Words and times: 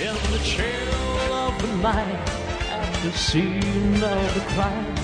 In 0.00 0.14
the 0.32 0.40
chill 0.42 1.34
of 1.34 1.60
the 1.60 1.76
night, 1.82 2.28
at 2.70 3.02
the 3.02 3.12
scene 3.12 4.02
of 4.02 4.34
the 4.34 4.40
crime, 4.54 4.94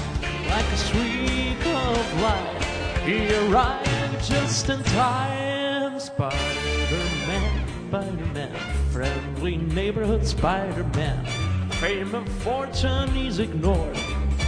like 0.49 0.65
a 0.65 0.77
streak 0.79 1.67
of 1.67 2.23
light, 2.23 2.65
he 3.05 3.31
arrived 3.35 4.25
just 4.25 4.71
in 4.71 4.83
time. 4.85 6.01
Spider-Man, 6.01 7.69
Spider-Man, 7.89 8.57
friendly 8.91 9.59
neighborhood 9.59 10.27
Spider-Man. 10.27 11.27
Fame 11.73 12.15
and 12.15 12.29
fortune 12.41 13.11
he's 13.11 13.39
ignored. 13.39 13.99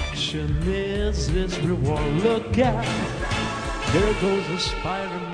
Action 0.08 0.62
is 0.66 1.26
his 1.26 1.60
reward. 1.60 2.10
Look 2.22 2.58
out, 2.58 2.86
there 3.92 4.14
goes 4.22 4.46
the 4.48 4.58
Spider-Man. 4.58 5.27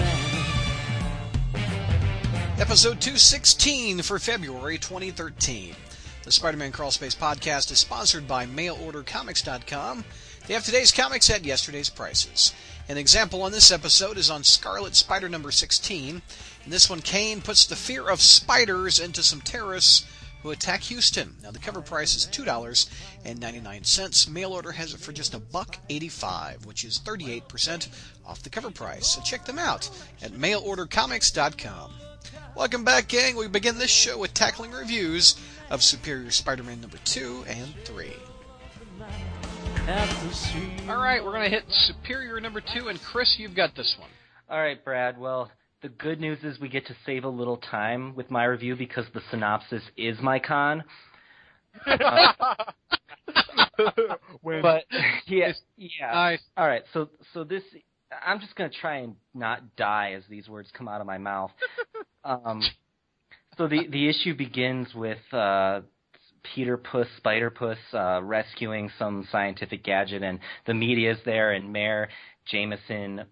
Episode 2.65 2.99
216 2.99 4.01
for 4.01 4.19
February 4.19 4.79
2013. 4.79 5.77
The 6.23 6.33
Spider 6.33 6.57
Man 6.57 6.73
Crawlspace 6.73 7.14
podcast 7.14 7.71
is 7.71 7.79
sponsored 7.79 8.27
by 8.27 8.46
MailOrderComics.com. 8.46 10.03
They 10.46 10.54
have 10.54 10.64
today's 10.64 10.90
comics 10.90 11.29
at 11.29 11.45
yesterday's 11.45 11.90
prices. 11.90 12.54
An 12.89 12.96
example 12.96 13.43
on 13.43 13.53
this 13.53 13.71
episode 13.71 14.17
is 14.17 14.31
on 14.31 14.45
Scarlet 14.45 14.95
Spider 14.95 15.29
number 15.29 15.50
16. 15.50 16.23
In 16.64 16.71
this 16.71 16.89
one, 16.89 17.03
Kaine 17.03 17.43
puts 17.43 17.67
the 17.67 17.77
fear 17.77 18.09
of 18.09 18.23
spiders 18.23 18.99
into 18.99 19.23
some 19.23 19.43
terrorists 19.43 20.07
who 20.43 20.51
attack 20.51 20.81
Houston. 20.85 21.37
Now, 21.43 21.51
the 21.51 21.59
cover 21.59 21.82
price 21.82 22.17
is 22.17 22.26
$2.99. 22.29 24.31
Mail 24.31 24.54
order 24.54 24.73
has 24.73 24.95
it 24.95 25.01
for 25.01 25.12
just 25.12 25.35
a 25.35 25.39
buck 25.39 25.76
85, 25.90 26.65
which 26.65 26.87
is 26.87 26.99
38% 26.99 27.89
off 28.26 28.43
the 28.43 28.49
cover 28.49 28.71
price. 28.71 29.09
So 29.09 29.21
check 29.21 29.45
them 29.45 29.59
out 29.59 29.90
at 30.23 30.32
mailordercomics.com. 30.32 31.90
Welcome 32.56 32.84
back, 32.84 33.08
gang. 33.08 33.36
We 33.36 33.48
begin 33.48 33.78
this 33.78 33.91
show 33.91 34.17
with 34.17 34.33
tackling 34.33 34.70
reviews 34.70 35.34
of 35.70 35.83
Superior 35.83 36.31
Spider-Man 36.31 36.81
number 36.81 36.98
2 37.05 37.45
and 37.48 37.75
3. 37.84 38.12
All 40.89 41.03
right, 41.03 41.23
we're 41.25 41.33
going 41.33 41.42
to 41.42 41.51
hit 41.51 41.64
Superior 41.69 42.39
number 42.41 42.61
2, 42.61 42.89
and 42.89 43.01
Chris, 43.03 43.34
you've 43.39 43.56
got 43.56 43.75
this 43.75 43.97
one. 43.98 44.09
All 44.48 44.61
right, 44.61 44.83
Brad. 44.84 45.19
Well, 45.19 45.51
the 45.83 45.89
good 45.89 46.20
news 46.20 46.39
is 46.45 46.61
we 46.61 46.69
get 46.69 46.87
to 46.87 46.95
save 47.05 47.25
a 47.25 47.29
little 47.29 47.56
time 47.56 48.14
with 48.14 48.31
my 48.31 48.45
review 48.45 48.77
because 48.77 49.07
the 49.14 49.20
synopsis 49.33 49.83
is 49.97 50.20
my 50.20 50.39
con. 50.39 50.84
Uh, 51.86 52.55
but 54.62 54.84
yeah, 55.27 55.53
yeah. 55.77 56.12
Nice. 56.12 56.41
All 56.57 56.67
right, 56.67 56.83
so 56.92 57.09
so 57.33 57.42
this 57.42 57.62
I'm 58.25 58.41
just 58.41 58.55
gonna 58.57 58.70
try 58.70 58.98
and 58.98 59.17
not 59.34 59.77
die 59.77 60.12
as 60.17 60.23
these 60.29 60.48
words 60.48 60.69
come 60.77 60.89
out 60.89 61.01
of 61.01 61.07
my 61.07 61.19
mouth. 61.19 61.51
um, 62.25 62.62
so 63.57 63.69
the 63.69 63.87
the 63.89 64.09
issue 64.09 64.34
begins 64.34 64.95
with 64.95 65.19
uh, 65.33 65.81
Peter 66.55 66.77
Puss, 66.77 67.09
Spider 67.17 67.51
Puss, 67.51 67.79
uh, 67.92 68.20
rescuing 68.23 68.91
some 68.98 69.27
scientific 69.31 69.83
gadget, 69.85 70.23
and 70.23 70.39
the 70.67 70.75
media's 70.75 71.19
there, 71.25 71.53
and 71.53 71.73
Mayor 71.73 72.09
Jameson 72.47 73.25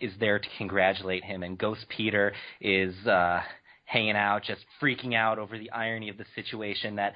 is 0.00 0.12
there 0.20 0.38
to 0.38 0.48
congratulate 0.58 1.24
him, 1.24 1.42
and 1.42 1.58
Ghost 1.58 1.86
Peter 1.88 2.32
is 2.60 2.94
uh, 3.06 3.40
hanging 3.84 4.16
out, 4.16 4.44
just 4.44 4.64
freaking 4.80 5.14
out 5.14 5.38
over 5.38 5.58
the 5.58 5.70
irony 5.70 6.08
of 6.08 6.16
the 6.16 6.26
situation 6.34 6.96
that 6.96 7.14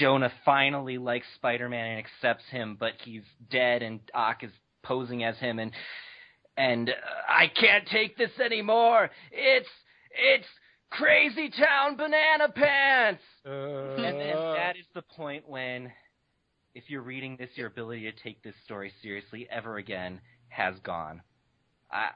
Jonah 0.00 0.32
finally 0.44 0.98
likes 0.98 1.26
Spider-Man 1.36 1.92
and 1.92 1.98
accepts 1.98 2.44
him, 2.50 2.76
but 2.78 2.92
he's 3.04 3.22
dead, 3.50 3.82
and 3.82 4.00
Ock 4.12 4.42
is 4.42 4.50
posing 4.82 5.24
as 5.24 5.36
him, 5.38 5.58
and 5.58 5.72
and 6.56 6.90
uh, 6.90 6.92
I 7.28 7.48
can't 7.48 7.86
take 7.88 8.16
this 8.16 8.30
anymore. 8.44 9.10
It's 9.32 9.68
it's 10.10 10.46
Crazy 10.90 11.50
Town 11.50 11.96
Banana 11.96 12.48
Pants. 12.54 13.22
And 13.98 14.20
then 14.20 14.36
that 14.54 14.76
is 14.76 14.86
the 14.94 15.02
point 15.02 15.48
when, 15.48 15.90
if 16.74 16.84
you're 16.88 17.02
reading 17.02 17.36
this, 17.36 17.50
your 17.56 17.66
ability 17.66 18.02
to 18.02 18.22
take 18.22 18.42
this 18.42 18.54
story 18.64 18.92
seriously 19.02 19.48
ever 19.50 19.76
again 19.76 20.20
has 20.48 20.74
gone. 20.84 21.20
I, 21.90 22.10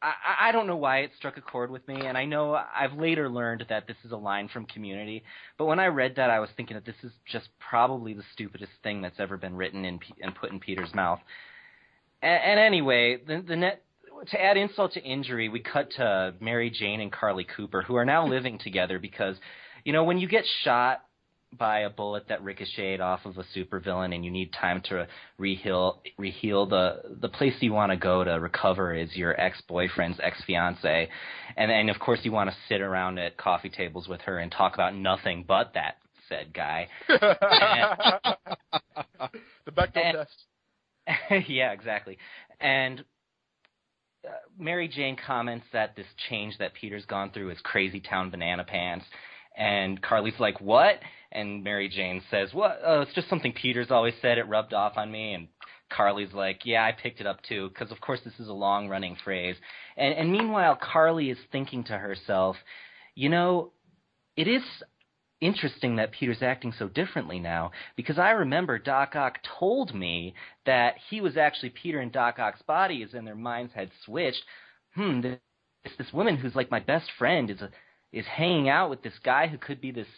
I, 0.00 0.12
I 0.48 0.52
don't 0.52 0.66
know 0.66 0.76
why 0.76 1.00
it 1.00 1.10
struck 1.18 1.36
a 1.36 1.42
chord 1.42 1.70
with 1.70 1.86
me, 1.86 2.06
and 2.06 2.16
I 2.16 2.24
know 2.24 2.54
I've 2.54 2.94
later 2.94 3.28
learned 3.28 3.66
that 3.68 3.86
this 3.86 3.96
is 4.04 4.12
a 4.12 4.16
line 4.16 4.48
from 4.48 4.64
Community. 4.64 5.22
But 5.58 5.66
when 5.66 5.78
I 5.78 5.86
read 5.86 6.16
that, 6.16 6.30
I 6.30 6.40
was 6.40 6.50
thinking 6.56 6.76
that 6.76 6.86
this 6.86 6.96
is 7.02 7.12
just 7.30 7.48
probably 7.58 8.14
the 8.14 8.24
stupidest 8.32 8.72
thing 8.82 9.02
that's 9.02 9.20
ever 9.20 9.36
been 9.36 9.54
written 9.54 9.84
in, 9.84 9.98
P- 9.98 10.14
and 10.22 10.34
put 10.34 10.50
in 10.50 10.60
Peter's 10.60 10.94
mouth. 10.94 11.20
And, 12.22 12.42
and 12.42 12.60
anyway, 12.60 13.18
the, 13.26 13.44
the 13.46 13.56
net 13.56 13.82
to 14.30 14.40
add 14.40 14.56
insult 14.56 14.92
to 14.94 15.02
injury, 15.02 15.48
we 15.48 15.60
cut 15.60 15.90
to 15.92 16.34
Mary 16.40 16.70
Jane 16.70 17.00
and 17.00 17.12
Carly 17.12 17.46
Cooper, 17.56 17.82
who 17.82 17.96
are 17.96 18.04
now 18.04 18.24
hmm. 18.24 18.30
living 18.30 18.58
together 18.58 18.98
because, 18.98 19.36
you 19.84 19.92
know, 19.92 20.04
when 20.04 20.18
you 20.18 20.28
get 20.28 20.44
shot 20.62 21.02
by 21.56 21.80
a 21.80 21.90
bullet 21.90 22.28
that 22.28 22.42
ricocheted 22.42 23.00
off 23.00 23.20
of 23.24 23.38
a 23.38 23.44
supervillain 23.56 24.14
and 24.14 24.22
you 24.22 24.30
need 24.30 24.52
time 24.52 24.82
to 24.82 25.06
reheal 25.40 25.96
reheal 26.20 26.68
the 26.68 27.16
the 27.22 27.28
place 27.30 27.54
you 27.60 27.72
want 27.72 27.90
to 27.90 27.96
go 27.96 28.22
to 28.22 28.32
recover 28.32 28.94
is 28.94 29.16
your 29.16 29.38
ex-boyfriend's 29.40 30.20
ex-fiance. 30.22 31.08
And 31.56 31.70
then 31.70 31.88
of 31.88 31.98
course 31.98 32.20
you 32.22 32.32
want 32.32 32.50
to 32.50 32.56
sit 32.68 32.82
around 32.82 33.18
at 33.18 33.38
coffee 33.38 33.70
tables 33.70 34.08
with 34.08 34.20
her 34.22 34.38
and 34.38 34.52
talk 34.52 34.74
about 34.74 34.94
nothing 34.94 35.44
but 35.48 35.72
that 35.74 35.96
said 36.28 36.52
guy. 36.52 36.88
The 39.64 39.72
Bechdel 39.72 39.96
and- 39.96 40.16
test. 40.18 40.44
yeah, 41.48 41.72
exactly. 41.72 42.18
And 42.60 43.04
uh, 44.26 44.30
Mary 44.58 44.88
Jane 44.88 45.16
comments 45.26 45.66
that 45.72 45.96
this 45.96 46.06
change 46.28 46.58
that 46.58 46.74
Peter's 46.74 47.04
gone 47.04 47.30
through 47.30 47.50
is 47.50 47.58
crazy 47.62 48.00
town 48.00 48.30
banana 48.30 48.64
pants. 48.64 49.04
And 49.56 50.00
Carly's 50.00 50.38
like, 50.38 50.60
"What?" 50.60 51.00
And 51.32 51.64
Mary 51.64 51.88
Jane 51.88 52.22
says, 52.30 52.52
"What? 52.52 52.80
Oh, 52.84 53.00
it's 53.00 53.14
just 53.14 53.28
something 53.28 53.52
Peter's 53.52 53.90
always 53.90 54.14
said. 54.22 54.38
It 54.38 54.48
rubbed 54.48 54.72
off 54.72 54.96
on 54.96 55.10
me." 55.10 55.34
And 55.34 55.48
Carly's 55.90 56.32
like, 56.32 56.60
"Yeah, 56.64 56.84
I 56.84 56.92
picked 56.92 57.20
it 57.20 57.26
up 57.26 57.42
too, 57.42 57.68
because 57.68 57.90
of 57.90 58.00
course 58.00 58.20
this 58.24 58.38
is 58.38 58.48
a 58.48 58.52
long-running 58.52 59.16
phrase." 59.24 59.56
And, 59.96 60.14
and 60.14 60.30
meanwhile, 60.30 60.76
Carly 60.80 61.30
is 61.30 61.38
thinking 61.50 61.82
to 61.84 61.98
herself, 61.98 62.56
"You 63.16 63.30
know, 63.30 63.72
it 64.36 64.46
is 64.46 64.62
interesting 65.40 65.96
that 65.96 66.12
Peter's 66.12 66.42
acting 66.42 66.72
so 66.78 66.88
differently 66.88 67.38
now 67.38 67.70
because 67.96 68.18
I 68.18 68.30
remember 68.30 68.78
Doc 68.78 69.14
Ock 69.14 69.38
told 69.58 69.94
me 69.94 70.34
that 70.66 70.94
he 71.10 71.20
was 71.20 71.36
actually 71.36 71.70
Peter 71.70 72.00
in 72.00 72.10
Doc 72.10 72.38
Ock's 72.38 72.62
bodies 72.62 73.10
and 73.14 73.26
their 73.26 73.36
minds 73.36 73.72
had 73.74 73.90
switched. 74.04 74.42
Hmm, 74.94 75.20
this 75.20 75.38
this 75.96 76.12
woman 76.12 76.36
who's 76.36 76.54
like 76.56 76.70
my 76.70 76.80
best 76.80 77.10
friend 77.18 77.50
is 77.50 77.60
a, 77.60 77.70
is 78.12 78.26
hanging 78.26 78.68
out 78.68 78.90
with 78.90 79.02
this 79.02 79.18
guy 79.22 79.46
who 79.46 79.58
could 79.58 79.80
be 79.80 79.90
this 79.90 80.08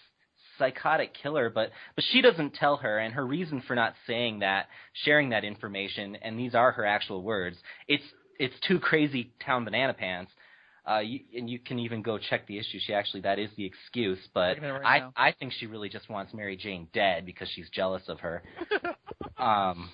psychotic 0.58 1.14
killer, 1.14 1.50
but 1.50 1.70
but 1.96 2.04
she 2.12 2.20
doesn't 2.20 2.54
tell 2.54 2.76
her, 2.76 2.98
and 2.98 3.14
her 3.14 3.26
reason 3.26 3.62
for 3.66 3.74
not 3.74 3.94
saying 4.06 4.40
that, 4.40 4.66
sharing 5.04 5.30
that 5.30 5.44
information, 5.44 6.16
and 6.16 6.38
these 6.38 6.54
are 6.54 6.72
her 6.72 6.86
actual 6.86 7.22
words. 7.22 7.56
It's 7.88 8.04
it's 8.38 8.54
too 8.66 8.78
crazy 8.78 9.32
town 9.44 9.64
banana 9.64 9.94
pants. 9.94 10.32
Uh, 10.90 10.98
you, 11.00 11.20
and 11.36 11.48
you 11.48 11.58
can 11.58 11.78
even 11.78 12.02
go 12.02 12.18
check 12.18 12.46
the 12.48 12.58
issue. 12.58 12.78
She 12.80 12.92
actually 12.92 13.20
that 13.20 13.38
is 13.38 13.50
the 13.56 13.64
excuse, 13.64 14.18
but 14.34 14.60
right 14.60 14.82
I 14.84 14.98
now. 14.98 15.12
I 15.16 15.32
think 15.32 15.52
she 15.52 15.66
really 15.66 15.88
just 15.88 16.08
wants 16.08 16.34
Mary 16.34 16.56
Jane 16.56 16.88
dead 16.92 17.24
because 17.26 17.48
she's 17.54 17.68
jealous 17.70 18.02
of 18.08 18.18
her. 18.20 18.42
um, 19.38 19.90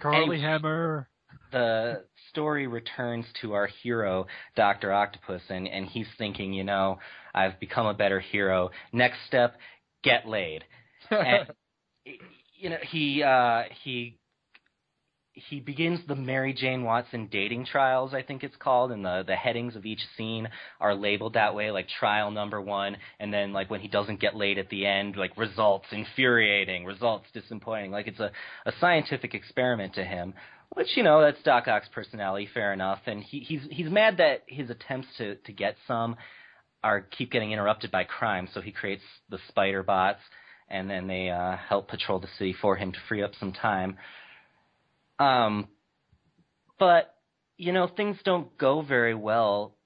Carly 0.00 0.18
Anyway. 0.22 0.40
Hammer. 0.40 1.08
the 1.50 2.04
story 2.30 2.66
returns 2.66 3.24
to 3.40 3.54
our 3.54 3.66
hero, 3.82 4.26
Doctor 4.56 4.92
Octopus, 4.92 5.42
and 5.48 5.66
and 5.66 5.86
he's 5.86 6.06
thinking, 6.18 6.52
you 6.52 6.64
know, 6.64 6.98
I've 7.34 7.58
become 7.60 7.86
a 7.86 7.94
better 7.94 8.20
hero. 8.20 8.70
Next 8.92 9.18
step, 9.26 9.56
get 10.04 10.28
laid. 10.28 10.64
And 11.10 11.48
you 12.54 12.70
know, 12.70 12.78
he 12.90 13.22
uh, 13.22 13.64
he 13.82 14.18
he 15.34 15.60
begins 15.60 16.00
the 16.06 16.14
Mary 16.14 16.52
Jane 16.52 16.84
Watson 16.84 17.28
dating 17.30 17.64
trials, 17.64 18.12
I 18.12 18.22
think 18.22 18.44
it's 18.44 18.56
called, 18.56 18.92
and 18.92 19.04
the 19.04 19.24
the 19.26 19.34
headings 19.34 19.76
of 19.76 19.86
each 19.86 20.00
scene 20.16 20.48
are 20.80 20.94
labeled 20.94 21.34
that 21.34 21.54
way, 21.54 21.70
like 21.70 21.88
trial 21.88 22.30
number 22.30 22.60
one, 22.60 22.96
and 23.18 23.32
then 23.32 23.52
like 23.52 23.70
when 23.70 23.80
he 23.80 23.88
doesn't 23.88 24.20
get 24.20 24.36
laid 24.36 24.58
at 24.58 24.68
the 24.68 24.86
end, 24.86 25.16
like 25.16 25.36
results 25.38 25.86
infuriating, 25.90 26.84
results 26.84 27.26
disappointing, 27.32 27.90
like 27.90 28.06
it's 28.06 28.20
a 28.20 28.30
a 28.66 28.72
scientific 28.80 29.34
experiment 29.34 29.94
to 29.94 30.04
him. 30.04 30.34
Which 30.74 30.96
you 30.96 31.02
know 31.02 31.20
that's 31.22 31.42
Doc 31.42 31.66
Ock's 31.66 31.88
personality, 31.88 32.48
fair 32.52 32.72
enough, 32.72 33.00
and 33.06 33.22
he 33.22 33.40
he's 33.40 33.62
he's 33.70 33.90
mad 33.90 34.18
that 34.18 34.42
his 34.46 34.68
attempts 34.70 35.08
to 35.18 35.36
to 35.36 35.52
get 35.52 35.76
some 35.86 36.16
are 36.84 37.00
keep 37.00 37.30
getting 37.30 37.52
interrupted 37.52 37.90
by 37.90 38.04
crime, 38.04 38.48
so 38.52 38.60
he 38.60 38.72
creates 38.72 39.02
the 39.30 39.38
spider 39.48 39.82
bots, 39.82 40.20
and 40.68 40.90
then 40.90 41.06
they 41.06 41.30
uh, 41.30 41.56
help 41.56 41.88
patrol 41.88 42.18
the 42.18 42.28
city 42.38 42.54
for 42.60 42.76
him 42.76 42.92
to 42.92 42.98
free 43.08 43.22
up 43.22 43.32
some 43.38 43.52
time. 43.52 43.96
Um, 45.18 45.68
but 46.78 47.14
you 47.58 47.72
know 47.72 47.88
things 47.88 48.16
don't 48.24 48.56
go 48.58 48.82
very 48.82 49.14
well, 49.14 49.76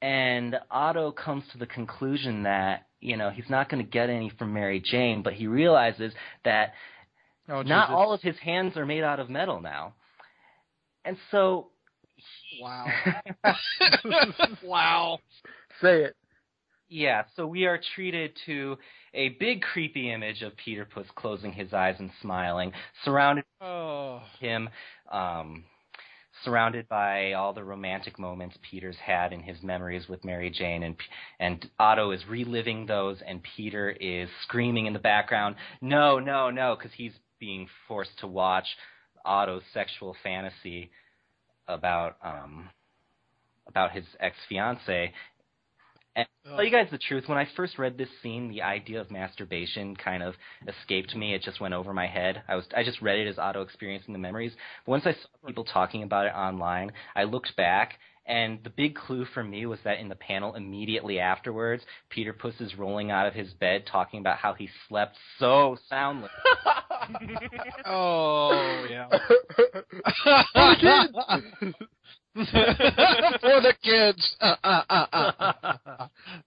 and 0.00 0.56
Otto 0.70 1.12
comes 1.12 1.44
to 1.52 1.58
the 1.58 1.66
conclusion 1.66 2.42
that 2.44 2.86
you 3.00 3.16
know 3.16 3.30
he's 3.30 3.48
not 3.48 3.70
going 3.70 3.84
to 3.84 3.90
get 3.90 4.10
any 4.10 4.30
from 4.38 4.52
Mary 4.52 4.82
Jane, 4.84 5.22
but 5.22 5.32
he 5.34 5.46
realizes 5.46 6.12
that 6.44 6.72
Oh, 7.48 7.62
not 7.62 7.90
all 7.90 8.12
of 8.12 8.22
his 8.22 8.38
hands 8.38 8.76
are 8.76 8.86
made 8.86 9.02
out 9.02 9.18
of 9.18 9.28
metal 9.28 9.60
now, 9.60 9.94
and 11.04 11.16
so 11.30 11.72
Wow. 12.60 12.86
wow. 14.64 15.18
Say 15.80 16.02
it. 16.04 16.16
Yeah, 16.88 17.24
so 17.36 17.46
we 17.46 17.64
are 17.64 17.80
treated 17.94 18.32
to 18.46 18.76
a 19.14 19.30
big 19.30 19.62
creepy 19.62 20.12
image 20.12 20.42
of 20.42 20.56
Peter 20.56 20.84
Puss 20.84 21.06
closing 21.14 21.52
his 21.52 21.72
eyes 21.72 21.96
and 21.98 22.10
smiling, 22.20 22.72
surrounded 23.04 23.44
Oh. 23.60 24.22
him 24.40 24.68
um 25.10 25.64
surrounded 26.44 26.88
by 26.88 27.34
all 27.34 27.52
the 27.52 27.62
romantic 27.62 28.18
moments 28.18 28.56
Peter's 28.68 28.96
had 28.96 29.32
in 29.32 29.40
his 29.40 29.62
memories 29.62 30.08
with 30.08 30.24
Mary 30.24 30.50
Jane 30.50 30.82
and 30.82 30.96
and 31.38 31.70
Otto 31.78 32.10
is 32.10 32.26
reliving 32.26 32.86
those 32.86 33.20
and 33.26 33.42
Peter 33.56 33.90
is 33.90 34.28
screaming 34.42 34.86
in 34.86 34.92
the 34.92 34.98
background 34.98 35.56
no 35.80 36.18
no 36.18 36.50
no 36.50 36.76
cuz 36.76 36.90
he's 36.96 37.12
being 37.38 37.68
forced 37.86 38.18
to 38.20 38.26
watch 38.26 38.66
Otto's 39.24 39.62
sexual 39.72 40.16
fantasy 40.22 40.90
about 41.68 42.16
um 42.22 42.70
about 43.66 43.92
his 43.92 44.04
ex-fiance 44.18 45.12
and 46.14 46.26
to 46.44 46.50
tell 46.50 46.64
you 46.64 46.70
guys 46.70 46.88
the 46.90 46.98
truth, 46.98 47.24
when 47.26 47.38
I 47.38 47.46
first 47.56 47.78
read 47.78 47.96
this 47.96 48.08
scene, 48.22 48.48
the 48.48 48.62
idea 48.62 49.00
of 49.00 49.10
masturbation 49.10 49.96
kind 49.96 50.22
of 50.22 50.34
escaped 50.68 51.14
me. 51.14 51.34
It 51.34 51.42
just 51.42 51.60
went 51.60 51.74
over 51.74 51.92
my 51.92 52.06
head. 52.06 52.42
I 52.48 52.56
was 52.56 52.66
I 52.76 52.84
just 52.84 53.00
read 53.00 53.18
it 53.18 53.28
as 53.28 53.38
Otto 53.38 53.62
experiencing 53.62 54.12
the 54.12 54.18
memories. 54.18 54.52
But 54.84 54.92
once 54.92 55.06
I 55.06 55.12
saw 55.12 55.46
people 55.46 55.64
talking 55.64 56.02
about 56.02 56.26
it 56.26 56.34
online, 56.34 56.92
I 57.16 57.24
looked 57.24 57.56
back 57.56 57.98
and 58.26 58.60
the 58.62 58.70
big 58.70 58.94
clue 58.94 59.24
for 59.34 59.42
me 59.42 59.66
was 59.66 59.80
that 59.84 59.98
in 59.98 60.08
the 60.08 60.14
panel 60.14 60.54
immediately 60.54 61.18
afterwards, 61.18 61.82
Peter 62.08 62.32
Puss 62.32 62.54
is 62.60 62.76
rolling 62.78 63.10
out 63.10 63.26
of 63.26 63.34
his 63.34 63.52
bed 63.54 63.84
talking 63.90 64.20
about 64.20 64.38
how 64.38 64.54
he 64.54 64.68
slept 64.88 65.16
so 65.38 65.76
soundly. 65.88 66.28
Oh 67.84 68.86
yeah. 68.88 69.08
For 72.34 73.60
the 73.60 73.74
kids. 73.82 74.36
Uh, 74.40 74.54
uh, 74.62 74.82
uh, 74.88 75.06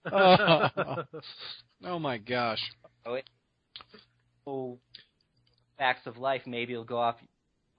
uh, 0.06 0.08
uh. 0.10 1.04
oh 1.84 1.98
my 1.98 2.16
gosh. 2.16 2.62
so 4.46 4.78
facts 5.78 6.06
of 6.06 6.16
life 6.16 6.35
maybe 6.46 6.72
it'll 6.72 6.84
go 6.84 6.98
off 6.98 7.16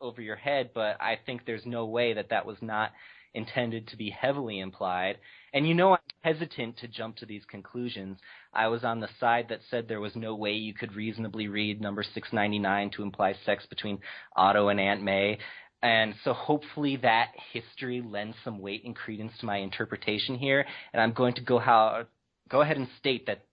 over 0.02 0.22
your 0.22 0.36
head, 0.36 0.72
but 0.74 1.02
I 1.02 1.18
think 1.26 1.46
there's 1.46 1.66
no 1.66 1.86
way 1.86 2.14
that 2.14 2.30
that 2.30 2.46
was 2.46 2.58
not 2.62 2.92
intended 3.34 3.88
to 3.88 3.98
be 3.98 4.10
heavily 4.10 4.60
implied. 4.60 5.18
And 5.54 5.68
you 5.68 5.74
know 5.74 5.94
I'm 5.94 6.00
hesitant 6.22 6.78
to 6.80 6.88
jump 6.88 7.18
to 7.18 7.26
these 7.26 7.44
conclusions. 7.46 8.18
I 8.54 8.68
was 8.68 8.84
on 8.84 9.00
the 9.00 9.10
side 9.20 9.48
that 9.50 9.60
said 9.70 9.88
there 9.88 10.02
was 10.02 10.16
no 10.16 10.36
way 10.36 10.54
you 10.54 10.74
could 10.74 10.96
reasonably 10.96 11.48
read 11.48 11.82
number 11.82 12.04
699 12.04 12.92
to 12.92 13.04
imply 13.04 13.36
sex 13.46 13.66
between 13.68 14.00
Otto 14.36 14.70
and 14.70 14.80
Aunt 14.80 15.04
May. 15.04 15.38
And 15.84 16.16
so 16.24 16.34
hopefully 16.34 16.98
that 16.98 17.32
history 17.54 18.02
lends 18.02 18.36
some 18.44 18.60
weight 18.60 18.84
and 18.84 18.96
credence 18.96 19.34
to 19.40 19.46
my 19.46 19.58
interpretation 19.58 20.36
here. 20.36 20.66
And 20.92 21.02
I'm 21.02 21.14
going 21.14 21.36
to 21.36 21.42
go 21.42 21.60
how 21.60 22.06
go 22.50 22.62
ahead 22.62 22.78
and 22.78 22.88
state 23.00 23.28
that 23.28 23.44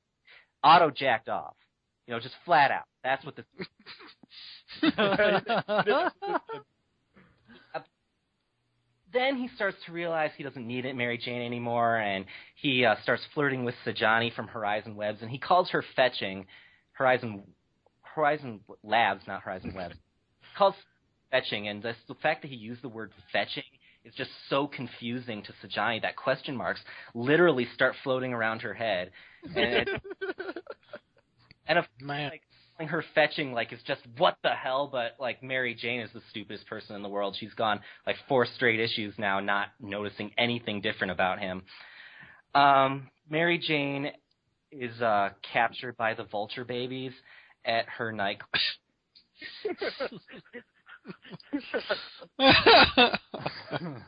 Otto 0.63 0.91
jacked 0.91 1.29
off. 1.29 1.55
You 2.07 2.15
know, 2.15 2.21
just 2.21 2.35
flat 2.45 2.71
out. 2.71 2.85
That's 3.03 3.25
what 3.25 3.37
the 3.37 3.45
then 9.15 9.37
he 9.37 9.49
starts 9.55 9.77
to 9.87 9.93
realize 9.93 10.31
he 10.37 10.43
doesn't 10.43 10.67
need 10.67 10.85
it, 10.85 10.95
Mary 10.97 11.17
Jane 11.17 11.41
anymore, 11.41 11.97
and 11.97 12.27
he 12.57 12.85
uh, 12.85 12.97
starts 13.03 13.23
flirting 13.33 13.65
with 13.65 13.75
Sajani 13.87 14.35
from 14.35 14.49
Horizon 14.49 14.97
Webs, 14.97 15.23
and 15.23 15.31
he 15.31 15.39
calls 15.39 15.71
her 15.71 15.85
fetching. 15.97 16.47
Horizon 16.93 17.45
Horizon 18.03 18.61
Labs, 18.83 19.23
not 19.27 19.43
Horizon 19.43 19.73
Webs. 19.77 19.95
calls 20.59 20.75
fetching, 21.31 21.69
and 21.69 21.83
this, 21.83 21.97
the 22.09 22.15
fact 22.15 22.43
that 22.43 22.49
he 22.49 22.57
used 22.57 22.83
the 22.83 22.89
word 22.89 23.13
fetching 23.33 23.63
is 24.05 24.15
just 24.15 24.31
so 24.51 24.67
confusing 24.67 25.43
to 25.43 25.53
Sajani 25.67 26.03
that 26.03 26.17
question 26.17 26.57
marks 26.57 26.81
literally 27.15 27.67
start 27.75 27.95
floating 28.03 28.33
around 28.33 28.61
her 28.63 28.75
head, 28.75 29.11
and 29.57 29.89
and 31.67 31.79
of 31.79 31.85
Man. 32.01 32.31
like 32.31 32.43
calling 32.77 32.89
her 32.89 33.05
fetching 33.15 33.53
like 33.53 33.73
it's 33.73 33.83
just 33.83 34.01
what 34.19 34.37
the 34.43 34.51
hell? 34.51 34.89
But 34.91 35.17
like 35.19 35.43
mary 35.43 35.75
jane 35.75 36.01
is 36.01 36.11
the 36.13 36.23
stupidest 36.31 36.67
person 36.67 36.97
in 36.97 37.03
the 37.03 37.09
world. 37.09 37.37
She's 37.39 37.55
gone 37.55 37.81
like 38.07 38.17
four 38.29 38.47
straight 38.47 38.81
issues 38.81 39.15
now 39.19 39.41
not 39.41 39.69
noticing 39.81 40.33
anything 40.39 40.81
different 40.81 41.11
about 41.13 41.39
him. 41.39 41.63
Um 42.55 43.09
mary 43.29 43.59
jane 43.59 44.11
is 44.71 45.01
uh 45.01 45.31
captured 45.53 45.97
by 45.97 46.15
the 46.15 46.25
vulture 46.25 46.65
babies 46.65 47.13
at 47.65 47.89
her 47.89 48.13
nightclub 48.13 48.49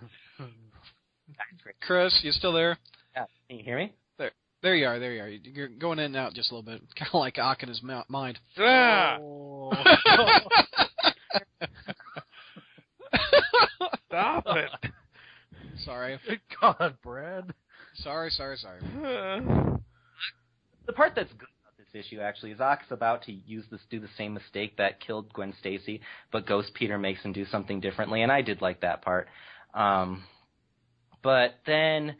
Chris, 1.81 2.19
you 2.23 2.33
still 2.33 2.53
there? 2.53 2.79
Yeah, 3.15 3.27
can 3.49 3.59
you 3.59 3.65
hear 3.65 3.77
me 3.79 3.93
There 4.67 4.75
you 4.75 4.87
are. 4.89 4.99
There 4.99 5.13
you 5.13 5.23
are. 5.23 5.29
You're 5.29 5.69
going 5.69 6.01
in 6.01 6.07
and 6.07 6.17
out 6.17 6.35
just 6.35 6.51
a 6.51 6.57
little 6.57 6.69
bit, 6.69 6.83
kind 6.99 7.09
of 7.15 7.21
like 7.21 7.39
Ock 7.39 7.63
in 7.63 7.69
his 7.69 7.81
mou- 7.85 8.03
mind. 8.09 8.41
Ah, 8.59 9.17
stop 14.09 14.45
it. 14.49 14.91
sorry, 15.85 16.19
God, 16.61 16.97
Brad. 17.01 17.55
sorry, 17.95 18.31
sorry, 18.31 18.57
sorry. 18.57 18.81
the 20.87 20.93
part 20.93 21.13
that's 21.15 21.31
good 21.35 21.47
about 21.63 21.77
this 21.79 21.87
issue 22.05 22.19
actually 22.21 22.51
is 22.51 22.61
Ock's 22.61 22.87
about 22.91 23.23
to 23.23 23.33
use 23.33 23.65
this 23.71 23.83
do 23.89 24.01
the 24.01 24.09
same 24.19 24.35
mistake 24.35 24.77
that 24.79 24.99
killed 24.99 25.33
Gwen 25.33 25.55
Stacy, 25.61 26.01
but 26.33 26.45
Ghost 26.45 26.73
Peter 26.75 26.99
makes 26.99 27.23
him 27.23 27.33
do 27.33 27.47
something 27.47 27.79
differently, 27.79 28.23
and 28.23 28.33
I 28.33 28.43
did 28.43 28.61
like 28.61 28.81
that 28.81 29.03
part. 29.03 29.29
Um, 29.75 30.25
but 31.23 31.55
then 31.67 32.17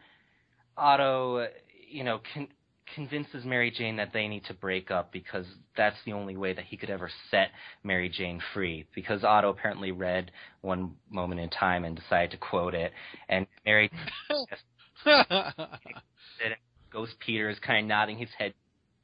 Otto, 0.77 1.49
you 1.89 2.05
know, 2.05 2.21
con- 2.35 2.49
convinces 2.95 3.45
Mary 3.45 3.71
Jane 3.71 3.97
that 3.97 4.13
they 4.13 4.29
need 4.29 4.45
to 4.47 4.55
break 4.55 4.91
up 4.91 5.13
because 5.13 5.47
that's 5.77 5.97
the 6.05 6.13
only 6.13 6.37
way 6.37 6.53
that 6.53 6.65
he 6.65 6.77
could 6.77 6.91
ever 6.91 7.11
set 7.31 7.49
Mary 7.83 8.09
Jane 8.09 8.41
free. 8.55 8.87
Because 8.95 9.25
Otto 9.25 9.51
apparently 9.51 9.93
read 9.93 10.31
one 10.61 10.95
moment 11.11 11.41
in 11.41 11.51
time 11.51 11.85
and 11.85 11.97
decided 11.97 12.31
to 12.33 12.37
quote 12.37 12.75
it, 12.75 12.93
and 13.29 13.47
Mary 13.65 13.91
said, 15.05 16.57
Ghost 16.93 17.15
Peter 17.19 17.51
is 17.51 17.59
kind 17.59 17.85
of 17.85 17.89
nodding 17.89 18.19
his 18.19 18.31
head 18.39 18.55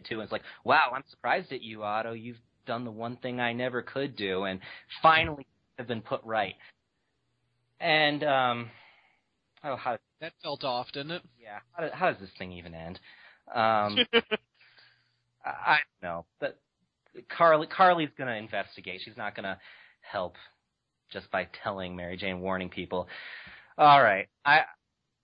too, 0.09 0.15
and 0.17 0.23
it's 0.23 0.33
like, 0.33 0.43
"Wow, 0.65 0.93
I'm 0.95 1.05
surprised 1.11 1.53
at 1.53 1.63
you, 1.63 1.83
Otto. 1.83 2.13
You've 2.13 2.41
done 2.67 2.85
the 2.85 2.91
one 2.91 3.17
thing 3.17 3.41
I 3.41 3.53
never 3.53 3.83
could 3.83 4.17
do, 4.17 4.45
and 4.45 4.61
finally 5.03 5.47
have 5.79 5.87
been 5.87 6.03
put 6.03 6.23
right." 6.25 6.55
And 7.81 8.23
um, 8.25 8.71
oh, 9.65 9.77
how 9.77 9.99
that 10.21 10.33
felt 10.43 10.65
off, 10.65 10.93
didn't 10.93 11.13
it? 11.13 11.23
yeah, 11.41 11.59
how, 11.73 11.89
how 11.93 12.11
does 12.11 12.21
this 12.21 12.31
thing 12.39 12.53
even 12.53 12.75
end? 12.75 13.01
Um, 13.53 13.99
I, 15.45 15.51
I 15.51 15.79
don't 16.01 16.11
know, 16.11 16.25
but 16.41 16.59
Carly 17.37 17.67
Carly's 17.67 18.11
gonna 18.17 18.37
investigate. 18.37 19.01
She's 19.05 19.17
not 19.17 19.35
gonna 19.35 19.59
help 20.01 20.37
just 21.13 21.31
by 21.31 21.49
telling 21.63 21.95
Mary 21.95 22.17
Jane, 22.17 22.41
warning 22.41 22.69
people. 22.69 23.09
All 23.79 24.03
right, 24.03 24.29
I 24.45 24.63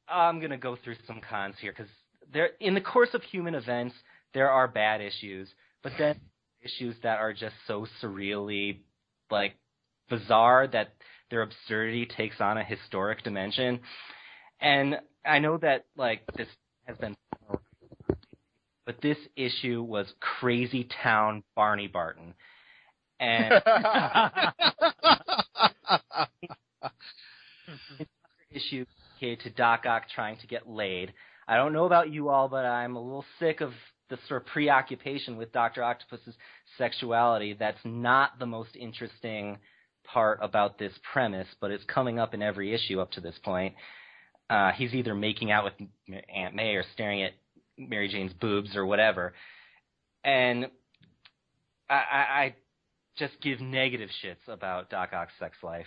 I'm 0.08 0.40
gonna 0.40 0.58
go 0.58 0.76
through 0.82 0.96
some 1.06 1.20
cons 1.20 1.56
here 1.60 1.72
because 1.72 1.90
there 2.32 2.50
in 2.60 2.74
the 2.74 2.80
course 2.80 3.10
of 3.14 3.22
human 3.22 3.54
events 3.54 3.94
there 4.34 4.50
are 4.50 4.68
bad 4.68 5.00
issues, 5.00 5.48
but 5.82 5.92
then 5.98 6.20
issues 6.62 6.96
that 7.02 7.18
are 7.18 7.32
just 7.32 7.54
so 7.66 7.86
surreally 8.02 8.80
like 9.30 9.54
bizarre 10.08 10.66
that 10.66 10.94
their 11.30 11.42
absurdity 11.42 12.06
takes 12.06 12.40
on 12.40 12.58
a 12.58 12.64
historic 12.64 13.22
dimension. 13.22 13.80
And 14.60 15.00
I 15.24 15.38
know 15.38 15.56
that 15.58 15.86
like 15.96 16.22
this 16.36 16.48
has 16.86 16.96
been 16.96 17.16
but 18.86 19.00
this 19.02 19.18
issue 19.36 19.82
was 19.82 20.06
Crazy 20.18 20.88
Town 21.02 21.42
Barney 21.54 21.88
Barton. 21.88 22.32
And 23.20 23.52
issue 28.50 28.86
dedicated 29.20 29.44
to 29.44 29.50
Doc 29.50 29.84
Ock 29.86 30.04
trying 30.14 30.38
to 30.38 30.46
get 30.46 30.68
laid. 30.68 31.12
I 31.46 31.56
don't 31.56 31.72
know 31.72 31.86
about 31.86 32.10
you 32.10 32.28
all, 32.28 32.48
but 32.48 32.64
I'm 32.64 32.96
a 32.96 33.02
little 33.02 33.24
sick 33.38 33.60
of 33.60 33.72
the 34.10 34.18
sort 34.26 34.42
of 34.42 34.48
preoccupation 34.48 35.36
with 35.36 35.52
Doctor 35.52 35.82
Octopus's 35.82 36.34
sexuality. 36.76 37.54
That's 37.58 37.78
not 37.84 38.38
the 38.38 38.46
most 38.46 38.76
interesting 38.76 39.58
part 40.04 40.38
about 40.40 40.78
this 40.78 40.92
premise, 41.12 41.48
but 41.60 41.70
it's 41.70 41.84
coming 41.84 42.18
up 42.18 42.34
in 42.34 42.42
every 42.42 42.74
issue 42.74 43.00
up 43.00 43.10
to 43.12 43.20
this 43.20 43.38
point. 43.42 43.74
Uh, 44.50 44.72
he's 44.72 44.94
either 44.94 45.14
making 45.14 45.50
out 45.50 45.64
with 45.64 45.74
Aunt 46.34 46.54
May 46.54 46.74
or 46.74 46.84
staring 46.94 47.22
at 47.22 47.32
Mary 47.76 48.08
Jane's 48.08 48.32
boobs 48.32 48.74
or 48.74 48.86
whatever, 48.86 49.34
and 50.24 50.66
I, 51.90 51.94
I, 51.94 52.18
I 52.18 52.54
just 53.16 53.34
give 53.42 53.60
negative 53.60 54.10
shits 54.24 54.52
about 54.52 54.90
Doc 54.90 55.10
Ock's 55.12 55.32
sex 55.38 55.56
life. 55.62 55.86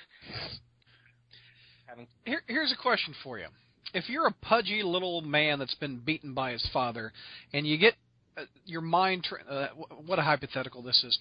Having 1.88 2.08
Here, 2.26 2.42
here's 2.48 2.72
a 2.72 2.82
question 2.82 3.14
for 3.24 3.40
you. 3.40 3.48
If 3.94 4.10
you're 4.10 4.28
a 4.28 4.32
pudgy 4.32 4.84
little 4.84 5.22
man 5.22 5.60
that's 5.60 5.76
been 5.76 5.98
beaten 5.98 6.34
by 6.34 6.52
his 6.52 6.68
father, 6.72 7.12
and 7.54 7.68
you 7.68 7.78
get 7.78 7.96
uh, 8.38 8.44
your 8.66 8.82
mind 8.82 9.26
tra- 9.26 9.44
uh, 9.44 9.68
what 10.06 10.20
a 10.20 10.22
hypothetical 10.22 10.82
this 10.82 11.04
is. 11.04 11.18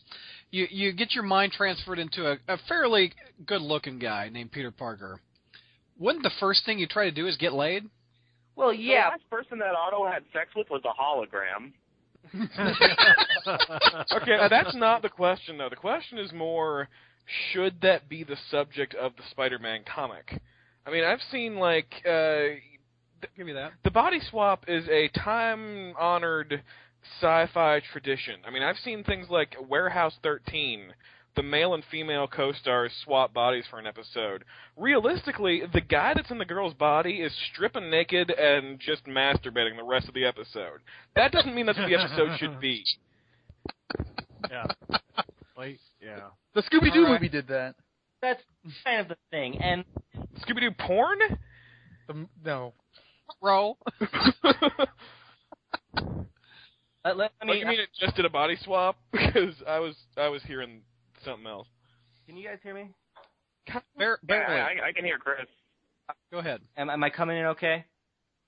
You 0.50 0.66
you 0.70 0.92
get 0.92 1.14
your 1.14 1.25
mind 1.25 1.52
transferred 1.52 1.99
into 1.99 2.30
a, 2.30 2.37
a 2.47 2.56
fairly 2.68 3.12
good-looking 3.47 3.99
guy 3.99 4.28
named 4.28 4.52
Peter 4.52 4.70
Parker. 4.70 5.20
Wouldn't 6.00 6.25
the 6.25 6.33
first 6.40 6.64
thing 6.64 6.78
you 6.80 6.88
try 6.88 7.04
to 7.04 7.12
do 7.12 7.28
is 7.28 7.37
get 7.37 7.52
laid? 7.52 7.85
Well, 8.57 8.73
yeah. 8.73 8.78
The 8.78 8.85
yeah, 8.85 9.09
last 9.11 9.30
person 9.30 9.59
that 9.61 9.75
Otto 9.75 10.07
had 10.11 10.25
sex 10.33 10.49
with 10.57 10.69
was 10.71 10.83
a 10.85 10.92
hologram. 11.00 11.73
Okay, 14.12 14.37
that's 14.50 14.75
not 14.75 15.02
the 15.02 15.09
question 15.09 15.59
though. 15.59 15.69
The 15.69 15.76
question 15.76 16.19
is 16.19 16.33
more 16.33 16.88
should 17.52 17.80
that 17.83 18.09
be 18.09 18.25
the 18.25 18.37
subject 18.50 18.95
of 18.95 19.16
the 19.16 19.23
Spider-Man 19.30 19.83
comic? 19.92 20.40
I 20.87 20.90
mean, 20.90 21.04
I've 21.04 21.21
seen 21.30 21.57
like 21.57 21.92
uh 22.07 22.57
Give 23.37 23.47
me 23.47 23.52
that. 23.52 23.73
the 23.85 23.90
body 23.90 24.19
swap 24.30 24.64
is 24.66 24.88
a 24.88 25.09
time-honored 25.09 26.62
sci-fi 27.21 27.80
tradition. 27.92 28.37
I 28.47 28.50
mean, 28.50 28.62
I've 28.62 28.78
seen 28.78 29.04
things 29.04 29.26
like 29.28 29.57
Warehouse 29.69 30.14
13. 30.23 30.92
The 31.37 31.42
male 31.44 31.75
and 31.75 31.84
female 31.90 32.26
co-stars 32.26 32.92
swap 33.04 33.32
bodies 33.32 33.64
for 33.70 33.78
an 33.78 33.87
episode. 33.87 34.44
Realistically, 34.76 35.62
the 35.72 35.80
guy 35.80 36.12
that's 36.14 36.30
in 36.30 36.38
the 36.38 36.44
girl's 36.44 36.75
body 36.75 37.20
is 37.22 37.32
stripping 37.52 37.88
naked 37.90 38.30
and 38.30 38.78
just 38.80 39.04
masturbating 39.06 39.76
the 39.76 39.84
rest 39.84 40.08
of 40.08 40.14
the 40.14 40.25
episode. 40.25 40.80
That 41.14 41.30
doesn't 41.32 41.54
mean 41.54 41.66
that's 41.66 41.78
what 41.78 41.88
the 41.88 41.94
episode 41.94 42.37
should 42.38 42.58
be. 42.60 42.84
yeah. 44.50 44.66
Like, 45.56 45.78
yeah. 46.02 46.30
The 46.54 46.62
Scooby 46.62 46.92
Doo 46.92 47.00
All 47.04 47.12
right. 47.12 47.20
movie 47.20 47.28
did 47.28 47.46
that. 47.49 47.75
that's 48.20 48.42
kind 48.84 49.00
of 49.00 49.08
the 49.08 49.16
thing. 49.30 49.60
And 49.62 49.84
Scooby-Doo 50.40 50.72
porn? 50.78 51.18
The, 52.08 52.26
no. 52.44 52.72
Roll. 53.40 53.78
let, 57.04 57.16
let 57.16 57.30
Oh, 57.42 57.46
me. 57.46 57.58
you 57.60 57.66
mean 57.66 57.80
it 57.80 57.88
just 57.99 58.16
did 58.16 58.25
a 58.25 58.30
body 58.30 58.56
swap? 58.62 58.96
Because 59.12 59.54
I 59.68 59.78
was 59.78 59.94
I 60.16 60.28
was 60.28 60.42
hearing 60.42 60.80
something 61.25 61.47
else. 61.47 61.69
can 62.27 62.37
you 62.37 62.47
guys 62.47 62.59
hear 62.62 62.75
me? 62.75 62.91
Bar- 63.97 64.19
Yeah. 64.29 64.67
I, 64.85 64.89
I 64.89 64.93
can 64.93 65.05
hear 65.05 65.19
Chris. 65.19 65.47
Go 66.33 66.39
ahead. 66.39 66.61
Am, 66.77 66.91
am 66.91 67.03
I 67.05 67.11
coming 67.11 67.37
in 67.37 67.47
okay? 67.47 67.85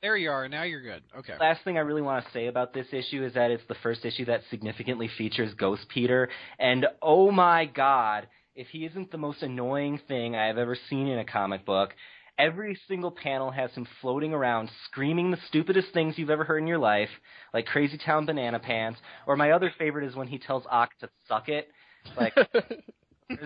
There 0.02 0.16
you 0.16 0.30
are. 0.30 0.48
Now 0.48 0.64
you're 0.64 0.82
good. 0.82 1.02
Okay. 1.16 1.34
Last 1.38 1.62
thing 1.62 1.76
I 1.76 1.80
really 1.82 2.02
want 2.02 2.24
to 2.24 2.32
say 2.32 2.48
about 2.48 2.74
this 2.74 2.86
issue 2.92 3.24
is 3.24 3.34
that 3.34 3.52
it's 3.52 3.62
the 3.68 3.76
first 3.84 4.04
issue 4.04 4.24
that 4.24 4.40
significantly 4.50 5.08
features 5.16 5.54
Ghost 5.54 5.82
Peter, 5.88 6.28
and 6.58 6.86
oh 7.00 7.30
my 7.30 7.66
god, 7.66 8.26
if 8.56 8.66
he 8.68 8.84
isn't 8.84 9.12
the 9.12 9.18
most 9.18 9.42
annoying 9.42 10.00
thing 10.08 10.34
I 10.34 10.46
have 10.46 10.58
ever 10.58 10.76
seen 10.90 11.06
in 11.06 11.20
a 11.20 11.24
comic 11.24 11.64
book, 11.64 11.90
every 12.36 12.76
single 12.88 13.12
panel 13.12 13.52
has 13.52 13.70
him 13.72 13.86
floating 14.00 14.32
around 14.32 14.70
screaming 14.86 15.30
the 15.30 15.38
stupidest 15.46 15.88
things 15.94 16.18
you've 16.18 16.30
ever 16.30 16.42
heard 16.44 16.58
in 16.58 16.66
your 16.66 16.78
life, 16.78 17.10
like 17.54 17.66
Crazy 17.66 17.96
Town 17.96 18.26
Banana 18.26 18.58
Pants, 18.58 18.98
or 19.28 19.36
my 19.36 19.52
other 19.52 19.72
favorite 19.78 20.06
is 20.08 20.16
when 20.16 20.26
he 20.26 20.38
tells 20.38 20.64
Ock 20.68 20.90
to 20.98 21.08
suck 21.28 21.48
it, 21.48 21.68
like, 22.16 22.34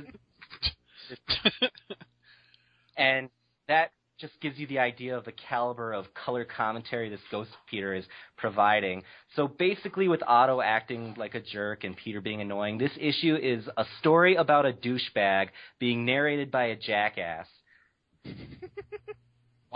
and 2.96 3.28
that 3.68 3.90
just 4.18 4.40
gives 4.40 4.58
you 4.58 4.66
the 4.66 4.78
idea 4.78 5.16
of 5.16 5.24
the 5.24 5.32
caliber 5.32 5.92
of 5.92 6.06
color 6.14 6.44
commentary 6.44 7.10
this 7.10 7.20
Ghost 7.30 7.50
Peter 7.70 7.94
is 7.94 8.04
providing. 8.38 9.02
So 9.34 9.46
basically, 9.46 10.08
with 10.08 10.22
Otto 10.26 10.62
acting 10.62 11.14
like 11.18 11.34
a 11.34 11.40
jerk 11.40 11.84
and 11.84 11.96
Peter 11.96 12.20
being 12.20 12.40
annoying, 12.40 12.78
this 12.78 12.92
issue 12.98 13.36
is 13.36 13.68
a 13.76 13.84
story 14.00 14.36
about 14.36 14.64
a 14.64 14.72
douchebag 14.72 15.48
being 15.78 16.06
narrated 16.06 16.50
by 16.50 16.66
a 16.66 16.76
jackass. 16.76 17.46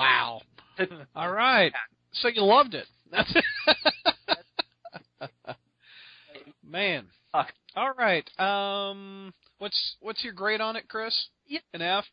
Wow. 0.00 0.40
All 1.14 1.30
right. 1.30 1.72
So 2.12 2.28
you 2.28 2.42
loved 2.42 2.74
it. 2.74 2.86
That's 3.10 3.30
Man. 6.66 7.06
Fuck. 7.80 7.96
All 7.98 8.04
right. 8.04 8.28
Um 8.38 9.32
what's 9.58 9.96
what's 10.00 10.22
your 10.24 10.32
grade 10.32 10.60
on 10.60 10.76
it, 10.76 10.88
Chris? 10.88 11.14
Yeah. 11.46 11.60
An 11.74 11.82
F? 11.82 12.04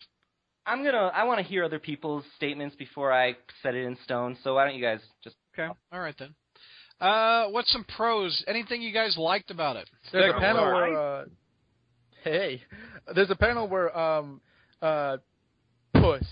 I'm 0.66 0.84
gonna. 0.84 1.12
I 1.14 1.24
want 1.24 1.40
to 1.40 1.46
hear 1.46 1.64
other 1.64 1.80
people's 1.80 2.26
statements 2.36 2.76
before 2.76 3.14
I 3.14 3.38
set 3.64 3.74
it 3.74 3.86
in 3.86 3.98
stone. 4.04 4.38
So 4.44 4.56
why 4.56 4.66
don't 4.66 4.76
you 4.76 4.82
guys 4.82 5.00
just? 5.24 5.38
Okay. 5.54 5.72
All 5.92 6.00
right 6.00 6.16
then. 6.20 6.36
Uh 7.00 7.48
what's 7.50 7.72
some 7.72 7.86
pros? 7.96 8.44
Anything 8.48 8.82
you 8.82 8.94
guys 8.94 9.16
liked 9.18 9.52
about 9.52 9.76
it? 9.76 9.90
There's 10.12 10.34
a 10.36 10.40
panel 10.40 10.64
part. 10.64 10.92
where 10.92 11.00
uh, 11.00 11.26
hey, 12.24 12.62
there's 13.16 13.30
a 13.30 13.36
panel 13.36 13.68
where 13.68 13.98
um 13.98 14.42
uh 14.82 15.18
Puss 15.94 16.26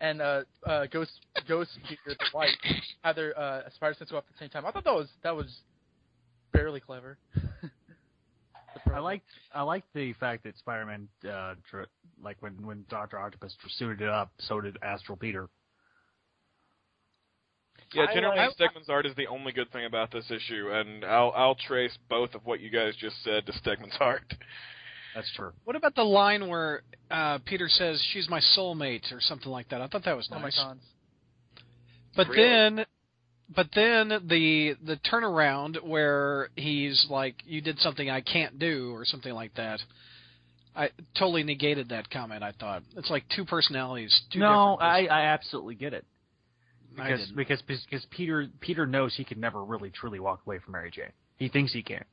and 0.00 0.20
uh 0.22 0.42
uh 0.66 0.86
Ghost 0.86 1.12
Ghost 1.48 1.70
Peter 1.88 2.00
the 2.06 2.16
White 2.32 2.50
have 3.02 3.16
their 3.16 3.38
uh 3.38 3.62
spider 3.74 3.94
sense 3.94 4.10
go 4.10 4.18
up 4.18 4.26
at 4.28 4.34
the 4.34 4.38
same 4.38 4.50
time. 4.50 4.66
I 4.66 4.70
thought 4.72 4.84
that 4.84 4.94
was 4.94 5.08
that 5.22 5.34
was 5.34 5.46
barely 6.52 6.80
clever. 6.80 7.16
The 8.90 8.96
I 8.96 8.98
pro- 8.98 9.04
liked 9.04 9.26
I 9.54 9.62
liked 9.62 9.88
the 9.94 10.12
fact 10.14 10.44
that 10.44 10.56
Spider-Man, 10.58 11.08
uh, 11.24 11.54
dr- 11.70 11.88
like 12.22 12.36
when 12.40 12.54
when 12.66 12.84
Doctor 12.88 13.18
Octopus 13.18 13.54
suited 13.78 14.02
it 14.02 14.08
up, 14.08 14.30
so 14.38 14.60
did 14.60 14.76
Astral 14.82 15.16
Peter. 15.16 15.48
Yeah, 17.92 18.06
I 18.08 18.14
generally 18.14 18.38
like- 18.38 18.56
Stegman's 18.56 18.88
art 18.88 19.04
is 19.06 19.14
the 19.16 19.26
only 19.26 19.52
good 19.52 19.70
thing 19.72 19.84
about 19.84 20.10
this 20.12 20.30
issue, 20.30 20.70
and 20.72 21.04
I'll 21.04 21.32
I'll 21.34 21.54
trace 21.56 21.96
both 22.08 22.34
of 22.34 22.44
what 22.46 22.60
you 22.60 22.70
guys 22.70 22.94
just 22.96 23.22
said 23.24 23.46
to 23.46 23.52
Stegman's 23.52 23.96
art. 24.00 24.32
That's 25.14 25.30
true. 25.34 25.52
What 25.64 25.74
about 25.76 25.94
the 25.96 26.04
line 26.04 26.48
where 26.48 26.82
uh 27.10 27.38
Peter 27.44 27.68
says 27.68 28.00
she's 28.12 28.28
my 28.28 28.40
soulmate 28.56 29.12
or 29.12 29.20
something 29.20 29.50
like 29.50 29.68
that? 29.70 29.80
I 29.80 29.88
thought 29.88 30.04
that 30.04 30.16
was 30.16 30.28
oh 30.30 30.36
my 30.36 30.42
nice. 30.42 30.56
cons. 30.56 30.82
But 32.16 32.28
Really? 32.28 32.42
then, 32.76 32.86
but 33.54 33.68
then 33.74 34.08
the 34.08 34.76
the 34.84 34.96
turnaround 35.10 35.82
where 35.82 36.50
he's 36.56 37.06
like, 37.10 37.36
"You 37.44 37.60
did 37.60 37.78
something 37.80 38.08
I 38.08 38.20
can't 38.20 38.58
do" 38.58 38.92
or 38.94 39.04
something 39.04 39.32
like 39.32 39.54
that. 39.54 39.80
I 40.76 40.90
totally 41.18 41.42
negated 41.42 41.88
that 41.88 42.10
comment. 42.10 42.42
I 42.42 42.52
thought 42.52 42.82
it's 42.96 43.10
like 43.10 43.24
two 43.34 43.44
personalities. 43.44 44.18
Two 44.32 44.38
no, 44.38 44.76
different 44.80 44.82
I, 44.82 45.06
I 45.06 45.20
absolutely 45.26 45.74
get 45.74 45.92
it 45.94 46.04
because 46.94 47.32
because 47.36 47.62
because 47.62 48.06
Peter 48.10 48.46
Peter 48.60 48.86
knows 48.86 49.14
he 49.16 49.24
can 49.24 49.40
never 49.40 49.64
really 49.64 49.90
truly 49.90 50.20
walk 50.20 50.40
away 50.46 50.58
from 50.58 50.72
Mary 50.72 50.90
Jane. 50.90 51.12
He 51.36 51.48
thinks 51.48 51.72
he 51.72 51.82
can, 51.82 52.04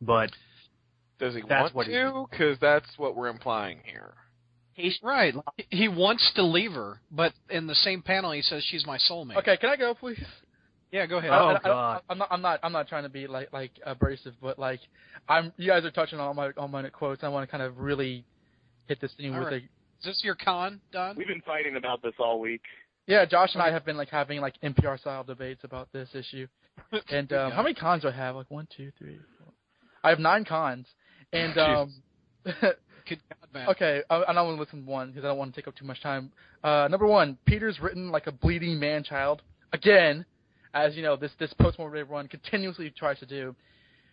but 0.00 0.30
Does 1.18 1.34
he 1.34 1.42
That's 1.48 1.74
want 1.74 1.74
what 1.74 1.86
to? 1.86 2.26
Because 2.30 2.58
that's 2.60 2.86
what 2.96 3.16
we're 3.16 3.28
implying 3.28 3.78
here. 3.84 4.14
Right. 5.02 5.34
He- 5.56 5.76
He 5.76 5.88
wants 5.88 6.30
to 6.34 6.42
leave 6.42 6.72
her, 6.72 7.00
but 7.10 7.32
in 7.50 7.66
the 7.66 7.74
same 7.74 8.02
panel 8.02 8.32
he 8.32 8.42
says 8.42 8.62
she's 8.64 8.86
my 8.86 8.98
soulmate. 8.98 9.36
Okay, 9.38 9.56
can 9.56 9.70
I 9.70 9.76
go 9.76 9.94
please? 9.94 10.22
Yeah, 10.90 11.06
go 11.06 11.18
ahead. 11.18 11.30
I- 11.30 11.38
Oh, 11.38 11.46
I, 11.48 11.54
I, 11.56 11.58
God. 11.62 12.02
I'm 12.08 12.18
not. 12.18 12.28
I'm 12.30 12.42
not. 12.42 12.60
I'm 12.62 12.72
not 12.72 12.88
trying 12.88 13.02
to 13.02 13.08
be 13.08 13.26
like 13.26 13.52
like 13.52 13.72
abrasive, 13.84 14.34
but 14.40 14.58
like 14.58 14.80
I'm. 15.28 15.52
You 15.56 15.68
guys 15.68 15.84
are 15.84 15.90
touching 15.90 16.18
on 16.18 16.26
all 16.28 16.34
my 16.34 16.50
all 16.56 16.68
my 16.68 16.88
quotes. 16.88 17.22
I 17.22 17.28
want 17.28 17.46
to 17.46 17.50
kind 17.50 17.62
of 17.62 17.78
really 17.78 18.24
hit 18.86 19.00
this 19.00 19.12
thing 19.16 19.34
All 19.34 19.40
with 19.40 19.48
right. 19.52 19.62
a 19.62 19.64
Is 20.00 20.04
this 20.04 20.20
your 20.24 20.34
con, 20.34 20.80
Don? 20.92 21.16
We've 21.16 21.26
been 21.26 21.42
fighting 21.42 21.76
about 21.76 22.00
this 22.02 22.14
all 22.18 22.40
week. 22.40 22.62
Yeah, 23.06 23.24
Josh 23.26 23.50
and 23.54 23.62
I 23.62 23.70
have 23.70 23.84
been 23.84 23.96
like 23.96 24.08
having 24.10 24.40
like 24.40 24.54
NPR 24.62 24.98
style 25.00 25.24
debates 25.24 25.62
about 25.64 25.88
this 25.92 26.08
issue. 26.14 26.46
And 27.10 27.32
um, 27.32 27.50
Yeah. 27.50 27.54
how 27.56 27.62
many 27.62 27.74
cons 27.74 28.02
do 28.02 28.08
I 28.08 28.12
have? 28.12 28.36
Like 28.36 28.50
one, 28.50 28.68
two, 28.74 28.90
three, 28.98 29.18
four. 29.38 29.52
I 30.04 30.10
have 30.10 30.18
nine 30.20 30.44
cons. 30.44 30.86
And 31.32 31.58
um, 31.58 31.92
Good 33.08 33.20
God, 33.28 33.48
man. 33.54 33.68
okay, 33.68 34.02
I, 34.10 34.24
I 34.28 34.32
don't 34.32 34.46
want 34.46 34.56
to 34.56 34.62
listen 34.62 34.84
to 34.84 34.90
one 34.90 35.08
because 35.08 35.24
I 35.24 35.28
don't 35.28 35.38
want 35.38 35.54
to 35.54 35.60
take 35.60 35.68
up 35.68 35.76
too 35.76 35.84
much 35.84 36.02
time. 36.02 36.30
Uh, 36.62 36.88
number 36.90 37.06
one, 37.06 37.38
Peter's 37.46 37.80
written 37.80 38.10
like 38.10 38.26
a 38.26 38.32
bleeding 38.32 38.78
man 38.78 39.04
child 39.04 39.42
again, 39.72 40.24
as 40.74 40.96
you 40.96 41.02
know 41.02 41.16
this 41.16 41.32
this 41.38 41.52
post 41.54 41.78
mortem 41.78 42.08
run 42.08 42.28
continuously 42.28 42.90
tries 42.90 43.18
to 43.20 43.26
do. 43.26 43.54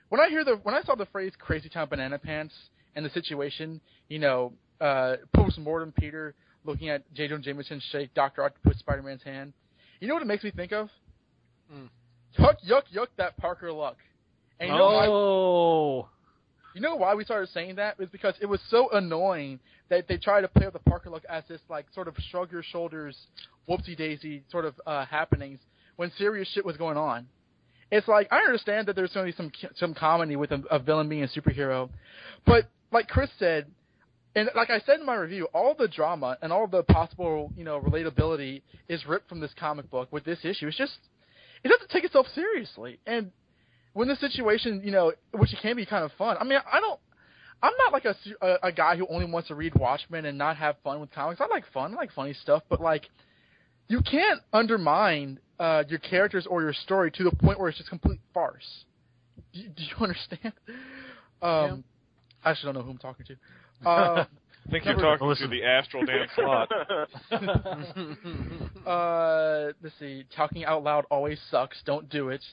When 0.09 0.21
I 0.21 0.29
hear 0.29 0.43
the 0.43 0.59
when 0.63 0.75
I 0.75 0.81
saw 0.83 0.95
the 0.95 1.07
phrase 1.07 1.33
"crazy 1.37 1.69
town 1.69 1.89
banana 1.89 2.17
pants" 2.19 2.53
and 2.95 3.05
the 3.05 3.09
situation, 3.09 3.81
you 4.07 4.19
know, 4.19 4.53
uh, 4.79 5.15
post 5.35 5.57
mortem 5.57 5.91
Peter 5.91 6.33
looking 6.63 6.89
at 6.89 7.01
J. 7.13 7.27
Jonah 7.27 7.41
Jameson 7.41 7.81
shake 7.91 8.13
Doctor 8.13 8.43
Octopus 8.43 8.79
Spider 8.79 9.03
Man's 9.03 9.23
hand, 9.23 9.53
you 9.99 10.07
know 10.07 10.13
what 10.13 10.23
it 10.23 10.27
makes 10.27 10.43
me 10.43 10.51
think 10.51 10.71
of? 10.71 10.89
Hmm. 11.71 11.85
Yuck, 12.39 12.55
yuck, 12.67 12.83
yuck! 12.93 13.07
That 13.17 13.37
Parker 13.37 13.71
luck. 13.71 13.97
And 14.59 14.69
you 14.69 14.77
know 14.77 14.85
why? 14.85 15.07
oh, 15.07 16.09
You 16.75 16.81
know 16.81 16.97
why 16.97 17.15
we 17.15 17.23
started 17.23 17.47
saying 17.53 17.75
that? 17.75 17.95
Is 17.99 18.09
because 18.09 18.35
it 18.41 18.47
was 18.47 18.59
so 18.69 18.89
annoying 18.89 19.61
that 19.87 20.09
they 20.09 20.17
tried 20.17 20.41
to 20.41 20.49
play 20.49 20.65
up 20.65 20.73
the 20.73 20.79
Parker 20.79 21.09
look 21.09 21.23
as 21.29 21.45
this 21.47 21.61
like 21.69 21.85
sort 21.95 22.09
of 22.09 22.15
shrug 22.29 22.51
your 22.51 22.63
shoulders, 22.63 23.17
whoopsie 23.67 23.95
daisy 23.95 24.43
sort 24.51 24.65
of 24.65 24.75
uh, 24.85 25.05
happenings 25.05 25.59
when 25.95 26.11
serious 26.17 26.49
shit 26.49 26.65
was 26.65 26.75
going 26.75 26.97
on. 26.97 27.27
It's 27.91 28.09
like 28.09 28.27
I 28.29 28.39
understand 28.39 28.89
that 28.89 28.97
there's 28.97 29.13
going 29.13 29.31
to 29.31 29.31
be 29.31 29.37
some 29.37 29.71
some 29.77 29.93
comedy 29.93 30.35
with 30.35 30.51
a, 30.51 30.61
a 30.69 30.77
villain 30.77 31.07
being 31.07 31.23
a 31.23 31.27
superhero, 31.27 31.89
but 32.45 32.65
like 32.91 33.07
Chris 33.07 33.29
said, 33.39 33.67
and 34.35 34.49
like 34.53 34.69
I 34.69 34.79
said 34.79 34.99
in 34.99 35.05
my 35.05 35.15
review, 35.15 35.47
all 35.53 35.75
the 35.79 35.87
drama 35.87 36.37
and 36.41 36.51
all 36.51 36.67
the 36.67 36.83
possible 36.83 37.53
you 37.55 37.63
know 37.63 37.79
relatability 37.79 38.63
is 38.89 39.05
ripped 39.05 39.29
from 39.29 39.39
this 39.39 39.51
comic 39.57 39.89
book 39.89 40.11
with 40.11 40.25
this 40.25 40.39
issue. 40.43 40.67
It's 40.67 40.77
just 40.77 40.97
it 41.63 41.69
doesn't 41.69 41.89
take 41.89 42.03
itself 42.03 42.27
seriously, 42.35 42.99
and 43.07 43.31
when 43.95 44.07
the 44.09 44.15
situation, 44.17 44.81
you 44.83 44.91
know, 44.91 45.13
which 45.31 45.49
can 45.61 45.75
be 45.77 45.85
kind 45.85 46.03
of 46.03 46.11
fun. 46.17 46.35
I 46.39 46.43
mean, 46.43 46.59
I 46.71 46.79
don't. 46.79 46.99
I'm 47.63 47.71
not 47.77 47.93
like 47.93 48.03
a, 48.05 48.15
a 48.45 48.67
a 48.67 48.71
guy 48.71 48.97
who 48.97 49.07
only 49.07 49.25
wants 49.25 49.47
to 49.47 49.55
read 49.55 49.73
Watchmen 49.73 50.25
and 50.25 50.37
not 50.37 50.57
have 50.57 50.75
fun 50.83 50.99
with 50.99 51.11
comics. 51.11 51.39
I 51.41 51.47
like 51.47 51.63
fun, 51.73 51.93
I 51.93 51.95
like 51.97 52.11
funny 52.11 52.33
stuff, 52.33 52.61
but 52.69 52.81
like, 52.81 53.03
you 53.87 54.01
can't 54.01 54.41
undermine 54.53 55.39
uh, 55.59 55.83
your 55.87 55.99
characters 55.99 56.45
or 56.47 56.61
your 56.61 56.73
story 56.73 57.09
to 57.11 57.23
the 57.23 57.31
point 57.31 57.57
where 57.57 57.69
it's 57.69 57.77
just 57.77 57.89
complete 57.89 58.19
farce. 58.33 58.83
Do, 59.53 59.61
you- 59.61 59.69
do 59.69 59.83
you 59.83 59.95
understand? 60.01 60.53
Um, 61.41 61.83
I 62.43 62.51
actually 62.51 62.73
don't 62.73 62.75
know 62.75 62.85
who 62.85 62.91
I'm 62.91 62.97
talking 62.97 63.25
to. 63.27 63.35
Um, 63.89 64.25
I 64.67 64.71
think 64.71 64.85
you're 64.85 64.95
talking 64.95 65.27
Listen. 65.27 65.49
to 65.49 65.55
the 65.55 65.63
astral 65.63 66.05
Dan 66.05 66.27
Slott. 66.33 66.71
uh, 68.87 69.71
let's 69.81 69.95
see. 69.99 70.25
Talking 70.35 70.65
out 70.65 70.83
loud 70.83 71.05
always 71.11 71.39
sucks. 71.51 71.77
Don't 71.85 72.09
do 72.09 72.29
it. 72.29 72.43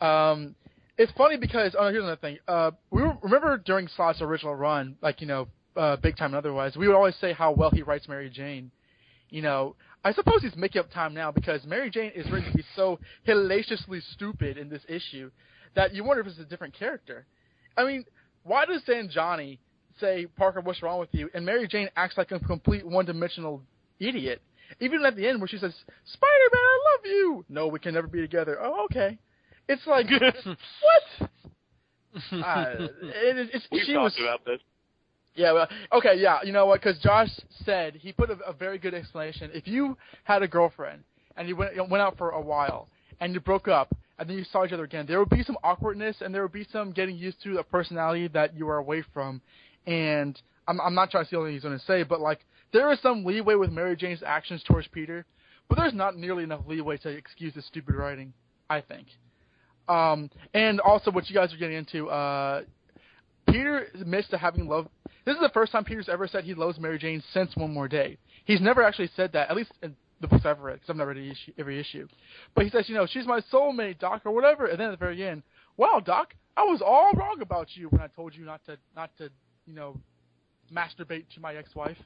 Um, 0.00 0.54
it's 0.96 1.12
funny 1.12 1.36
because 1.36 1.74
oh, 1.78 1.88
here's 1.90 2.02
another 2.02 2.20
thing. 2.20 2.38
Uh, 2.46 2.70
we 2.90 3.02
were, 3.02 3.16
remember 3.22 3.58
during 3.58 3.88
Slott's 3.88 4.20
original 4.20 4.54
run, 4.54 4.96
like 5.02 5.20
you 5.20 5.26
know, 5.26 5.48
uh, 5.76 5.96
big 5.96 6.16
time 6.16 6.26
and 6.26 6.36
otherwise, 6.36 6.76
we 6.76 6.86
would 6.86 6.96
always 6.96 7.16
say 7.20 7.32
how 7.32 7.52
well 7.52 7.70
he 7.70 7.82
writes 7.82 8.08
Mary 8.08 8.30
Jane. 8.30 8.70
You 9.30 9.42
know, 9.42 9.74
I 10.04 10.12
suppose 10.12 10.42
he's 10.42 10.54
making 10.56 10.80
up 10.80 10.92
time 10.92 11.14
now 11.14 11.32
because 11.32 11.64
Mary 11.64 11.90
Jane 11.90 12.12
is 12.14 12.30
written 12.30 12.50
to 12.50 12.56
be 12.56 12.64
so 12.76 13.00
hellaciously 13.26 14.00
stupid 14.12 14.58
in 14.58 14.68
this 14.68 14.82
issue 14.88 15.30
that 15.74 15.94
you 15.94 16.04
wonder 16.04 16.20
if 16.20 16.28
it's 16.28 16.38
a 16.38 16.44
different 16.44 16.74
character. 16.74 17.26
I 17.76 17.84
mean, 17.84 18.04
why 18.44 18.64
does 18.66 18.82
Dan 18.84 19.08
Johnny 19.10 19.58
say, 19.98 20.26
Parker, 20.26 20.60
what's 20.60 20.82
wrong 20.82 21.00
with 21.00 21.08
you? 21.12 21.30
And 21.34 21.44
Mary 21.44 21.66
Jane 21.66 21.88
acts 21.96 22.16
like 22.16 22.30
a 22.30 22.38
complete 22.38 22.86
one-dimensional 22.86 23.62
idiot. 23.98 24.40
Even 24.80 25.04
at 25.04 25.16
the 25.16 25.26
end 25.26 25.40
where 25.40 25.48
she 25.48 25.58
says, 25.58 25.74
Spider-Man, 26.04 26.52
I 26.52 26.78
love 26.92 27.06
you! 27.06 27.44
No, 27.48 27.66
we 27.68 27.78
can 27.78 27.94
never 27.94 28.06
be 28.06 28.20
together. 28.20 28.58
Oh, 28.60 28.84
okay. 28.86 29.18
It's 29.68 29.86
like, 29.86 30.06
what? 30.10 31.30
Uh, 32.32 32.74
it, 32.78 33.50
it's, 33.52 33.66
We've 33.72 33.82
she 33.82 33.92
talked 33.92 34.14
was, 34.16 34.18
about 34.20 34.44
this. 34.44 34.60
yeah, 35.34 35.50
well, 35.50 35.66
okay, 35.92 36.14
yeah. 36.16 36.38
You 36.44 36.52
know 36.52 36.64
what? 36.66 36.80
Because 36.80 36.96
Josh 37.00 37.28
said 37.64 37.96
he 37.96 38.12
put 38.12 38.30
a, 38.30 38.38
a 38.46 38.52
very 38.52 38.78
good 38.78 38.94
explanation. 38.94 39.50
If 39.52 39.66
you 39.66 39.96
had 40.22 40.40
a 40.40 40.46
girlfriend 40.46 41.02
and 41.36 41.48
you 41.48 41.56
went 41.56 41.76
went 41.76 42.00
out 42.02 42.16
for 42.16 42.30
a 42.30 42.40
while 42.40 42.88
and 43.18 43.34
you 43.34 43.40
broke 43.40 43.66
up 43.66 43.92
and 44.16 44.30
then 44.30 44.38
you 44.38 44.44
saw 44.44 44.64
each 44.64 44.70
other 44.70 44.84
again, 44.84 45.06
there 45.08 45.18
would 45.18 45.28
be 45.28 45.42
some 45.42 45.58
awkwardness 45.64 46.18
and 46.20 46.32
there 46.32 46.42
would 46.42 46.52
be 46.52 46.68
some 46.70 46.92
getting 46.92 47.16
used 47.16 47.42
to 47.42 47.58
a 47.58 47.64
personality 47.64 48.28
that 48.28 48.56
you 48.56 48.68
are 48.68 48.78
away 48.78 49.02
from. 49.12 49.40
And 49.88 50.40
I'm 50.68 50.80
I'm 50.80 50.94
not 50.94 51.10
trying 51.10 51.24
to 51.24 51.26
steal 51.26 51.40
anything 51.40 51.54
he's 51.54 51.64
going 51.64 51.76
to 51.76 51.84
say, 51.84 52.04
but 52.04 52.20
like 52.20 52.46
there 52.72 52.92
is 52.92 53.00
some 53.00 53.24
leeway 53.24 53.56
with 53.56 53.72
Mary 53.72 53.96
Jane's 53.96 54.22
actions 54.24 54.62
towards 54.62 54.86
Peter, 54.86 55.26
but 55.68 55.78
there's 55.78 55.94
not 55.94 56.16
nearly 56.16 56.44
enough 56.44 56.60
leeway 56.68 56.96
to 56.98 57.08
excuse 57.08 57.54
his 57.56 57.66
stupid 57.66 57.96
writing. 57.96 58.32
I 58.70 58.82
think. 58.82 59.08
Um, 59.88 60.30
and 60.54 60.80
also 60.80 61.10
what 61.10 61.28
you 61.28 61.34
guys 61.34 61.52
are 61.52 61.56
getting 61.56 61.76
into, 61.76 62.08
uh, 62.08 62.62
Peter 63.48 63.88
admits 63.94 64.28
to 64.28 64.38
having 64.38 64.66
love. 64.66 64.88
This 65.24 65.34
is 65.34 65.40
the 65.40 65.50
first 65.50 65.72
time 65.72 65.84
Peter's 65.84 66.08
ever 66.08 66.26
said 66.26 66.44
he 66.44 66.54
loves 66.54 66.78
Mary 66.78 66.98
Jane 66.98 67.22
since 67.32 67.54
One 67.56 67.72
More 67.72 67.88
Day. 67.88 68.18
He's 68.44 68.60
never 68.60 68.82
actually 68.82 69.10
said 69.16 69.32
that, 69.32 69.50
at 69.50 69.56
least 69.56 69.72
in 69.82 69.94
the 70.20 70.28
books 70.28 70.44
I've 70.46 70.60
read, 70.60 70.74
because 70.74 70.90
I've 70.90 70.96
never 70.96 71.12
read 71.12 71.36
every 71.58 71.78
issue. 71.80 72.08
But 72.54 72.64
he 72.64 72.70
says, 72.70 72.88
you 72.88 72.94
know, 72.94 73.06
she's 73.06 73.26
my 73.26 73.40
soulmate, 73.52 73.98
Doc, 73.98 74.22
or 74.24 74.32
whatever. 74.32 74.66
And 74.66 74.78
then 74.78 74.88
at 74.88 74.92
the 74.92 74.96
very 74.96 75.26
end, 75.26 75.42
wow, 75.76 76.00
Doc, 76.04 76.34
I 76.56 76.62
was 76.62 76.82
all 76.84 77.12
wrong 77.14 77.38
about 77.40 77.68
you 77.74 77.88
when 77.88 78.00
I 78.00 78.06
told 78.08 78.34
you 78.34 78.44
not 78.44 78.64
to, 78.66 78.76
not 78.94 79.10
to, 79.18 79.30
you 79.66 79.74
know, 79.74 79.98
masturbate 80.72 81.24
to 81.34 81.40
my 81.40 81.54
ex-wife. 81.54 81.98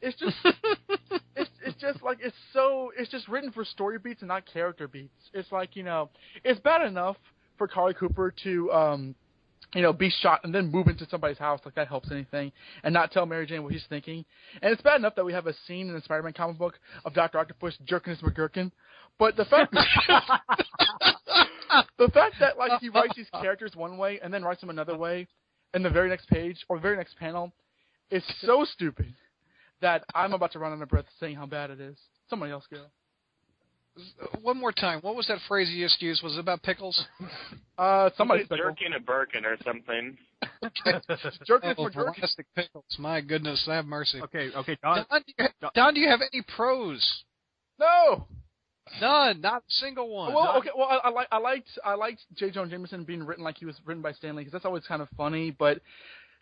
It's 0.00 0.18
just, 0.18 0.36
it's 1.64 1.80
just 1.80 2.02
like 2.02 2.18
it's 2.22 2.36
so 2.52 2.92
it's 2.96 3.10
just 3.10 3.28
written 3.28 3.52
for 3.52 3.64
story 3.64 3.98
beats 3.98 4.22
and 4.22 4.28
not 4.28 4.44
character 4.50 4.88
beats. 4.88 5.14
It's 5.32 5.50
like 5.52 5.76
you 5.76 5.82
know, 5.82 6.10
it's 6.44 6.60
bad 6.60 6.86
enough 6.86 7.16
for 7.58 7.68
Carly 7.68 7.94
Cooper 7.94 8.34
to 8.44 8.72
um, 8.72 9.14
you 9.74 9.82
know, 9.82 9.92
be 9.92 10.10
shot 10.10 10.40
and 10.44 10.54
then 10.54 10.70
move 10.70 10.88
into 10.88 11.06
somebody's 11.08 11.38
house 11.38 11.60
like 11.64 11.74
that 11.74 11.88
helps 11.88 12.10
anything, 12.10 12.52
and 12.82 12.92
not 12.92 13.10
tell 13.10 13.26
Mary 13.26 13.46
Jane 13.46 13.62
what 13.62 13.72
he's 13.72 13.84
thinking. 13.88 14.24
And 14.60 14.72
it's 14.72 14.82
bad 14.82 14.96
enough 14.96 15.14
that 15.14 15.24
we 15.24 15.32
have 15.32 15.46
a 15.46 15.54
scene 15.66 15.88
in 15.88 15.94
the 15.94 16.02
Spider-Man 16.02 16.34
comic 16.34 16.58
book 16.58 16.78
of 17.04 17.14
Doctor 17.14 17.38
Octopus 17.38 17.76
jerking 17.84 18.14
his 18.14 18.22
McGurkin, 18.22 18.70
but 19.18 19.36
the 19.36 19.44
fact 19.46 19.72
the 21.98 22.08
fact 22.12 22.36
that 22.40 22.58
like 22.58 22.80
he 22.80 22.88
writes 22.88 23.14
these 23.16 23.30
characters 23.40 23.74
one 23.74 23.96
way 23.96 24.20
and 24.22 24.32
then 24.32 24.42
writes 24.42 24.60
them 24.60 24.70
another 24.70 24.96
way 24.96 25.26
in 25.74 25.82
the 25.82 25.90
very 25.90 26.08
next 26.08 26.28
page 26.28 26.64
or 26.68 26.76
the 26.76 26.82
very 26.82 26.96
next 26.96 27.18
panel 27.18 27.52
is 28.10 28.22
so 28.40 28.64
stupid 28.64 29.14
that 29.82 30.04
I'm 30.14 30.32
about 30.32 30.52
to 30.52 30.58
run 30.58 30.72
out 30.72 30.80
of 30.80 30.88
breath 30.88 31.04
saying 31.20 31.36
how 31.36 31.46
bad 31.46 31.70
it 31.70 31.80
is. 31.80 31.96
Somebody 32.30 32.52
else 32.52 32.64
go. 32.72 32.78
One 34.40 34.56
more 34.58 34.72
time. 34.72 35.00
What 35.02 35.16
was 35.16 35.26
that 35.26 35.38
phrase 35.46 35.68
you 35.68 35.84
just 35.84 36.00
used? 36.00 36.22
Was 36.22 36.34
it 36.34 36.40
about 36.40 36.62
pickles? 36.62 37.04
Uh, 37.78 38.10
somebody 38.16 38.44
said 38.48 38.58
jerking 38.58 38.92
a 38.96 39.00
Birkin 39.00 39.44
or 39.44 39.56
something. 39.64 40.16
jerking 41.46 41.70
his 41.70 41.76
Oh, 41.78 41.88
McGurkin. 41.88 42.14
plastic 42.14 42.46
pickles. 42.54 42.84
My 42.96 43.20
goodness, 43.20 43.64
have 43.66 43.86
mercy. 43.86 44.20
Okay, 44.22 44.50
okay, 44.54 44.76
Don. 44.84 45.04
Don, 45.10 45.22
do 45.26 45.32
you, 45.36 45.48
Don, 45.74 45.94
do 45.94 46.00
you 46.00 46.08
have 46.08 46.20
any 46.32 46.42
pros? 46.54 47.04
No. 47.80 48.28
None. 49.00 49.40
Not 49.40 49.62
a 49.62 49.70
single 49.80 50.08
one. 50.14 50.32
Well, 50.32 50.58
okay. 50.58 50.68
Well, 50.76 50.86
I, 50.86 51.08
I 51.08 51.10
like 51.10 51.28
I 51.32 51.38
liked 51.38 51.68
I 51.84 51.94
liked 51.94 52.20
J. 52.36 52.50
Jonah 52.52 52.70
Jameson 52.70 53.02
being 53.02 53.24
written 53.24 53.42
like 53.42 53.56
he 53.58 53.64
was 53.66 53.74
written 53.84 54.02
by 54.02 54.12
Stan 54.12 54.36
Lee 54.36 54.42
because 54.42 54.52
that's 54.52 54.66
always 54.66 54.84
kind 54.86 55.02
of 55.02 55.08
funny. 55.16 55.50
But 55.50 55.80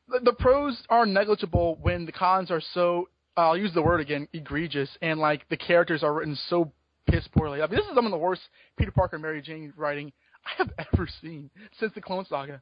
the, 0.08 0.18
the 0.20 0.32
pros 0.34 0.82
are 0.90 1.06
negligible 1.06 1.78
when 1.80 2.04
the 2.04 2.12
cons 2.12 2.50
are 2.50 2.60
so 2.74 3.08
I'll 3.36 3.56
use 3.56 3.72
the 3.74 3.82
word 3.82 4.00
again 4.00 4.28
egregious 4.32 4.88
and 5.02 5.18
like 5.20 5.48
the 5.48 5.56
characters 5.56 6.02
are 6.02 6.12
written 6.12 6.36
so 6.48 6.72
piss 7.08 7.26
poorly. 7.28 7.62
I 7.62 7.66
mean, 7.66 7.76
this 7.76 7.86
is 7.86 7.94
some 7.94 8.04
of 8.06 8.10
the 8.12 8.18
worst 8.18 8.42
Peter 8.76 8.90
Parker 8.90 9.16
and 9.16 9.22
Mary 9.22 9.40
Jane 9.42 9.72
writing 9.76 10.12
I 10.44 10.50
have 10.58 10.70
ever 10.94 11.08
seen 11.22 11.50
since 11.78 11.92
the 11.94 12.00
Clone 12.00 12.24
Saga. 12.28 12.60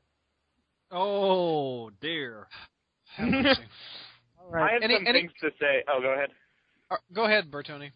Oh 0.90 1.90
dear. 2.00 2.46
Have 3.16 3.28
mercy. 3.28 3.60
I 4.54 4.72
have 4.72 4.82
Any- 4.82 4.94
some 4.96 5.06
any- 5.06 5.20
things 5.22 5.32
to 5.40 5.50
say. 5.60 5.82
Oh, 5.88 6.00
go 6.00 6.12
ahead. 6.12 6.30
Uh, 6.90 6.96
Go 7.12 7.24
ahead, 7.24 7.50
Bertoni. 7.50 7.90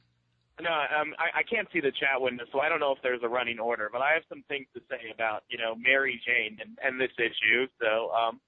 No, 0.60 0.68
um, 0.70 1.14
I, 1.18 1.40
I 1.40 1.42
can't 1.42 1.66
see 1.72 1.80
the 1.80 1.90
chat 1.92 2.20
window, 2.20 2.44
so 2.52 2.60
I 2.60 2.68
don't 2.68 2.78
know 2.78 2.92
if 2.92 2.98
there's 3.02 3.22
a 3.22 3.28
running 3.28 3.58
order. 3.58 3.88
But 3.90 4.02
I 4.02 4.12
have 4.12 4.22
some 4.28 4.44
things 4.48 4.66
to 4.74 4.80
say 4.90 5.10
about 5.14 5.44
you 5.48 5.56
know 5.58 5.74
Mary 5.74 6.20
Jane 6.26 6.58
and, 6.60 6.76
and 6.84 7.00
this 7.00 7.10
issue. 7.18 7.66
So 7.80 8.10
um, 8.12 8.40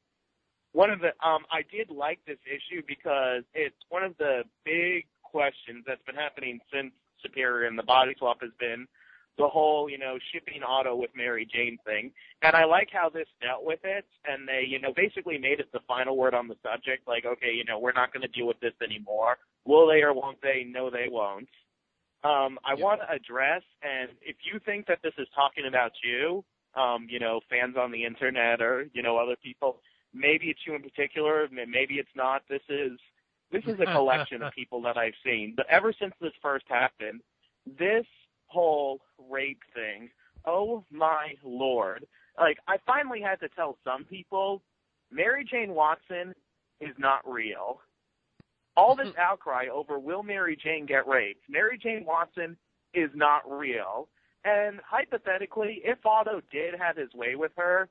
one 0.75 0.91
of 0.91 0.99
the 0.99 1.15
um, 1.27 1.47
I 1.51 1.63
did 1.71 1.89
like 1.89 2.19
this 2.27 2.43
issue 2.45 2.83
because 2.87 3.45
it's 3.55 3.79
one 3.89 4.03
of 4.03 4.19
the 4.19 4.43
big 4.65 5.07
questions 5.23 5.85
that's 5.87 6.03
been 6.05 6.17
happening 6.17 6.61
since 6.73 6.93
Superior 7.23 7.67
and 7.67 7.79
the 7.79 7.85
body 7.85 8.15
swap 8.19 8.43
has 8.43 8.51
been 8.59 8.87
the 9.39 9.47
whole 9.49 9.89
you 9.89 9.99
know 9.99 10.19
shipping 10.33 10.63
Otto 10.67 10.97
with 10.97 11.11
Mary 11.17 11.49
Jane 11.51 11.79
thing. 11.87 12.11
And 12.43 12.57
I 12.57 12.65
like 12.65 12.89
how 12.93 13.09
this 13.09 13.29
dealt 13.41 13.65
with 13.65 13.81
it, 13.85 14.05
and 14.27 14.47
they 14.47 14.65
you 14.67 14.81
know 14.81 14.93
basically 14.95 15.39
made 15.39 15.61
it 15.61 15.71
the 15.73 15.81
final 15.87 16.17
word 16.17 16.35
on 16.35 16.49
the 16.49 16.57
subject. 16.63 17.07
Like, 17.07 17.25
okay, 17.25 17.53
you 17.55 17.65
know 17.65 17.79
we're 17.79 17.93
not 17.93 18.13
going 18.13 18.23
to 18.23 18.29
deal 18.29 18.47
with 18.47 18.61
this 18.61 18.75
anymore. 18.83 19.39
Will 19.65 19.87
they 19.87 20.03
or 20.03 20.13
won't 20.13 20.43
they? 20.43 20.67
No, 20.69 20.91
they 20.91 21.07
won't. 21.09 21.49
Um, 22.25 22.59
I 22.65 22.75
want 22.75 23.01
to 23.03 23.15
address, 23.15 23.63
and 23.83 24.11
if 24.23 24.37
you 24.51 24.59
think 24.65 24.87
that 24.87 25.01
this 25.05 25.13
is 25.19 25.29
talking 25.35 25.67
about 25.69 25.93
you, 26.03 26.43
um, 26.75 27.07
you 27.09 27.21
know, 27.21 27.41
fans 27.51 27.77
on 27.79 27.93
the 27.93 28.05
internet 28.05 28.61
or 28.61 28.87
you 28.93 29.03
know 29.03 29.19
other 29.19 29.37
people, 29.43 29.81
maybe 30.15 30.47
it's 30.47 30.61
you 30.67 30.75
in 30.75 30.83
particular, 30.83 31.49
maybe 31.51 31.95
it's 31.95 32.09
not. 32.15 32.43
This 32.49 32.63
is 32.69 32.93
this 33.53 33.65
is 33.67 33.79
a 33.81 33.93
collection 33.93 34.43
of 34.43 34.53
people 34.57 34.81
that 34.83 34.97
I've 34.97 35.15
seen. 35.25 35.55
But 35.57 35.67
ever 35.71 35.93
since 35.99 36.15
this 36.21 36.33
first 36.43 36.65
happened, 36.69 37.21
this 37.79 38.07
whole 38.47 39.01
rape 39.31 39.61
thing, 39.75 40.11
oh 40.47 40.85
my 40.91 41.35
lord! 41.45 42.07
Like 42.39 42.59
I 42.69 42.77
finally 42.87 43.21
had 43.21 43.41
to 43.41 43.49
tell 43.51 43.77
some 43.85 44.05
people, 44.05 44.63
Mary 45.11 45.47
Jane 45.49 45.75
Watson 45.75 46.35
is 46.81 46.95
not 46.99 47.21
real 47.27 47.81
all 48.77 48.97
this 48.97 49.09
mm-hmm. 49.09 49.21
outcry 49.21 49.67
over 49.73 49.99
will 49.99 50.23
Mary 50.23 50.57
Jane 50.63 50.87
get 50.87 51.07
raped. 51.07 51.43
Mary 51.49 51.79
Jane 51.79 52.05
Watson 52.07 52.57
is 52.93 53.11
not 53.15 53.43
real. 53.51 54.09
And 54.45 54.81
hypothetically, 54.87 55.81
if 55.85 56.05
Otto 56.05 56.41
did 56.53 56.75
have 56.79 56.97
his 56.97 57.13
way 57.15 57.35
with 57.35 57.53
her, 57.57 57.89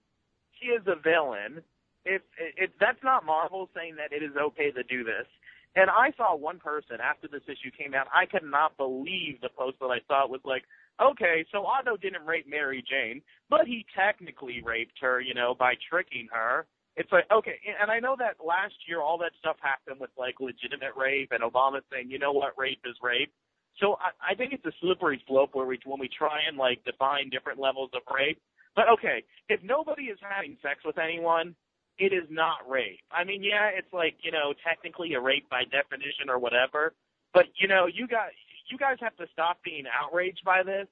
she 0.60 0.68
is 0.68 0.84
a 0.86 0.96
villain. 1.02 1.62
If, 2.06 2.22
if 2.58 2.72
that's 2.80 3.02
not 3.04 3.26
Marvel 3.26 3.70
saying 3.76 3.96
that 3.96 4.12
it 4.16 4.24
is 4.24 4.36
okay 4.36 4.72
to 4.72 4.84
do 4.84 5.04
this. 5.04 5.28
And 5.76 5.90
I 5.90 6.14
saw 6.18 6.36
one 6.36 6.60
person 6.60 6.98
after 7.02 7.28
this 7.28 7.42
issue 7.48 7.72
came 7.76 7.96
out. 7.96 8.06
I 8.14 8.26
could 8.26 8.44
not 8.44 8.78
believe 8.78 9.42
the 9.42 9.50
post 9.50 9.78
that 9.80 9.88
I 9.88 10.00
saw. 10.08 10.26
It 10.26 10.30
was 10.30 10.42
like, 10.46 10.64
okay, 11.02 11.46
so 11.52 11.66
Otto 11.66 11.98
didn't 11.98 12.26
rape 12.26 12.46
Mary 12.48 12.84
Jane, 12.88 13.24
but 13.50 13.66
he 13.66 13.84
technically 13.98 14.62
raped 14.64 15.00
her, 15.02 15.20
you 15.20 15.34
know, 15.34 15.56
by 15.58 15.74
tricking 15.90 16.28
her 16.32 16.68
it's 16.96 17.12
like 17.12 17.26
okay 17.32 17.58
and 17.82 17.90
i 17.92 18.00
know 18.00 18.16
that 18.18 18.38
last 18.46 18.76
year 18.88 19.02
all 19.02 19.18
that 19.18 19.32
stuff 19.40 19.56
happened 19.62 20.00
with 20.00 20.12
like 20.18 20.36
legitimate 20.40 20.94
rape 20.98 21.32
and 21.32 21.42
obama 21.42 21.82
saying 21.92 22.10
you 22.10 22.20
know 22.20 22.32
what 22.32 22.54
rape 22.58 22.82
is 22.86 22.96
rape 23.02 23.32
so 23.80 23.98
i 24.00 24.34
i 24.34 24.36
think 24.36 24.54
it's 24.54 24.66
a 24.66 24.72
slippery 24.82 25.22
slope 25.28 25.52
where 25.54 25.66
we 25.66 25.80
when 25.86 26.00
we 26.00 26.10
try 26.10 26.40
and 26.48 26.58
like 26.58 26.84
define 26.86 27.30
different 27.30 27.60
levels 27.60 27.90
of 27.94 28.02
rape 28.14 28.40
but 28.76 28.86
okay 28.90 29.24
if 29.50 29.60
nobody 29.64 30.04
is 30.04 30.20
having 30.22 30.58
sex 30.62 30.80
with 30.86 30.98
anyone 30.98 31.56
it 31.98 32.14
is 32.14 32.28
not 32.30 32.58
rape 32.70 33.00
i 33.12 33.24
mean 33.24 33.44
yeah 33.44 33.70
it's 33.76 33.92
like 33.94 34.16
you 34.22 34.32
know 34.32 34.54
technically 34.66 35.14
a 35.14 35.20
rape 35.20 35.50
by 35.50 35.64
definition 35.66 36.30
or 36.30 36.40
whatever 36.40 36.94
but 37.34 37.46
you 37.56 37.68
know 37.68 37.88
you 37.88 38.08
got 38.08 38.28
you 38.70 38.78
guys 38.78 38.98
have 39.00 39.16
to 39.18 39.26
stop 39.32 39.58
being 39.64 39.86
outraged 39.88 40.44
by 40.46 40.64
this 40.64 40.88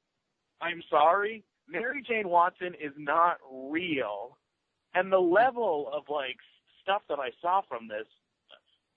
i'm 0.61 0.81
sorry 0.89 1.43
mary 1.67 2.03
jane 2.07 2.29
watson 2.29 2.73
is 2.79 2.93
not 2.97 3.37
real 3.51 4.37
and 4.93 5.11
the 5.11 5.19
level 5.19 5.89
of 5.93 6.03
like 6.09 6.37
stuff 6.81 7.01
that 7.09 7.19
I 7.19 7.29
saw 7.41 7.61
from 7.67 7.87
this, 7.87 8.07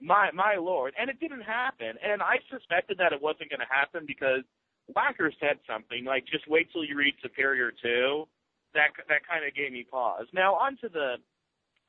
my 0.01 0.31
my 0.33 0.57
lord, 0.57 0.95
and 0.99 1.09
it 1.09 1.21
didn't 1.21 1.43
happen. 1.43 1.95
And 2.03 2.23
I 2.23 2.37
suspected 2.51 2.99
that 2.99 3.13
it 3.13 3.23
wasn't 3.23 3.51
going 3.51 3.61
to 3.61 3.71
happen 3.71 4.05
because 4.07 4.43
Wacker 4.95 5.31
said 5.41 5.59
something 5.69 6.05
like, 6.05 6.27
"Just 6.27 6.49
wait 6.49 6.73
till 6.73 6.85
you 6.85 6.97
read 6.97 7.15
Superior 7.23 7.73
2." 7.83 8.27
That 8.75 8.91
that 9.09 9.27
kind 9.27 9.45
of 9.47 9.55
gave 9.55 9.73
me 9.73 9.87
pause. 9.89 10.27
Now 10.33 10.55
onto 10.55 10.89
the 10.89 11.17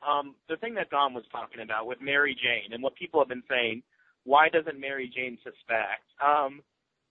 um, 0.01 0.35
the 0.49 0.57
thing 0.57 0.73
that 0.75 0.89
Don 0.89 1.13
was 1.13 1.23
talking 1.31 1.61
about 1.61 1.87
with 1.87 2.01
Mary 2.01 2.35
Jane 2.35 2.73
and 2.73 2.83
what 2.83 2.95
people 2.95 3.19
have 3.19 3.29
been 3.29 3.43
saying, 3.49 3.83
why 4.23 4.49
doesn't 4.49 4.79
Mary 4.79 5.11
Jane 5.13 5.37
suspect? 5.43 6.03
Um, 6.23 6.61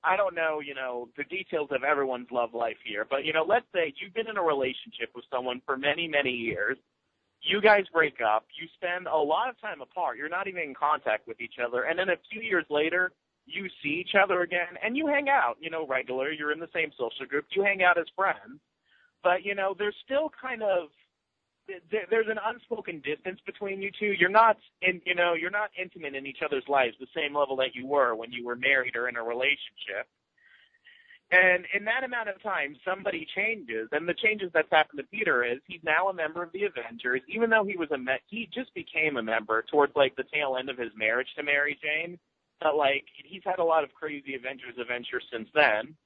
I 0.05 0.17
don't 0.17 0.35
know, 0.35 0.61
you 0.61 0.75
know, 0.75 1.09
the 1.17 1.25
details 1.25 1.71
of 1.73 1.83
everyone's 1.83 2.29
love 2.31 2.53
life 2.53 2.77
here, 2.85 3.07
but 3.09 3.25
you 3.25 3.33
know, 3.33 3.45
let's 3.49 3.67
say 3.75 3.95
you've 4.01 4.13
been 4.13 4.29
in 4.29 4.37
a 4.37 4.43
relationship 4.43 5.11
with 5.15 5.25
someone 5.33 5.63
for 5.65 5.77
many, 5.77 6.07
many 6.07 6.31
years. 6.31 6.77
You 7.41 7.61
guys 7.61 7.85
break 7.93 8.21
up. 8.21 8.47
You 8.59 8.69
spend 8.75 9.07
a 9.07 9.17
lot 9.17 9.49
of 9.51 9.61
time 9.61 9.81
apart. 9.81 10.17
You're 10.17 10.31
not 10.31 10.49
even 10.49 10.63
in 10.63 10.75
contact 10.75 11.27
with 11.27 11.41
each 11.41 11.57
other, 11.65 11.85
and 11.85 11.99
then 11.99 12.09
a 12.11 12.17
few 12.31 12.43
years 12.43 12.65
later, 12.71 13.13
you 13.47 13.69
see 13.83 14.01
each 14.01 14.15
other 14.15 14.43
again, 14.43 14.79
and 14.83 14.97
you 14.97 15.07
hang 15.07 15.29
out. 15.29 15.57
You 15.61 15.71
know, 15.71 15.87
regular. 15.87 16.33
You're 16.33 16.53
in 16.53 16.61
the 16.61 16.73
same 16.75 16.91
social 16.99 17.27
group. 17.27 17.47
You 17.51 17.63
hang 17.63 17.83
out 17.83 17.99
as 17.99 18.07
friends, 18.17 18.61
but 19.23 19.43
you 19.43 19.55
know, 19.55 19.75
there's 19.79 19.97
still 20.05 20.31
kind 20.41 20.63
of 20.63 20.89
there's 22.11 22.29
an 22.29 22.39
unspoken 22.45 23.01
distance 23.01 23.41
between 23.47 23.81
you 23.81 23.91
two. 23.99 24.15
You're 24.19 24.31
not 24.31 24.57
in, 24.83 25.01
you 25.05 25.15
know, 25.15 25.35
you're 25.35 25.51
not 25.51 25.71
intimate 25.81 26.15
in 26.15 26.27
each 26.27 26.39
other's 26.45 26.65
lives 26.69 26.95
the 27.01 27.07
same 27.15 27.37
level 27.37 27.57
that 27.57 27.75
you 27.75 27.87
were 27.87 28.15
when 28.15 28.33
you 28.33 28.45
were 28.45 28.57
married 28.57 28.97
or 28.97 29.09
in 29.09 29.17
a 29.17 29.23
relationship. 29.23 30.07
And 31.31 31.65
in 31.75 31.85
that 31.87 32.05
amount 32.05 32.29
of 32.29 32.41
time, 32.43 32.77
somebody 32.85 33.27
changes, 33.35 33.89
and 33.93 34.07
the 34.07 34.15
changes 34.15 34.51
that's 34.53 34.71
happened 34.71 34.99
to 34.99 35.05
Peter 35.05 35.43
is 35.43 35.59
he's 35.67 35.83
now 35.83 36.09
a 36.09 36.15
member 36.15 36.43
of 36.43 36.53
the 36.53 36.65
Avengers. 36.65 37.23
Even 37.29 37.51
though 37.51 37.65
he 37.65 37.77
was 37.77 37.91
a 37.93 37.99
me- 37.99 38.23
he 38.29 38.49
just 38.53 38.73
became 38.75 39.17
a 39.17 39.23
member 39.23 39.65
towards 39.71 39.97
like 39.97 40.15
the 40.17 40.25
tail 40.33 40.57
end 40.59 40.69
of 40.69 40.79
his 40.79 40.93
marriage 40.97 41.29
to 41.37 41.43
Mary 41.43 41.79
Jane. 41.83 42.19
But 42.61 42.77
like 42.77 43.05
he's 43.25 43.43
had 43.45 43.59
a 43.59 43.65
lot 43.65 43.85
of 43.85 43.93
crazy 43.95 44.35
Avengers 44.35 44.77
adventures 44.79 45.25
since 45.33 45.49
then, 45.55 45.97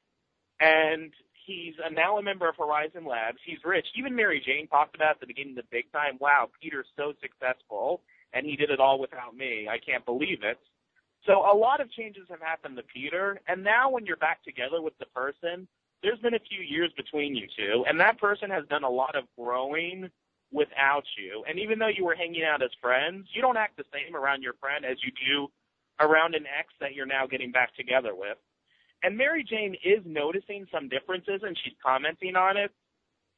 and 0.60 1.12
he's 1.48 1.74
a, 1.84 1.92
now 1.92 2.18
a 2.18 2.22
member 2.22 2.48
of 2.48 2.56
Horizon 2.56 3.04
Labs. 3.04 3.38
He's 3.44 3.58
rich. 3.64 3.86
Even 3.96 4.14
Mary 4.14 4.42
Jane 4.44 4.68
talked 4.68 4.94
about 4.94 5.12
at 5.12 5.20
the 5.20 5.26
beginning 5.26 5.58
of 5.58 5.64
the 5.64 5.70
big 5.72 5.90
time. 5.90 6.18
Wow, 6.20 6.50
Peter's 6.60 6.86
so 6.96 7.14
successful, 7.20 8.02
and 8.34 8.46
he 8.46 8.54
did 8.54 8.70
it 8.70 8.78
all 8.78 9.00
without 9.00 9.34
me. 9.34 9.68
I 9.68 9.78
can't 9.78 10.04
believe 10.04 10.44
it. 10.44 10.58
So 11.26 11.40
a 11.50 11.56
lot 11.56 11.80
of 11.80 11.90
changes 11.90 12.26
have 12.30 12.40
happened 12.40 12.76
to 12.76 12.82
Peter, 12.84 13.40
and 13.48 13.64
now 13.64 13.90
when 13.90 14.06
you're 14.06 14.16
back 14.16 14.44
together 14.44 14.80
with 14.80 14.96
the 14.98 15.06
person, 15.06 15.66
there's 16.02 16.20
been 16.20 16.34
a 16.34 16.48
few 16.48 16.62
years 16.62 16.92
between 16.96 17.34
you 17.34 17.46
two, 17.56 17.84
and 17.88 17.98
that 17.98 18.20
person 18.20 18.50
has 18.50 18.64
done 18.70 18.84
a 18.84 18.90
lot 18.90 19.16
of 19.16 19.24
growing 19.36 20.08
without 20.52 21.04
you. 21.18 21.44
And 21.48 21.58
even 21.58 21.78
though 21.78 21.88
you 21.88 22.04
were 22.04 22.14
hanging 22.14 22.44
out 22.44 22.62
as 22.62 22.70
friends, 22.80 23.26
you 23.34 23.42
don't 23.42 23.56
act 23.56 23.76
the 23.76 23.84
same 23.92 24.14
around 24.14 24.42
your 24.42 24.54
friend 24.54 24.84
as 24.84 24.96
you 25.02 25.10
do 25.26 25.48
around 26.00 26.34
an 26.34 26.44
ex 26.46 26.68
that 26.80 26.94
you're 26.94 27.06
now 27.06 27.26
getting 27.26 27.50
back 27.50 27.74
together 27.74 28.14
with. 28.14 28.38
And 29.02 29.16
Mary 29.16 29.44
Jane 29.44 29.76
is 29.84 30.00
noticing 30.04 30.66
some 30.72 30.88
differences 30.88 31.40
and 31.42 31.56
she's 31.62 31.74
commenting 31.84 32.36
on 32.36 32.56
it. 32.56 32.70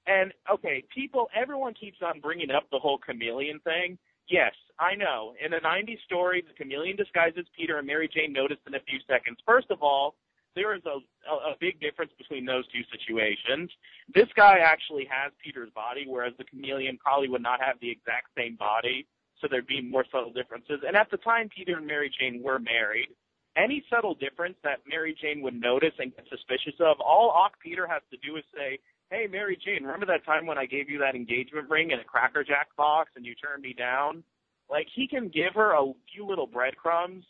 And 0.07 0.33
okay, 0.53 0.83
people, 0.95 1.29
everyone 1.35 1.75
keeps 1.75 1.99
on 2.03 2.21
bringing 2.21 2.51
up 2.51 2.65
the 2.71 2.79
whole 2.79 2.99
chameleon 2.99 3.61
thing. 3.61 3.99
Yes, 4.29 4.53
I 4.79 4.95
know. 4.95 5.35
In 5.45 5.53
a 5.53 5.61
90s 5.61 6.01
story, 6.05 6.43
the 6.47 6.55
chameleon 6.55 6.97
disguises 6.97 7.47
Peter 7.57 7.79
and 7.79 7.87
Mary 7.87 8.09
Jane 8.13 8.33
noticed 8.33 8.63
in 8.67 8.75
a 8.75 8.81
few 8.81 8.99
seconds. 9.09 9.39
First 9.45 9.71
of 9.71 9.83
all, 9.83 10.15
there 10.55 10.75
is 10.75 10.83
a, 10.87 10.99
a, 11.31 11.53
a 11.53 11.57
big 11.61 11.81
difference 11.81 12.13
between 12.17 12.45
those 12.45 12.65
two 12.69 12.83
situations. 12.91 13.71
This 14.15 14.29
guy 14.35 14.59
actually 14.59 15.07
has 15.11 15.33
Peter's 15.43 15.71
body, 15.75 16.07
whereas 16.09 16.33
the 16.39 16.45
chameleon 16.45 16.99
probably 17.03 17.29
would 17.29 17.43
not 17.43 17.61
have 17.63 17.77
the 17.81 17.91
exact 17.91 18.29
same 18.37 18.57
body, 18.57 19.07
so 19.41 19.49
there'd 19.51 19.67
be 19.67 19.83
more 19.83 20.05
subtle 20.11 20.33
differences. 20.33 20.81
And 20.87 20.97
at 20.97 21.11
the 21.11 21.19
time 21.19 21.49
Peter 21.55 21.77
and 21.77 21.87
Mary 21.87 22.11
Jane 22.19 22.43
were 22.43 22.59
married, 22.59 23.09
any 23.57 23.85
subtle 23.91 24.15
difference 24.15 24.57
that 24.63 24.79
Mary 24.87 25.17
Jane 25.21 25.43
would 25.43 25.59
notice 25.59 25.95
and 25.99 26.15
get 26.15 26.27
suspicious 26.29 26.79
of, 26.81 27.01
all 27.01 27.31
Ock 27.31 27.55
Peter 27.63 27.87
has 27.87 28.03
to 28.11 28.19
do 28.27 28.37
is 28.37 28.45
say, 28.55 28.79
Hey, 29.11 29.27
Mary 29.27 29.59
Jane, 29.65 29.83
remember 29.83 30.07
that 30.07 30.25
time 30.25 30.47
when 30.47 30.57
I 30.57 30.67
gave 30.67 30.89
you 30.89 30.99
that 31.01 31.17
engagement 31.17 31.69
ring 31.69 31.91
in 31.91 31.99
a 31.99 32.05
Cracker 32.05 32.45
Jack 32.45 32.69
box 32.77 33.11
and 33.17 33.27
you 33.27 33.35
turned 33.35 33.63
me 33.63 33.75
down? 33.77 34.23
Like, 34.71 34.87
he 34.95 35.09
can 35.09 35.29
give 35.29 35.55
her 35.55 35.73
a 35.73 35.93
few 36.15 36.25
little 36.25 36.47
breadcrumbs 36.47 37.25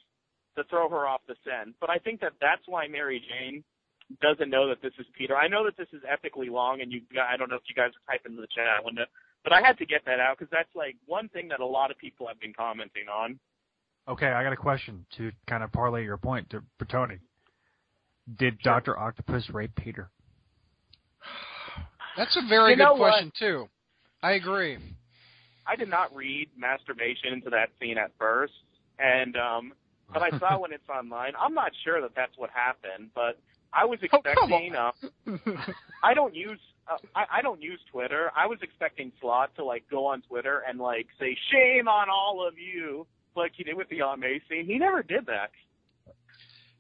to 0.57 0.65
throw 0.69 0.91
her 0.91 1.07
off 1.07 1.23
the 1.27 1.37
scent. 1.43 1.75
But 1.81 1.89
I 1.89 1.97
think 1.97 2.21
that 2.21 2.33
that's 2.41 2.63
why 2.67 2.87
Mary 2.87 3.23
Jane 3.25 3.65
doesn't 4.21 4.51
know 4.51 4.69
that 4.69 4.83
this 4.83 4.93
is 4.99 5.07
Peter. 5.17 5.37
I 5.37 5.49
know 5.49 5.65
that 5.65 5.77
this 5.77 5.89
is 5.93 6.03
epically 6.03 6.51
long, 6.51 6.81
and 6.83 6.93
you, 6.93 7.01
I 7.17 7.37
don't 7.37 7.49
know 7.49 7.57
if 7.57 7.63
you 7.69 7.75
guys 7.75 7.93
are 7.95 8.13
typing 8.13 8.33
in 8.35 8.41
the 8.41 8.51
chat 8.55 8.85
window, 8.85 9.05
but 9.45 9.53
I 9.53 9.63
had 9.63 9.79
to 9.79 9.87
get 9.87 10.05
that 10.07 10.21
out 10.21 10.37
because 10.39 10.51
that's 10.51 10.75
like 10.75 10.97
one 11.07 11.29
thing 11.29 11.49
that 11.49 11.61
a 11.61 11.67
lot 11.67 11.91
of 11.91 11.99
people 11.99 12.27
have 12.27 12.41
been 12.41 12.53
commenting 12.53 13.09
on. 13.09 13.39
Okay, 14.09 14.27
I 14.27 14.43
got 14.43 14.53
a 14.53 14.57
question 14.57 15.05
to 15.19 15.31
kind 15.49 15.63
of 15.63 15.71
parlay 15.73 16.05
your 16.05 16.17
point 16.17 16.51
to 16.51 16.63
Bertoni. 16.83 17.19
Did 18.39 18.59
Sure. 18.63 18.73
Doctor 18.75 18.99
Octopus 18.99 19.49
rape 19.51 19.75
Peter? 19.77 20.11
That's 22.17 22.37
a 22.37 22.47
very 22.49 22.73
You 22.73 22.77
good 22.77 22.83
know 22.85 22.95
what? 22.95 23.11
question 23.13 23.33
too. 23.39 23.69
I 24.23 24.33
agree. 24.33 24.79
I 25.67 25.77
did 25.77 25.89
not 25.89 26.15
read 26.15 26.49
masturbation 26.59 27.33
into 27.33 27.51
that 27.51 27.69
scene 27.81 27.97
at 27.99 28.11
first, 28.19 28.53
and 28.99 29.37
um, 29.37 29.73
but 30.13 30.23
I 30.23 30.37
saw 30.39 30.59
when 30.61 30.73
it's 30.73 30.89
online. 30.89 31.33
I'm 31.41 31.55
not 31.55 31.71
sure 31.85 32.01
that 32.01 32.11
that's 32.17 32.37
what 32.37 32.51
happened, 32.51 33.11
but 33.15 33.39
I 33.73 33.85
was 33.85 33.99
expecting. 34.03 34.33
Oh, 34.37 34.47
come 34.49 34.53
expecting. 34.53 35.57
uh, 35.57 35.73
I 36.03 36.15
don't 36.15 36.35
use. 36.35 36.59
Uh, 36.91 36.97
I, 37.15 37.39
I 37.39 37.43
don't 37.43 37.63
use 37.63 37.79
Twitter. 37.93 38.31
I 38.37 38.47
was 38.47 38.59
expecting 38.63 39.13
Slott 39.21 39.55
to 39.57 39.65
like 39.65 39.85
go 39.91 40.07
on 40.07 40.23
Twitter 40.23 40.63
and 40.69 40.79
like 40.81 41.07
say 41.21 41.37
shame 41.53 41.87
on 41.89 42.09
all 42.11 42.45
of 42.47 42.55
you, 42.59 43.07
like 43.37 43.53
he 43.55 43.65
did 43.65 43.77
with 43.77 43.89
the 43.89 44.03
Aunt 44.03 44.21
May 44.21 44.41
scene. 44.49 44.67
He 44.67 44.79
never 44.79 45.03
did 45.03 45.27
that. 45.27 45.51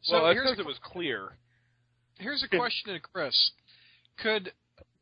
So 0.02 0.14
well, 0.14 0.24
that's 0.26 0.34
here's 0.34 0.50
because 0.50 0.58
it 0.58 0.66
was 0.66 0.78
clear. 0.82 1.36
here's 2.18 2.42
a 2.42 2.48
question 2.48 2.94
to 2.94 3.00
Chris: 3.00 3.50
Could 4.22 4.52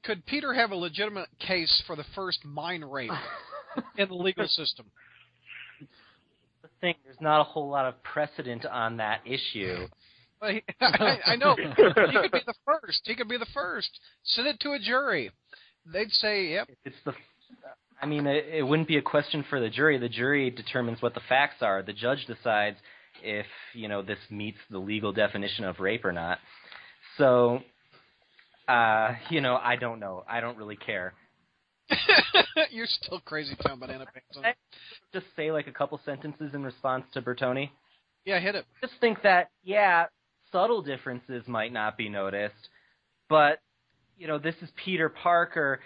could 0.05 0.25
Peter 0.27 0.53
have 0.55 0.71
a 0.71 0.77
legitimate 0.77 1.29
case 1.39 1.83
for 1.87 1.97
the 1.97 2.05
first 2.15 2.45
mine 2.45 2.85
rape 2.85 3.11
in 3.97 4.09
the 4.09 4.15
legal 4.15 4.47
system? 4.49 4.87
The 6.63 6.69
thing, 6.81 6.95
there's 7.05 7.21
not 7.21 7.41
a 7.41 7.45
whole 7.45 7.69
lot 7.69 7.87
of 7.87 8.03
precedent 8.03 8.67
on 8.67 8.97
that 8.97 9.21
issue. 9.25 9.87
Well, 10.41 10.53
he- 10.53 10.63
I, 10.81 11.19
I 11.27 11.37
know. 11.37 11.55
He 11.57 11.65
could 11.75 12.33
be 12.33 12.41
the 12.47 12.55
first. 12.65 13.01
He 13.05 13.15
could 13.15 13.29
be 13.29 13.39
the 13.39 13.47
first. 13.55 13.91
Send 14.25 14.49
it 14.49 14.59
to 14.61 14.73
a 14.73 14.79
jury. 14.79 15.31
They'd 15.87 16.11
say, 16.11 16.49
"Yep." 16.53 16.71
It's 16.85 16.97
the. 17.05 17.13
I 18.01 18.07
mean, 18.07 18.27
it, 18.27 18.47
it 18.53 18.63
wouldn't 18.63 18.89
be 18.89 18.97
a 18.97 19.03
question 19.03 19.45
for 19.49 19.61
the 19.61 19.69
jury. 19.69 19.99
The 19.99 20.09
jury 20.09 20.51
determines 20.51 21.03
what 21.03 21.15
the 21.15 21.21
facts 21.29 21.63
are. 21.63 21.83
The 21.83 21.93
judge 21.93 22.25
decides 22.27 22.77
if 23.23 23.47
you 23.75 23.89
know 23.89 24.03
this 24.03 24.19
meets 24.31 24.59
the 24.71 24.79
legal 24.79 25.13
definition 25.13 25.65
of 25.65 25.81
rape 25.81 26.05
or 26.05 26.13
not. 26.13 26.39
So, 27.17 27.61
uh, 28.69 29.15
you 29.31 29.41
know, 29.41 29.57
I 29.57 29.77
don't 29.77 29.99
know. 29.99 30.25
I 30.29 30.41
don't 30.41 30.57
really 30.57 30.77
care. 30.77 31.15
You're 32.71 32.87
still 32.87 33.21
crazy 33.21 33.57
banana 33.59 34.07
pants. 34.07 34.37
on. 34.37 34.45
Just 35.13 35.27
say 35.37 35.51
like 35.51 35.67
a 35.67 35.73
couple 35.73 36.01
sentences 36.05 36.55
in 36.55 36.63
response 36.63 37.05
to 37.15 37.23
Bertoni. 37.23 37.71
Yeah, 38.25 38.39
hit 38.41 38.55
it. 38.55 38.67
Just 38.81 38.95
think 39.01 39.23
that 39.23 39.51
yeah, 39.65 40.07
subtle 40.53 40.83
differences 40.83 41.45
might 41.47 41.73
not 41.73 41.97
be 41.97 42.09
noticed, 42.09 42.69
but 43.29 43.59
you 44.19 44.27
know, 44.27 44.39
this 44.39 44.55
is 44.61 44.69
Peter 44.85 45.09
Parker, 45.09 45.81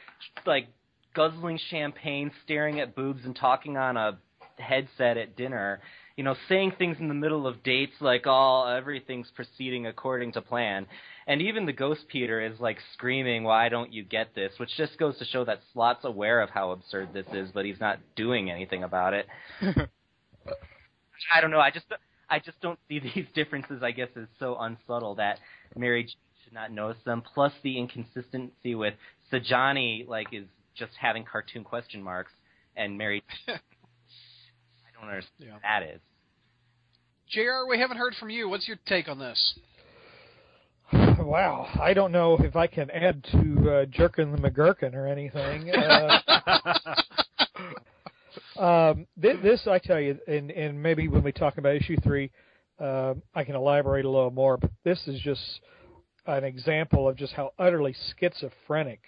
like 0.46 0.68
guzzling 1.14 1.58
champagne, 1.70 2.30
staring 2.44 2.80
at 2.80 2.94
boobs, 2.94 3.24
and 3.24 3.34
talking 3.36 3.76
on 3.76 3.96
a 3.96 4.18
headset 4.58 5.16
at 5.16 5.36
dinner. 5.36 5.80
You 6.16 6.24
know, 6.24 6.36
saying 6.48 6.72
things 6.78 6.98
in 7.00 7.08
the 7.08 7.14
middle 7.14 7.46
of 7.46 7.62
dates 7.62 7.94
like 8.00 8.26
all 8.26 8.68
everything's 8.68 9.30
proceeding 9.30 9.86
according 9.86 10.32
to 10.32 10.42
plan. 10.42 10.86
And 11.26 11.40
even 11.40 11.64
the 11.64 11.72
ghost 11.72 12.02
Peter 12.08 12.40
is 12.40 12.60
like 12.60 12.78
screaming, 12.92 13.44
"Why 13.44 13.68
don't 13.68 13.92
you 13.92 14.02
get 14.04 14.34
this?" 14.34 14.52
Which 14.58 14.76
just 14.76 14.98
goes 14.98 15.18
to 15.18 15.24
show 15.24 15.44
that 15.44 15.60
Slott's 15.72 16.04
aware 16.04 16.40
of 16.40 16.50
how 16.50 16.72
absurd 16.72 17.14
this 17.14 17.26
is, 17.32 17.50
but 17.52 17.64
he's 17.64 17.80
not 17.80 17.98
doing 18.14 18.50
anything 18.50 18.82
about 18.82 19.14
it. 19.14 19.26
I 21.34 21.40
don't 21.40 21.50
know. 21.50 21.60
I 21.60 21.70
just 21.70 21.86
I 22.28 22.38
just 22.40 22.60
don't 22.60 22.78
see 22.88 22.98
these 23.14 23.26
differences. 23.34 23.82
I 23.82 23.92
guess 23.92 24.08
as 24.16 24.26
so 24.38 24.56
unsubtle 24.58 25.14
that 25.16 25.38
Mary 25.76 26.04
Jane 26.04 26.16
should 26.44 26.52
not 26.52 26.72
notice 26.72 27.02
them. 27.04 27.22
Plus 27.34 27.52
the 27.62 27.78
inconsistency 27.78 28.74
with 28.74 28.94
Sajani, 29.32 30.06
like 30.06 30.28
is 30.32 30.46
just 30.76 30.92
having 31.00 31.24
cartoon 31.24 31.64
question 31.64 32.02
marks, 32.02 32.32
and 32.76 32.96
Mary. 32.96 33.22
I 33.48 33.52
don't 34.98 35.08
understand 35.08 35.32
Yeah. 35.38 35.52
what 35.54 35.62
that 35.62 35.82
is. 35.82 36.00
Jr., 37.30 37.68
we 37.68 37.78
haven't 37.78 37.96
heard 37.96 38.14
from 38.18 38.30
you. 38.30 38.48
What's 38.48 38.68
your 38.68 38.78
take 38.86 39.08
on 39.08 39.18
this? 39.18 39.58
Wow, 40.92 41.68
I 41.80 41.94
don't 41.94 42.12
know 42.12 42.36
if 42.38 42.56
I 42.56 42.66
can 42.66 42.90
add 42.90 43.24
to 43.32 43.70
uh, 43.70 43.84
jerkin 43.86 44.32
the 44.32 44.38
McGurkin 44.38 44.92
or 44.94 45.06
anything. 45.06 45.70
Uh, 45.70 46.20
um, 48.62 49.06
this, 49.16 49.36
this, 49.42 49.66
I 49.66 49.78
tell 49.78 49.98
you, 50.00 50.18
and, 50.26 50.50
and 50.50 50.82
maybe 50.82 51.08
when 51.08 51.22
we 51.22 51.32
talk 51.32 51.56
about 51.56 51.76
issue 51.76 51.96
three, 52.02 52.30
uh, 52.78 53.14
I 53.34 53.44
can 53.44 53.54
elaborate 53.54 54.04
a 54.04 54.10
little 54.10 54.30
more. 54.30 54.58
But 54.58 54.70
this 54.84 55.00
is 55.06 55.18
just 55.20 55.40
an 56.26 56.44
example 56.44 57.08
of 57.08 57.16
just 57.16 57.32
how 57.32 57.52
utterly 57.58 57.96
schizophrenic 58.20 59.00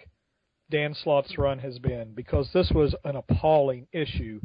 Dan 0.69 0.93
Slott's 0.93 1.37
run 1.37 1.59
has 1.59 1.77
been, 1.79 2.13
because 2.15 2.49
this 2.53 2.71
was 2.73 2.95
an 3.03 3.15
appalling 3.15 3.87
issue, 3.91 4.41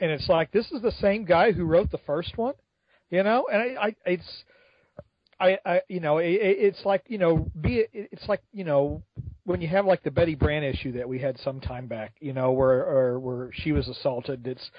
and 0.00 0.10
it's 0.10 0.28
like 0.28 0.50
this 0.50 0.70
is 0.72 0.82
the 0.82 0.92
same 0.92 1.24
guy 1.24 1.52
who 1.52 1.64
wrote 1.64 1.90
the 1.90 1.98
first 2.06 2.38
one, 2.38 2.54
you 3.10 3.22
know, 3.22 3.46
and 3.52 3.78
I, 3.78 3.86
I 3.88 3.96
it's 4.06 4.44
I, 5.40 5.58
I, 5.64 5.80
you 5.88 6.00
know, 6.00 6.18
it, 6.18 6.30
it- 6.30 6.58
it's 6.58 6.84
like, 6.84 7.04
you 7.06 7.18
know, 7.18 7.50
be 7.60 7.78
it, 7.78 7.90
it's 7.92 8.28
like, 8.28 8.42
you 8.52 8.64
know, 8.64 9.02
when 9.44 9.60
you 9.60 9.68
have 9.68 9.86
like 9.86 10.02
the 10.02 10.10
Betty 10.10 10.34
Brant 10.34 10.64
issue 10.64 10.92
that 10.92 11.08
we 11.08 11.18
had 11.18 11.38
some 11.38 11.60
time 11.60 11.86
back, 11.86 12.14
you 12.20 12.32
know, 12.32 12.52
where 12.52 12.84
or 12.84 13.18
where 13.20 13.50
she 13.52 13.72
was 13.72 13.88
assaulted, 13.88 14.46
it's 14.46 14.70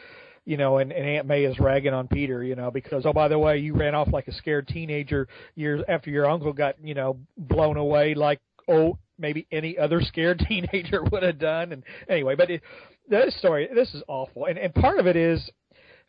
you 0.46 0.58
know, 0.58 0.78
and, 0.80 0.92
and 0.92 1.06
Aunt 1.06 1.28
May 1.28 1.44
is 1.44 1.60
ragging 1.60 1.94
on 1.94 2.08
Peter, 2.08 2.44
you 2.44 2.56
know, 2.56 2.72
because 2.72 3.06
oh 3.06 3.14
by 3.14 3.28
the 3.28 3.38
way, 3.40 3.58
you 3.60 3.74
ran 3.76 3.96
off 3.96 4.10
like 4.12 4.28
a 4.28 4.34
scared 4.34 4.68
teenager 4.68 5.28
years 5.56 5.82
after 5.88 6.10
your 6.10 6.30
uncle 6.30 6.54
got, 6.54 6.76
you 6.84 6.94
know, 6.94 7.18
blown 7.38 7.78
away 7.78 8.14
like 8.16 8.40
oh 8.68 8.98
maybe 9.20 9.48
any 9.52 9.78
other 9.78 10.02
scared 10.02 10.40
teenager 10.48 11.04
would 11.04 11.24
have 11.24 11.40
done. 11.40 11.72
And 11.72 11.84
anyway, 12.08 12.36
but 12.36 12.50
it, 12.50 12.62
this 13.10 13.38
story, 13.38 13.68
this 13.74 13.94
is 13.94 14.04
awful, 14.08 14.46
and 14.46 14.58
and 14.58 14.74
part 14.74 15.00
of 15.00 15.08
it 15.08 15.16
is 15.16 15.50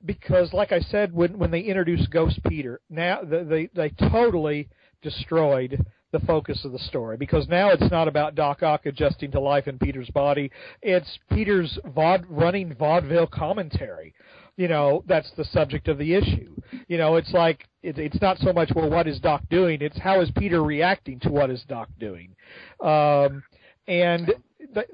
because, 0.05 0.53
like 0.53 0.73
I 0.73 0.81
said, 0.81 1.13
when 1.13 1.39
when 1.39 1.51
they 1.51 1.61
introduced 1.61 2.11
Ghost 2.11 2.41
Peter, 2.49 2.81
now 2.89 3.21
they 3.23 3.69
they 3.75 3.91
totally 3.91 4.69
destroyed 5.03 5.85
the 6.13 6.21
focus 6.21 6.65
of 6.65 6.73
the 6.73 6.79
story 6.79 7.17
because 7.17 7.47
now 7.49 7.71
it's 7.71 7.91
not 7.91 8.09
about 8.09 8.35
Doc 8.35 8.63
Ock 8.63 8.87
adjusting 8.87 9.31
to 9.31 9.41
life 9.41 9.69
in 9.69 9.79
Peter's 9.79 10.11
body. 10.11 10.51
It's 10.83 11.19
Peter's 11.33 11.79
vaud- 11.95 12.25
running 12.29 12.75
vaudeville 12.75 13.29
commentary. 13.29 14.13
You 14.61 14.69
know, 14.69 15.03
that's 15.07 15.31
the 15.39 15.45
subject 15.47 15.89
of 15.89 15.97
the 15.97 16.13
issue. 16.13 16.55
You 16.87 16.99
know, 16.99 17.17
it's 17.17 17.33
like 17.33 17.67
it, 17.83 17.99
it's 17.99 18.21
not 18.21 18.37
so 18.41 18.53
much 18.53 18.71
well, 18.77 18.91
what 18.91 19.09
is 19.09 19.19
Doc 19.19 19.41
doing? 19.49 19.81
It's 19.81 19.99
how 19.99 20.21
is 20.21 20.31
Peter 20.37 20.63
reacting 20.63 21.19
to 21.21 21.31
what 21.31 21.49
is 21.49 21.65
Doc 21.67 21.89
doing? 21.99 22.37
Um, 22.79 23.43
and 23.89 24.31
the, 24.75 24.85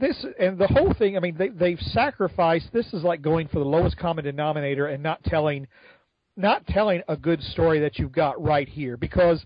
this 0.00 0.24
and 0.40 0.56
the 0.56 0.68
whole 0.68 0.94
thing. 0.94 1.18
I 1.18 1.20
mean, 1.20 1.36
they 1.36 1.50
they've 1.50 1.78
sacrificed. 1.78 2.72
This 2.72 2.86
is 2.94 3.02
like 3.02 3.20
going 3.20 3.48
for 3.48 3.58
the 3.58 3.66
lowest 3.66 3.98
common 3.98 4.24
denominator 4.24 4.86
and 4.86 5.02
not 5.02 5.22
telling, 5.22 5.66
not 6.38 6.66
telling 6.68 7.02
a 7.08 7.16
good 7.18 7.42
story 7.42 7.80
that 7.80 7.98
you've 7.98 8.12
got 8.12 8.42
right 8.42 8.70
here 8.70 8.96
because 8.96 9.44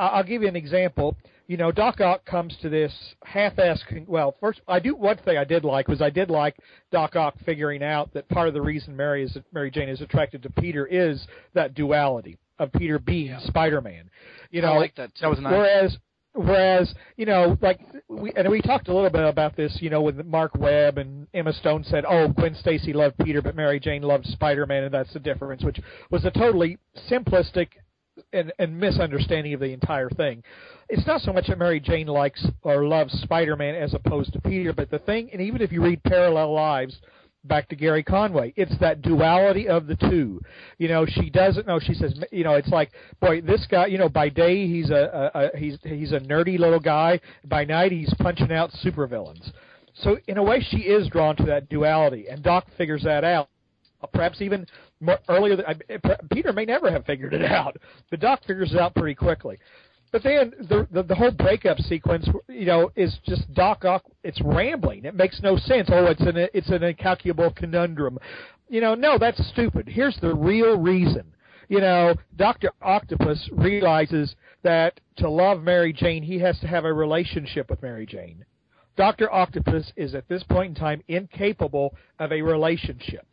I'll 0.00 0.24
give 0.24 0.42
you 0.42 0.48
an 0.48 0.56
example. 0.56 1.16
You 1.48 1.56
know, 1.56 1.72
Doc 1.72 2.00
Ock 2.00 2.24
comes 2.24 2.56
to 2.62 2.68
this 2.68 2.92
half-ass. 3.24 3.82
Well, 4.06 4.36
first, 4.40 4.60
I 4.68 4.78
do 4.78 4.94
one 4.94 5.18
thing 5.18 5.36
I 5.36 5.44
did 5.44 5.64
like 5.64 5.88
was 5.88 6.00
I 6.00 6.10
did 6.10 6.30
like 6.30 6.56
Doc 6.90 7.16
Ock 7.16 7.34
figuring 7.44 7.82
out 7.82 8.12
that 8.14 8.28
part 8.28 8.48
of 8.48 8.54
the 8.54 8.62
reason 8.62 8.96
Mary 8.96 9.24
is 9.24 9.36
Mary 9.52 9.70
Jane 9.70 9.88
is 9.88 10.00
attracted 10.00 10.42
to 10.44 10.50
Peter 10.50 10.86
is 10.86 11.26
that 11.54 11.74
duality 11.74 12.38
of 12.58 12.72
Peter 12.72 12.98
being 12.98 13.26
Yeah. 13.26 13.40
Spider-Man. 13.40 14.08
You 14.50 14.62
know, 14.62 14.72
I 14.72 14.78
like 14.78 14.94
that 14.94 15.14
too. 15.14 15.22
That 15.22 15.30
was 15.30 15.40
nice. 15.40 15.52
Whereas, 15.52 15.98
whereas 16.34 16.94
you 17.16 17.26
know, 17.26 17.58
like 17.60 17.80
we 18.08 18.32
and 18.36 18.48
we 18.48 18.62
talked 18.62 18.88
a 18.88 18.94
little 18.94 19.10
bit 19.10 19.24
about 19.24 19.56
this, 19.56 19.76
you 19.80 19.90
know, 19.90 20.02
when 20.02 20.28
Mark 20.28 20.54
Webb 20.56 20.98
and 20.98 21.26
Emma 21.34 21.52
Stone 21.52 21.84
said, 21.84 22.04
"Oh, 22.08 22.28
Gwen 22.28 22.54
Stacy 22.54 22.92
loved 22.92 23.18
Peter, 23.18 23.42
but 23.42 23.56
Mary 23.56 23.80
Jane 23.80 24.02
loved 24.02 24.26
Spider-Man, 24.26 24.84
and 24.84 24.94
that's 24.94 25.12
the 25.12 25.20
difference," 25.20 25.64
which 25.64 25.80
was 26.10 26.24
a 26.24 26.30
totally 26.30 26.78
simplistic 27.10 27.68
and, 28.32 28.52
and 28.58 28.78
misunderstanding 28.78 29.54
of 29.54 29.60
the 29.60 29.72
entire 29.72 30.10
thing. 30.10 30.42
It's 30.88 31.06
not 31.06 31.20
so 31.22 31.32
much 31.32 31.46
that 31.46 31.58
Mary 31.58 31.80
Jane 31.80 32.06
likes 32.06 32.44
or 32.62 32.86
loves 32.86 33.12
Spider-Man 33.22 33.74
as 33.74 33.94
opposed 33.94 34.32
to 34.34 34.40
Peter, 34.40 34.72
but 34.72 34.90
the 34.90 34.98
thing, 34.98 35.30
and 35.32 35.40
even 35.40 35.62
if 35.62 35.72
you 35.72 35.82
read 35.82 36.02
Parallel 36.02 36.52
Lives, 36.52 36.98
back 37.44 37.68
to 37.68 37.76
Gerry 37.76 38.02
Conway. 38.02 38.52
It's 38.56 38.76
that 38.78 39.02
duality 39.02 39.68
of 39.68 39.86
the 39.86 39.96
two. 39.96 40.40
You 40.78 40.88
know, 40.88 41.06
she 41.06 41.30
doesn't 41.30 41.66
know. 41.66 41.80
She 41.80 41.94
says, 41.94 42.18
you 42.30 42.44
know, 42.44 42.54
it's 42.54 42.68
like, 42.68 42.92
boy, 43.20 43.40
this 43.40 43.66
guy. 43.70 43.86
You 43.86 43.98
know, 43.98 44.08
by 44.08 44.28
day 44.28 44.66
he's 44.66 44.90
a, 44.90 45.30
a, 45.34 45.40
a 45.40 45.58
he's 45.58 45.78
he's 45.82 46.12
a 46.12 46.20
nerdy 46.20 46.58
little 46.58 46.80
guy. 46.80 47.20
By 47.44 47.64
night 47.64 47.92
he's 47.92 48.12
punching 48.18 48.52
out 48.52 48.70
supervillains. 48.84 49.50
So 49.94 50.18
in 50.26 50.38
a 50.38 50.42
way, 50.42 50.60
she 50.70 50.78
is 50.78 51.08
drawn 51.08 51.36
to 51.36 51.44
that 51.44 51.68
duality, 51.68 52.26
and 52.30 52.42
Doc 52.42 52.66
figures 52.78 53.02
that 53.04 53.24
out. 53.24 53.48
Perhaps 54.12 54.40
even 54.40 54.66
earlier. 55.28 55.56
Than, 55.56 55.66
I- 55.66 56.16
Peter 56.32 56.52
may 56.52 56.64
never 56.64 56.90
have 56.90 57.04
figured 57.04 57.34
it 57.34 57.44
out, 57.44 57.76
but 58.10 58.20
Doc 58.20 58.40
figures 58.46 58.72
it 58.72 58.78
out 58.78 58.94
pretty 58.94 59.14
quickly. 59.14 59.58
But 60.12 60.22
then 60.24 60.52
the, 60.68 60.86
the 60.92 61.02
the 61.02 61.14
whole 61.14 61.30
breakup 61.30 61.78
sequence, 61.78 62.28
you 62.48 62.66
know, 62.66 62.90
is 62.96 63.16
just 63.26 63.52
Doc 63.54 63.84
Ock. 63.86 64.04
It's 64.22 64.40
rambling. 64.42 65.06
It 65.06 65.14
makes 65.14 65.40
no 65.40 65.56
sense. 65.56 65.88
Oh, 65.90 66.04
it's 66.06 66.20
an 66.20 66.36
it's 66.52 66.68
an 66.68 66.82
incalculable 66.82 67.50
conundrum. 67.52 68.18
You 68.68 68.82
know, 68.82 68.94
no, 68.94 69.16
that's 69.18 69.42
stupid. 69.48 69.88
Here's 69.88 70.16
the 70.20 70.34
real 70.34 70.78
reason. 70.78 71.24
You 71.68 71.80
know, 71.80 72.14
Doctor 72.36 72.72
Octopus 72.82 73.48
realizes 73.52 74.34
that 74.62 75.00
to 75.16 75.30
love 75.30 75.62
Mary 75.62 75.94
Jane, 75.94 76.22
he 76.22 76.38
has 76.40 76.58
to 76.60 76.66
have 76.66 76.84
a 76.84 76.92
relationship 76.92 77.70
with 77.70 77.80
Mary 77.80 78.04
Jane. 78.04 78.44
Doctor 78.96 79.32
Octopus 79.32 79.90
is 79.96 80.14
at 80.14 80.28
this 80.28 80.42
point 80.42 80.70
in 80.70 80.74
time 80.74 81.02
incapable 81.08 81.94
of 82.18 82.32
a 82.32 82.42
relationship. 82.42 83.26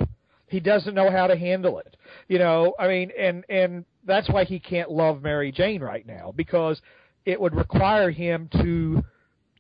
He 0.50 0.60
doesn't 0.60 0.96
know 0.96 1.12
how 1.12 1.28
to 1.28 1.38
handle 1.38 1.80
it. 1.80 1.96
You 2.28 2.40
know, 2.40 2.74
I 2.80 2.88
mean, 2.88 3.12
and 3.18 3.46
and 3.50 3.86
that's 4.06 4.30
why 4.30 4.44
he 4.44 4.60
can't 4.60 4.90
love 4.92 5.22
Mary 5.22 5.52
Jane 5.52 5.82
right 5.82 6.06
now 6.06 6.34
because 6.36 6.82
it 7.26 7.40
would 7.40 7.56
require 7.56 8.10
him 8.10 8.50
to 8.54 9.04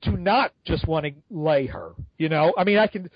to 0.02 0.12
not 0.12 0.52
just 0.65 0.88
want 0.88 1.06
to 1.06 1.12
lay 1.30 1.67
her. 1.67 1.91
You 2.17 2.30
know, 2.30 2.54
I 2.58 2.63
mean, 2.63 2.78
I 2.78 2.88
can. 2.88 3.10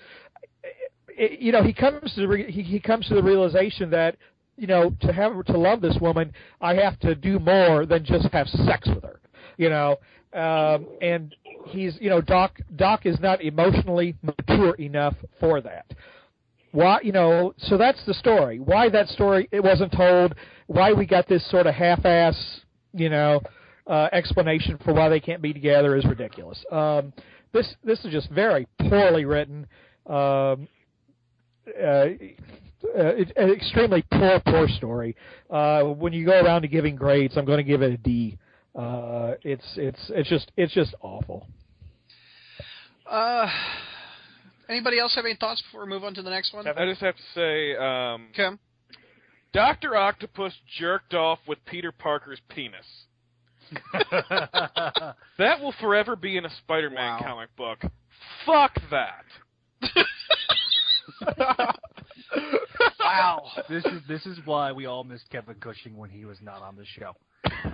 It, 1.08 1.40
you 1.40 1.52
know, 1.52 1.62
he 1.62 1.72
comes 1.72 2.14
to 2.14 2.26
the 2.26 2.44
he, 2.48 2.62
he 2.62 2.80
comes 2.80 3.08
to 3.08 3.14
the 3.14 3.22
realization 3.22 3.90
that 3.90 4.16
you 4.56 4.66
know 4.66 4.94
to 5.00 5.12
have 5.12 5.44
to 5.46 5.58
love 5.58 5.80
this 5.80 5.96
woman, 6.00 6.32
I 6.60 6.74
have 6.74 6.98
to 7.00 7.14
do 7.14 7.38
more 7.38 7.86
than 7.86 8.04
just 8.04 8.28
have 8.32 8.48
sex 8.48 8.88
with 8.88 9.02
her. 9.02 9.20
You 9.56 9.70
know, 9.70 9.96
um, 10.32 10.86
and 11.00 11.34
he's 11.66 11.96
you 12.00 12.10
know 12.10 12.20
Doc 12.20 12.58
Doc 12.76 13.06
is 13.06 13.18
not 13.20 13.42
emotionally 13.42 14.16
mature 14.22 14.74
enough 14.74 15.14
for 15.40 15.60
that 15.60 15.86
why 16.74 16.98
you 17.02 17.12
know 17.12 17.54
so 17.56 17.78
that's 17.78 18.04
the 18.04 18.14
story. 18.14 18.58
Why 18.58 18.88
that 18.88 19.08
story 19.08 19.48
it 19.52 19.62
wasn't 19.62 19.92
told. 19.92 20.34
Why 20.66 20.92
we 20.92 21.06
got 21.06 21.28
this 21.28 21.48
sort 21.48 21.68
of 21.68 21.74
half-ass 21.74 22.36
you 22.92 23.08
know 23.08 23.40
uh, 23.86 24.08
explanation 24.12 24.78
for 24.84 24.92
why 24.92 25.08
they 25.08 25.20
can't 25.20 25.40
be 25.40 25.52
together 25.52 25.96
is 25.96 26.04
ridiculous. 26.04 26.62
Um, 26.72 27.12
this 27.52 27.72
this 27.84 28.04
is 28.04 28.10
just 28.10 28.28
very 28.30 28.66
poorly 28.88 29.24
written. 29.24 29.68
Um, 30.06 30.66
uh, 31.80 32.06
uh, 32.98 33.12
an 33.36 33.52
extremely 33.52 34.04
poor 34.10 34.40
poor 34.44 34.66
story. 34.66 35.14
Uh, 35.48 35.82
when 35.84 36.12
you 36.12 36.26
go 36.26 36.40
around 36.40 36.62
to 36.62 36.68
giving 36.68 36.96
grades 36.96 37.36
I'm 37.36 37.44
going 37.44 37.58
to 37.58 37.64
give 37.64 37.82
it 37.82 37.92
a 37.92 37.96
D. 37.98 38.36
Uh, 38.74 39.34
it's 39.42 39.64
it's 39.76 40.00
it's 40.08 40.28
just 40.28 40.50
it's 40.56 40.74
just 40.74 40.92
awful. 41.00 41.46
Uh, 43.08 43.46
anybody 44.68 44.98
else 44.98 45.14
have 45.14 45.24
any 45.24 45.36
thoughts 45.36 45.62
before 45.62 45.82
we 45.84 45.90
move 45.90 46.04
on 46.04 46.14
to 46.14 46.22
the 46.22 46.30
next 46.30 46.52
one? 46.54 46.66
I 46.66 46.84
just 46.86 47.00
have 47.00 47.16
to 47.16 47.22
say, 47.34 47.76
um, 47.76 48.28
Okay. 48.32 48.56
Doctor 49.52 49.96
Octopus 49.96 50.52
jerked 50.78 51.14
off 51.14 51.38
with 51.46 51.58
Peter 51.64 51.92
Parker's 51.92 52.40
penis. 52.48 52.86
That 55.38 55.60
will 55.60 55.74
forever 55.80 56.14
be 56.16 56.36
in 56.36 56.44
a 56.44 56.50
Spider-Man 56.58 56.96
Wow. 56.96 57.18
comic 57.22 57.56
book. 57.56 57.82
Fuck 58.46 58.72
that. 58.90 59.24
Wow. 63.00 63.44
this 63.68 63.84
is 63.84 64.00
this 64.08 64.26
is 64.26 64.38
why 64.44 64.72
we 64.72 64.86
all 64.86 65.04
missed 65.04 65.28
Kevin 65.30 65.54
Cushing 65.60 65.96
when 65.96 66.10
he 66.10 66.24
was 66.24 66.38
not 66.42 66.62
on 66.62 66.76
the 66.76 66.84
show. 66.84 67.12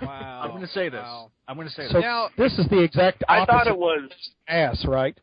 Wow. 0.02 0.40
I'm 0.42 0.50
going 0.50 0.62
to 0.62 0.68
say 0.68 0.88
this. 0.88 1.00
Wow. 1.02 1.30
I'm 1.48 1.56
going 1.56 1.68
to 1.68 1.74
say 1.74 1.86
so 1.88 1.94
this. 1.94 2.02
Now- 2.02 2.28
this 2.36 2.58
is 2.58 2.66
the 2.68 2.80
exact 2.82 3.22
I 3.28 3.44
thought 3.46 3.66
it 3.66 3.76
was. 3.76 4.10
ass 4.48 4.84
right 4.86 5.16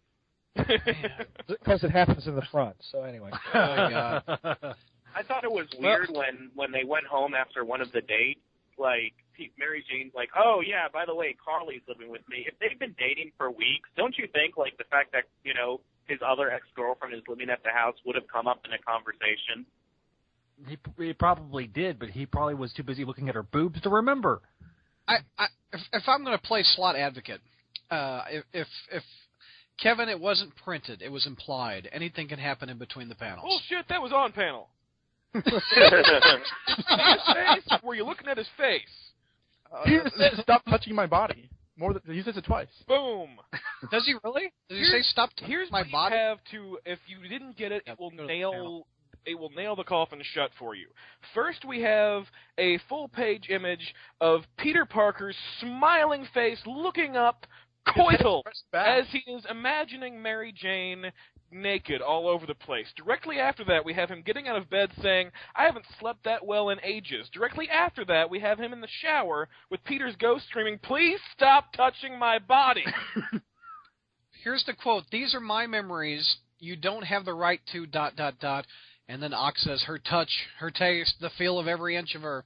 because 1.47 1.83
it 1.83 1.91
happens 1.91 2.27
in 2.27 2.35
the 2.35 2.45
front. 2.51 2.75
So 2.91 3.03
anyway, 3.03 3.31
Oh, 3.53 3.59
my 3.59 3.89
God. 3.89 4.75
I 5.15 5.23
thought 5.23 5.43
it 5.43 5.51
was 5.51 5.67
weird 5.79 6.09
when 6.11 6.51
when 6.55 6.71
they 6.71 6.83
went 6.83 7.05
home 7.05 7.33
after 7.33 7.65
one 7.65 7.81
of 7.81 7.91
the 7.91 8.01
dates. 8.01 8.41
Like 8.77 9.13
Pete, 9.35 9.53
Mary 9.57 9.83
Jane's 9.89 10.13
like, 10.13 10.29
oh 10.37 10.61
yeah, 10.65 10.85
by 10.93 11.05
the 11.05 11.15
way, 11.15 11.35
Carly's 11.43 11.81
living 11.87 12.11
with 12.11 12.21
me. 12.29 12.45
If 12.45 12.53
they've 12.59 12.77
been 12.77 12.93
dating 12.99 13.31
for 13.35 13.49
weeks, 13.49 13.89
don't 13.97 14.15
you 14.17 14.27
think 14.33 14.57
like 14.57 14.77
the 14.77 14.83
fact 14.91 15.11
that 15.13 15.23
you 15.43 15.55
know 15.55 15.81
his 16.05 16.19
other 16.21 16.51
ex 16.51 16.65
girlfriend 16.75 17.15
is 17.15 17.21
living 17.27 17.49
at 17.49 17.63
the 17.63 17.71
house 17.71 17.95
would 18.05 18.15
have 18.15 18.27
come 18.31 18.45
up 18.45 18.61
in 18.65 18.73
a 18.73 18.81
conversation? 18.85 19.65
he, 20.65 20.77
he 20.97 21.13
probably 21.13 21.67
did, 21.67 21.99
but 21.99 22.09
he 22.09 22.25
probably 22.25 22.55
was 22.55 22.73
too 22.73 22.83
busy 22.83 23.05
looking 23.05 23.29
at 23.29 23.35
her 23.35 23.43
boobs 23.43 23.79
to 23.81 23.89
remember. 23.89 24.41
I, 25.07 25.17
I 25.37 25.45
if, 25.71 25.81
if 25.93 26.03
I'm 26.07 26.23
going 26.23 26.37
to 26.37 26.43
play 26.43 26.63
Slott 26.63 26.95
advocate, 26.95 27.41
uh, 27.91 28.23
if, 28.29 28.43
if 28.53 28.67
if 28.91 29.03
Kevin, 29.81 30.09
it 30.09 30.19
wasn't 30.19 30.51
printed, 30.63 31.01
it 31.01 31.11
was 31.11 31.25
implied. 31.27 31.87
Anything 31.91 32.27
can 32.27 32.39
happen 32.39 32.69
in 32.69 32.77
between 32.77 33.09
the 33.09 33.15
panels. 33.15 33.41
Oh, 33.43 33.47
Bullshit, 33.69 33.87
that 33.89 34.01
was 34.01 34.11
on 34.11 34.31
panel. 34.31 34.69
his 35.33 35.43
face? 35.43 35.53
Were 37.83 37.95
you 37.95 38.05
looking 38.05 38.27
at 38.27 38.37
his 38.37 38.47
face? 38.57 38.81
Uh, 39.71 39.83
he 39.85 39.99
said, 40.17 40.31
"Stop 40.41 40.63
touching 40.65 40.95
my 40.95 41.05
body." 41.05 41.49
More 41.77 41.93
than 41.93 42.01
he 42.07 42.23
says 42.23 42.37
it 42.37 42.45
twice. 42.45 42.67
Boom. 42.87 43.29
Does 43.91 44.03
he 44.05 44.15
really? 44.23 44.51
Does 44.69 44.79
he 44.79 44.85
say 44.85 45.01
stop 45.03 45.29
touching 45.31 45.47
Here's 45.47 45.71
my 45.71 45.81
what 45.81 45.91
body? 45.91 46.15
you 46.15 46.21
have 46.21 46.37
to. 46.51 46.79
If 46.85 46.99
you 47.07 47.27
didn't 47.29 47.57
get 47.57 47.71
it, 47.71 47.83
Yeah, 47.85 47.93
it 47.93 47.99
will 47.99 48.09
go 48.09 48.17
to 48.17 48.21
the 48.23 48.27
nail. 48.27 48.87
It 49.25 49.37
will 49.37 49.51
nail 49.51 49.75
the 49.75 49.83
coffin 49.83 50.21
shut 50.33 50.51
for 50.57 50.73
you. 50.73 50.87
First, 51.35 51.65
we 51.65 51.81
have 51.81 52.23
a 52.57 52.77
full-page 52.87 53.49
image 53.49 53.93
of 54.21 54.43
Peter 54.57 54.85
Parker's 54.85 55.35
smiling 55.59 56.25
face, 56.33 56.59
looking 56.65 57.17
up, 57.17 57.45
coital, 57.95 58.43
as 58.73 59.05
he 59.11 59.19
is 59.31 59.45
imagining 59.49 60.21
Mary 60.21 60.53
Jane 60.55 61.11
naked 61.51 62.01
all 62.01 62.27
over 62.27 62.45
the 62.45 62.55
place. 62.55 62.87
Directly 62.95 63.37
after 63.39 63.63
that, 63.65 63.85
we 63.85 63.93
have 63.93 64.09
him 64.09 64.21
getting 64.21 64.47
out 64.47 64.57
of 64.57 64.69
bed 64.69 64.91
saying, 65.01 65.31
I 65.55 65.63
haven't 65.63 65.85
slept 65.99 66.23
that 66.25 66.45
well 66.45 66.69
in 66.69 66.79
ages. 66.83 67.29
Directly 67.33 67.69
after 67.69 68.03
that, 68.05 68.29
we 68.29 68.39
have 68.39 68.59
him 68.59 68.73
in 68.73 68.81
the 68.81 68.87
shower 69.01 69.47
with 69.69 69.83
Peter's 69.83 70.15
ghost 70.17 70.45
screaming, 70.49 70.79
Please 70.79 71.19
stop 71.35 71.73
touching 71.73 72.19
my 72.19 72.39
body. 72.39 72.85
here's 74.43 74.63
the 74.65 74.73
quote. 74.73 75.03
These 75.11 75.33
are 75.33 75.39
my 75.39 75.67
memories. 75.67 76.37
You 76.59 76.75
don't 76.75 77.03
have 77.03 77.25
the 77.25 77.33
right 77.33 77.61
to 77.71 77.85
dot 77.85 78.15
dot 78.15 78.39
dot. 78.39 78.65
And 79.09 79.23
then 79.23 79.33
Ox 79.33 79.63
says, 79.63 79.83
her 79.83 79.99
touch, 79.99 80.29
her 80.59 80.69
taste, 80.69 81.15
the 81.21 81.29
feel 81.37 81.59
of 81.59 81.67
every 81.67 81.95
inch 81.95 82.13
of 82.15 82.23
her. 82.23 82.43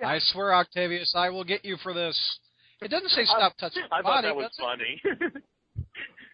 Yeah. 0.00 0.08
I 0.08 0.18
swear, 0.20 0.54
Octavius, 0.54 1.12
I 1.14 1.28
will 1.28 1.44
get 1.44 1.64
you 1.64 1.76
for 1.82 1.92
this. 1.92 2.38
It 2.80 2.88
doesn't 2.88 3.10
say 3.10 3.24
stop 3.24 3.56
touching 3.58 3.82
I 3.90 4.00
my 4.00 4.02
thought 4.02 4.22
body. 4.22 4.28
that 4.28 4.36
was 4.36 4.50
funny. 4.58 5.02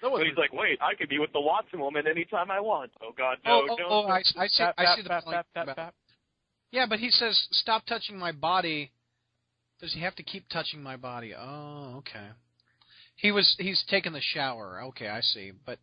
That 0.05 0.11
was 0.11 0.21
but 0.21 0.27
he's 0.27 0.37
like, 0.37 0.53
wait, 0.53 0.79
I 0.83 0.95
could 0.95 1.09
be 1.09 1.19
with 1.19 1.33
the 1.33 1.41
Watson 1.41 1.81
woman 1.81 2.07
anytime 2.07 2.51
I 2.51 2.61
want. 2.61 2.91
Oh 3.03 3.13
God, 3.17 3.39
no, 3.43 3.63
oh, 3.63 3.67
oh, 3.71 3.77
don't. 3.77 3.91
oh, 3.91 4.07
I, 4.07 4.19
I 4.37 4.49
see. 4.49 4.63
Bap, 4.63 4.75
I 4.77 4.83
bap, 4.85 4.99
the 5.03 5.09
bap, 5.09 5.25
point. 5.25 5.37
bap, 5.55 5.67
bap, 5.67 5.77
bap. 5.77 5.95
Yeah, 6.73 6.85
but 6.87 6.99
he 6.99 7.09
says, 7.09 7.49
"Stop 7.53 7.87
touching 7.87 8.19
my 8.19 8.31
body." 8.31 8.91
Does 9.81 9.95
he 9.95 10.01
have 10.01 10.15
to 10.17 10.23
keep 10.23 10.47
touching 10.51 10.83
my 10.83 10.97
body? 10.97 11.33
Oh, 11.35 11.95
okay. 11.99 12.27
He 13.17 13.33
was. 13.33 13.55
He's 13.59 13.83
taking 13.89 14.13
the 14.13 14.21
shower. 14.21 14.83
Okay, 14.89 15.09
I 15.09 15.23
see. 15.23 15.53
But 15.65 15.79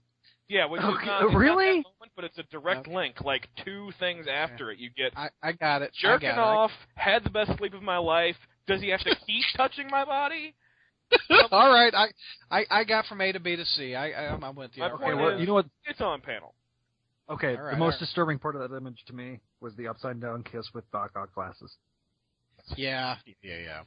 Yeah, 0.48 0.66
which 0.68 0.84
Okay, 0.84 1.06
not, 1.08 1.24
it's 1.24 1.34
not 1.34 1.40
really? 1.40 1.66
that 1.78 1.86
moment, 1.86 2.12
but 2.16 2.24
it's 2.26 2.38
a 2.38 2.44
direct 2.52 2.88
link. 2.88 3.22
Like 3.22 3.48
two 3.66 3.92
things 4.00 4.28
after 4.32 4.70
it, 4.70 4.78
you 4.78 4.92
get 4.96 5.18
I, 5.18 5.30
I 5.42 5.54
got 5.54 5.82
it. 5.82 5.94
jerking 6.00 6.30
I 6.30 6.36
got 6.36 6.58
off, 6.58 6.72
had 6.94 7.24
the 7.24 7.32
best 7.32 7.58
sleep 7.58 7.74
of 7.74 7.82
my 7.82 7.98
life. 7.98 8.36
Does 8.68 8.82
he 8.82 8.90
have 8.90 9.02
to 9.02 9.16
keep 9.26 9.44
touching 9.58 9.88
my 9.90 10.06
body? 10.06 10.54
All 11.52 11.70
right, 11.74 11.94
I, 11.94 12.08
I 12.50 12.66
I 12.72 12.84
got 12.86 13.06
from 13.06 13.20
A 13.20 13.32
to 13.34 13.40
B 13.40 13.56
to 13.58 13.66
C. 13.66 13.96
I, 13.96 14.12
I 14.12 14.34
I'm 14.34 14.56
with 14.56 14.72
you. 14.76 14.84
My 14.84 14.92
Okay, 14.92 15.14
well, 15.14 15.30
is- 15.30 15.42
you 15.42 15.48
know 15.48 15.56
what? 15.56 15.66
It's 15.86 16.00
on 16.00 16.22
panel. 16.22 16.54
Okay, 17.30 17.56
All 17.56 17.64
right, 17.64 17.72
the 17.72 17.78
most 17.78 17.82
all 17.82 17.90
right. 17.92 18.00
disturbing 18.00 18.40
part 18.40 18.56
of 18.56 18.70
that 18.70 18.76
image 18.76 19.04
to 19.08 19.14
me 19.14 19.40
was 19.62 19.74
the 19.76 19.88
upside 19.88 20.20
down 20.22 20.44
kiss 20.44 20.68
with 20.74 20.90
Doc 20.92 21.12
Ock 21.16 21.34
glasses. 21.34 21.76
Yeah, 22.76 23.16
yeah, 23.42 23.58
yeah. 23.58 23.82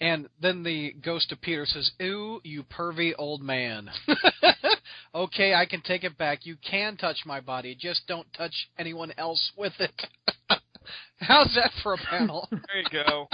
And 0.00 0.28
then 0.40 0.62
the 0.62 0.92
ghost 1.04 1.32
of 1.32 1.40
Peter 1.40 1.66
says, 1.66 1.90
"Ooh, 2.00 2.40
you 2.44 2.62
pervy 2.64 3.12
old 3.18 3.42
man." 3.42 3.90
okay, 5.14 5.54
I 5.54 5.66
can 5.66 5.80
take 5.82 6.04
it 6.04 6.16
back. 6.18 6.46
You 6.46 6.56
can 6.68 6.96
touch 6.96 7.18
my 7.26 7.40
body, 7.40 7.76
just 7.78 8.02
don't 8.06 8.26
touch 8.32 8.54
anyone 8.78 9.12
else 9.18 9.50
with 9.56 9.72
it. 9.80 9.92
How's 11.20 11.52
that 11.56 11.72
for 11.82 11.94
a 11.94 11.98
panel? 11.98 12.48
There 12.50 12.60
you 12.76 13.04
go. 13.04 13.28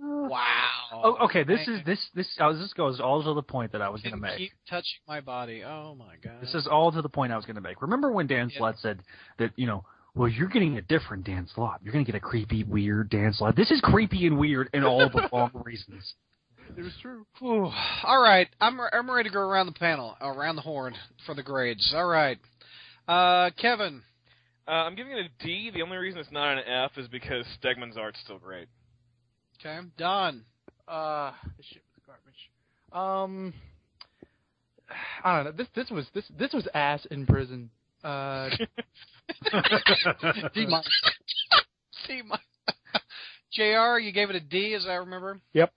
Wow. 0.00 0.70
Oh, 0.92 1.16
okay, 1.24 1.44
this 1.44 1.66
is 1.68 1.80
this 1.84 1.98
this 2.14 2.28
uh, 2.40 2.52
this 2.52 2.72
goes 2.74 3.00
all 3.00 3.22
to 3.22 3.34
the 3.34 3.42
point 3.42 3.72
that 3.72 3.82
I 3.82 3.88
was 3.88 4.00
going 4.02 4.14
to 4.14 4.20
make. 4.20 4.38
keep 4.38 4.52
touching 4.68 5.00
my 5.06 5.20
body. 5.20 5.62
Oh 5.64 5.94
my 5.94 6.14
god. 6.22 6.40
This 6.40 6.54
is 6.54 6.66
all 6.66 6.92
to 6.92 7.02
the 7.02 7.08
point 7.08 7.32
I 7.32 7.36
was 7.36 7.44
going 7.44 7.56
to 7.56 7.60
make. 7.62 7.82
Remember 7.82 8.10
when 8.10 8.26
Dan 8.26 8.48
Yeah. 8.50 8.58
Slott 8.58 8.76
said 8.80 9.00
that 9.38 9.52
you 9.56 9.66
know, 9.66 9.84
well, 10.14 10.28
you're 10.28 10.48
getting 10.48 10.78
a 10.78 10.82
different 10.82 11.24
Dan 11.24 11.46
Slott. 11.54 11.80
You're 11.82 11.92
going 11.92 12.04
to 12.04 12.10
get 12.10 12.16
a 12.16 12.20
creepy, 12.20 12.64
weird 12.64 13.10
Dan 13.10 13.32
Slott. 13.32 13.56
This 13.56 13.70
is 13.70 13.80
creepy 13.82 14.26
and 14.26 14.38
weird 14.38 14.70
in 14.72 14.84
all 14.84 15.08
the 15.10 15.28
wrong 15.32 15.50
reasons. 15.64 16.14
It 16.76 16.82
was 16.82 16.94
true. 17.00 17.24
Whew. 17.38 17.70
All 18.04 18.20
right, 18.22 18.48
I'm 18.60 18.78
I'm 18.92 19.10
ready 19.10 19.28
to 19.28 19.32
go 19.32 19.40
around 19.40 19.66
the 19.66 19.72
panel, 19.72 20.16
around 20.20 20.56
the 20.56 20.62
horn 20.62 20.94
for 21.24 21.34
the 21.34 21.42
grades. 21.42 21.92
All 21.94 22.06
right, 22.06 22.38
uh, 23.06 23.50
Kevin. 23.60 24.02
Uh, 24.68 24.72
I'm 24.72 24.96
giving 24.96 25.12
it 25.12 25.26
a 25.26 25.44
D. 25.44 25.70
The 25.72 25.82
only 25.82 25.96
reason 25.96 26.18
it's 26.18 26.32
not 26.32 26.58
an 26.58 26.64
F 26.66 26.90
is 26.96 27.06
because 27.06 27.44
Stegman's 27.62 27.96
art's 27.96 28.18
still 28.24 28.38
great. 28.38 28.66
Okay, 29.66 29.86
Don. 29.98 30.42
Uh, 30.86 31.32
this 31.56 31.66
shit 31.66 31.82
was 31.96 32.02
garbage. 32.06 32.50
Um, 32.92 33.52
I 35.24 35.36
don't 35.36 35.44
know. 35.44 35.52
This 35.52 35.66
this 35.74 35.90
was 35.90 36.06
this 36.14 36.24
this 36.38 36.52
was 36.52 36.68
ass 36.72 37.04
in 37.10 37.26
prison. 37.26 37.70
Uh, 38.04 38.48
D 40.54 40.66
minus. 40.66 40.88
D 42.06 42.22
minus. 42.22 42.44
Jr. 43.52 43.98
You 43.98 44.12
gave 44.12 44.30
it 44.30 44.36
a 44.36 44.40
D, 44.40 44.74
as 44.74 44.86
I 44.86 44.94
remember. 44.94 45.40
Yep. 45.52 45.72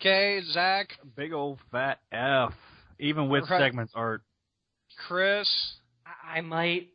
Okay, 0.00 0.40
Zach, 0.50 0.88
Big 1.16 1.32
old 1.32 1.60
fat 1.70 2.00
F, 2.10 2.52
even 2.98 3.28
with 3.28 3.48
Right. 3.48 3.72
Stegman's 3.72 3.92
art. 3.94 4.22
Chris. 5.06 5.48
I 6.04 6.38
I 6.38 6.40
might. 6.40 6.88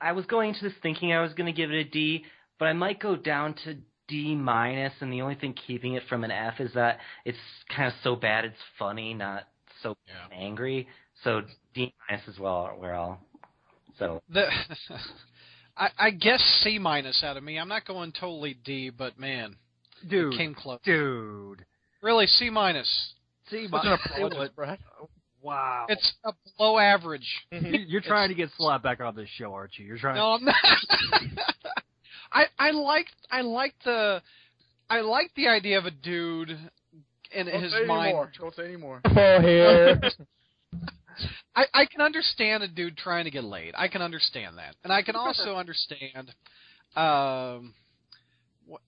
I 0.00 0.12
was 0.12 0.26
going 0.26 0.50
into 0.50 0.62
this 0.62 0.78
thinking 0.80 1.12
I 1.12 1.22
was 1.22 1.32
going 1.32 1.52
to 1.52 1.56
give 1.56 1.72
it 1.72 1.86
a 1.86 1.90
D, 1.90 2.24
but 2.60 2.66
I 2.66 2.72
might 2.72 3.00
go 3.00 3.16
down 3.16 3.54
to 3.64 3.78
D 4.08 4.34
minus, 4.34 4.92
and 5.00 5.12
the 5.12 5.22
only 5.22 5.34
thing 5.36 5.54
keeping 5.66 5.94
it 5.94 6.02
from 6.08 6.24
an 6.24 6.30
F 6.30 6.60
is 6.60 6.72
that 6.74 6.98
it's 7.24 7.38
kind 7.74 7.88
of 7.88 7.94
so 8.02 8.16
bad 8.16 8.44
it's 8.44 8.56
funny, 8.78 9.14
not 9.14 9.44
so 9.82 9.96
Yeah. 10.06 10.36
angry. 10.36 10.88
So 11.24 11.42
D 11.74 11.94
minus 12.08 12.26
as 12.28 12.38
well, 12.38 12.74
where 12.78 12.94
I'll. 12.94 13.20
So 13.98 14.22
The, 14.28 14.48
I, 15.76 15.88
I 15.98 16.10
guess 16.10 16.40
C 16.62 16.78
minus 16.78 17.22
out 17.22 17.36
of 17.36 17.42
me. 17.42 17.58
I'm 17.58 17.68
not 17.68 17.86
going 17.86 18.12
totally 18.12 18.54
D, 18.64 18.90
but 18.90 19.18
man, 19.18 19.56
Dude, 20.08 20.34
it 20.34 20.36
came 20.36 20.54
close. 20.54 20.80
dude. 20.84 21.64
Really, 22.02 22.26
C 22.26 22.50
minus. 22.50 22.88
See, 23.50 23.66
what's 23.70 23.84
an 23.86 23.92
my- 23.92 23.98
apologist, 24.04 24.56
Brad? 24.56 24.78
wow. 25.40 25.86
It's 25.88 26.12
a 26.24 26.32
below 26.58 26.78
average. 26.78 27.26
You- 27.52 27.60
You're 27.86 28.00
trying 28.00 28.28
to 28.30 28.34
get 28.34 28.50
Slott 28.56 28.82
back 28.82 29.00
on 29.00 29.14
this 29.14 29.28
show, 29.36 29.52
Archie. 29.54 29.84
You're 29.84 29.98
trying. 29.98 30.16
No, 30.16 30.32
I'm 30.32 30.44
not. 30.44 30.56
I 32.32 32.44
I 32.58 32.70
like 32.70 33.06
I 33.30 33.40
like 33.42 33.74
the 33.84 34.22
I 34.90 35.00
like 35.00 35.30
the 35.36 35.48
idea 35.48 35.78
of 35.78 35.86
a 35.86 35.90
dude 35.90 36.50
in 37.30 37.46
Don't 37.46 37.62
his 37.62 37.72
say 37.72 37.84
mind. 37.86 38.06
anymore. 38.08 38.32
Don't 38.38 38.54
say 38.54 38.64
anymore. 38.64 39.00
For 39.14 39.40
here. 39.42 40.00
I 41.54 41.64
I 41.74 41.86
can 41.86 42.00
understand 42.00 42.62
a 42.62 42.68
dude 42.68 42.96
trying 42.96 43.24
to 43.24 43.30
get 43.30 43.44
laid. 43.44 43.74
I 43.76 43.88
can 43.88 44.00
understand 44.02 44.58
that, 44.58 44.74
and 44.84 44.92
I 44.92 45.02
can 45.02 45.16
also 45.16 45.54
understand. 45.56 46.34
Um, 46.96 47.74
what 48.66 48.80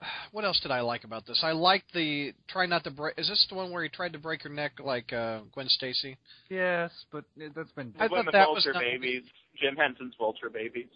what 0.32 0.44
else 0.44 0.58
did 0.60 0.70
I 0.70 0.80
like 0.80 1.04
about 1.04 1.26
this? 1.26 1.40
I 1.42 1.52
like 1.52 1.84
the 1.92 2.32
try 2.48 2.64
not 2.66 2.84
to 2.84 2.90
break. 2.90 3.14
Is 3.18 3.28
this 3.28 3.46
the 3.50 3.54
one 3.56 3.70
where 3.70 3.82
he 3.82 3.88
tried 3.90 4.14
to 4.14 4.18
break 4.18 4.42
her 4.42 4.48
neck 4.48 4.72
like 4.82 5.12
uh, 5.12 5.40
Gwen 5.52 5.68
Stacy? 5.68 6.16
Yes, 6.48 6.90
but 7.12 7.24
that's 7.54 7.72
been. 7.72 7.92
I 7.98 8.06
when 8.06 8.24
thought 8.24 8.24
the 8.26 8.32
that 8.32 8.48
was 8.50 8.64
Vulture 8.64 8.72
not- 8.72 8.80
babies, 8.82 9.24
Jim 9.60 9.76
Henson's 9.76 10.14
Vulture 10.18 10.48
babies. 10.50 10.88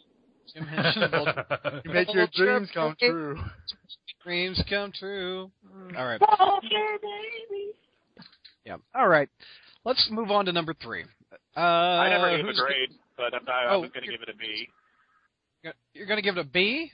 Jim 0.53 0.66
Henson 0.66 1.03
and 1.14 1.83
You 1.85 1.92
make 1.92 2.12
your 2.14 2.26
dreams 2.35 2.68
come 2.72 2.96
baby. 3.00 3.12
true. 3.12 3.38
Dreams 4.24 4.62
come 4.68 4.92
true. 4.92 5.50
All 5.96 6.07
right. 6.07 6.20
Vulture 6.20 6.68
babies. 7.03 7.74
Yeah. 8.64 8.76
All 8.94 9.09
right. 9.09 9.29
Let's 9.85 10.09
move 10.11 10.31
on 10.31 10.44
to 10.46 10.53
number 10.53 10.74
three. 10.74 11.05
Uh, 11.57 11.61
I 11.61 12.09
never 12.11 12.37
gave 12.37 12.46
a 12.46 12.53
grade, 12.53 12.90
but 13.16 13.35
I'm, 13.35 13.48
I, 13.48 13.72
I 13.72 13.74
Oh, 13.74 13.81
going 13.81 13.92
to 13.92 14.00
give 14.11 14.22
it 14.22 14.29
a 14.29 14.37
B. 14.37 14.68
You're 15.94 16.07
going 16.07 16.18
to 16.18 16.22
give 16.22 16.37
it 16.37 16.40
a 16.40 16.48
B? 16.48 16.90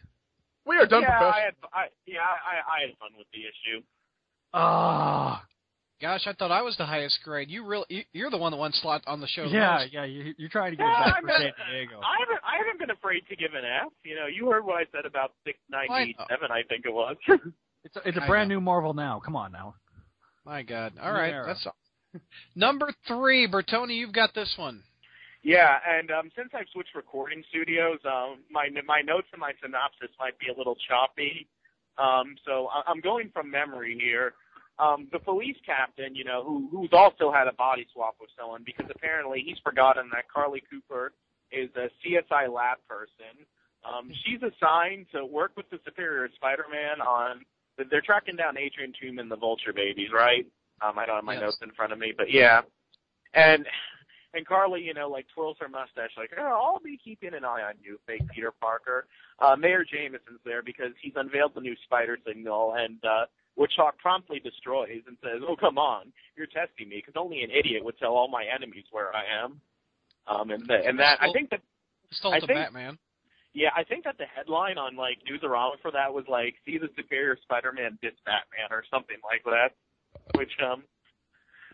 We 0.67 0.77
are 0.79 0.87
done 0.87 1.03
yeah, 1.03 1.21
I 1.21 1.41
had, 1.41 1.55
I, 1.73 1.87
yeah, 2.07 2.19
I, 2.21 2.79
I 2.79 2.81
had 2.87 2.91
fun 2.99 3.11
with 3.17 3.27
the 3.33 3.41
issue. 3.41 3.83
Ah, 4.53 5.45
Gosh, 6.01 6.27
I 6.27 6.35
thought 6.35 6.51
I 6.51 6.61
was 6.61 6.77
the 6.77 6.85
highest 6.85 7.19
grade. 7.25 7.51
You 7.51 7.65
really, 7.65 7.87
you, 7.89 8.03
you're 8.13 8.31
the 8.31 8.37
one 8.37 8.53
that 8.53 8.59
won 8.59 8.71
Slott 8.75 9.03
on 9.07 9.21
the 9.21 9.27
show. 9.29 9.45
the 9.45 9.55
yeah, 9.55 9.79
most. 9.81 9.93
yeah. 9.95 10.05
You, 10.05 10.35
you're 10.37 10.51
trying 10.51 10.73
to 10.73 10.77
get 10.77 10.85
Yeah, 10.85 11.01
it 11.03 11.05
back 11.07 11.15
I 11.17 11.21
for 11.21 11.27
mean, 11.27 11.37
San 11.39 11.73
Diego. 11.73 12.01
I 12.05 12.17
haven't, 12.21 12.41
I 12.45 12.57
haven't 12.59 12.79
been 12.79 12.91
afraid 12.91 13.23
to 13.31 13.37
give 13.37 13.55
an 13.55 13.65
F. 13.65 13.93
You 14.05 14.15
know, 14.15 14.27
you 14.27 14.51
heard 14.51 14.65
what 14.67 14.77
I 14.77 14.85
said 14.93 15.07
about 15.07 15.33
697, 15.45 16.51
I 16.51 16.63
think 16.69 16.85
it 16.85 16.93
was. 16.93 17.17
It's 17.87 17.95
a, 17.95 18.01
it's 18.09 18.19
a 18.19 18.23
I 18.25 18.27
brand 18.27 18.49
know. 18.49 18.57
new 18.57 18.61
Marvel 18.61 18.95
now. 18.95 19.23
Come 19.25 19.37
on 19.37 19.53
now. 19.53 19.77
My 20.45 20.65
God. 20.65 20.95
All 21.01 21.13
New 21.13 21.19
right, 21.21 21.33
era. 21.33 21.45
that's 21.47 21.65
all. 21.65 21.77
number 22.57 22.91
three, 23.07 23.47
Bertoni. 23.47 23.95
You've 23.97 24.13
got 24.13 24.35
this 24.35 24.53
one. 24.59 24.83
Yeah, 25.45 25.79
and 25.89 26.11
um, 26.11 26.31
since 26.37 26.49
I've 26.53 26.67
switched 26.73 26.97
recording 26.97 27.45
studios, 27.49 28.01
um, 28.05 28.39
my 28.51 28.67
my 28.85 29.03
notes 29.03 29.29
and 29.33 29.41
my 29.41 29.53
synopsis 29.63 30.09
might 30.19 30.37
be 30.41 30.49
a 30.53 30.59
little 30.59 30.75
choppy. 30.89 31.47
Um, 31.97 32.35
so 32.45 32.67
I- 32.75 32.91
I'm 32.91 33.01
going 33.01 33.31
from 33.33 33.53
memory 33.53 33.97
here. 34.03 34.35
Um, 34.79 35.09
the 35.11 35.19
police 35.19 35.57
captain, 35.65 36.15
you 36.15 36.25
know, 36.25 36.45
who 36.45 36.69
who's 36.71 36.91
also 36.93 37.33
had 37.33 37.49
a 37.49 37.53
body 37.53 37.87
swap 37.93 38.17
with 38.21 38.31
someone 38.39 38.63
because 38.65 38.87
apparently 38.95 39.43
he's 39.45 39.59
forgotten 39.65 40.11
that 40.13 40.29
Carly 40.33 40.63
Cooper 40.71 41.13
is 41.51 41.71
a 41.77 41.89
CSI 42.05 42.53
lab 42.53 42.79
person. 42.89 43.47
Um, 43.85 44.11
she's 44.25 44.41
assigned 44.43 45.07
to 45.13 45.25
work 45.25 45.53
with 45.57 45.71
the 45.71 45.79
Superior 45.85 46.29
Spider-Man 46.35 47.01
on. 47.01 47.45
They're 47.91 48.01
tracking 48.03 48.37
down 48.37 48.59
Adrian 48.59 48.93
Toomes 48.93 49.21
and 49.21 49.31
the 49.31 49.37
Vulture 49.37 49.73
babies, 49.73 50.09
right? 50.13 50.45
Um, 50.83 50.99
I 50.99 51.07
don't 51.07 51.17
have 51.17 51.25
my 51.25 51.35
Yes. 51.35 51.43
notes 51.43 51.59
in 51.63 51.71
front 51.73 51.93
of 51.93 51.99
me, 51.99 52.13
but 52.17 52.31
yeah. 52.31 52.63
And 53.35 53.67
and 54.35 54.47
Carly, 54.47 54.83
you 54.83 54.93
know, 54.93 55.09
like 55.09 55.27
twirls 55.35 55.57
her 55.61 55.69
mustache, 55.69 56.11
like, 56.19 56.33
oh, 56.39 56.43
I'll 56.43 56.81
be 56.81 56.99
keeping 57.03 57.33
an 57.33 57.45
eye 57.45 57.63
on 57.63 57.75
you, 57.83 57.99
fake 58.07 58.23
Peter 58.35 58.51
Parker. 58.53 59.07
Uh, 59.39 59.57
Mayor 59.57 59.85
Jameson's 59.85 60.41
there 60.45 60.63
because 60.63 60.93
he's 61.01 61.15
unveiled 61.17 61.55
the 61.55 61.61
new 61.61 61.77
spider 61.85 62.19
signal, 62.27 62.75
and 62.77 63.03
uh, 63.05 63.25
which 63.57 63.73
Ock 63.79 63.99
promptly 63.99 64.39
destroys 64.39 65.03
and 65.07 65.17
says, 65.23 65.43
"Oh, 65.47 65.57
come 65.57 65.77
on, 65.79 66.13
you're 66.37 66.47
testing 66.47 66.89
me, 66.89 66.97
because 67.05 67.15
only 67.17 67.43
an 67.43 67.51
idiot 67.51 67.85
would 67.85 67.99
tell 67.99 68.15
all 68.15 68.29
my 68.29 68.45
enemies 68.45 68.85
where 68.93 69.15
I 69.15 69.25
am." 69.43 69.61
Um, 70.29 70.51
and 70.51 70.63
the, 70.67 70.87
and 70.87 70.99
that 71.01 71.19
I 71.21 71.33
think 71.33 71.51
that 71.51 71.61
Stole 72.13 72.35
I 72.35 72.41
think- 72.41 72.53
Batman. 72.53 72.99
yeah, 73.55 73.71
I 73.75 73.83
think 73.85 74.05
that 74.05 74.19
the 74.19 74.27
headline 74.27 74.79
on 74.79 74.95
like 74.97 75.19
Newsarama 75.29 75.81
for 75.83 75.91
that 75.91 76.13
was 76.13 76.25
like, 76.29 76.55
"See 76.65 76.79
the 76.79 76.89
Superior 76.97 77.37
Spider-Man 77.43 77.99
diss 78.03 78.15
Batman" 78.25 78.71
or 78.71 78.85
something 78.91 79.19
like 79.25 79.43
that. 79.45 79.75
Which 80.35 80.53
um, 80.65 80.83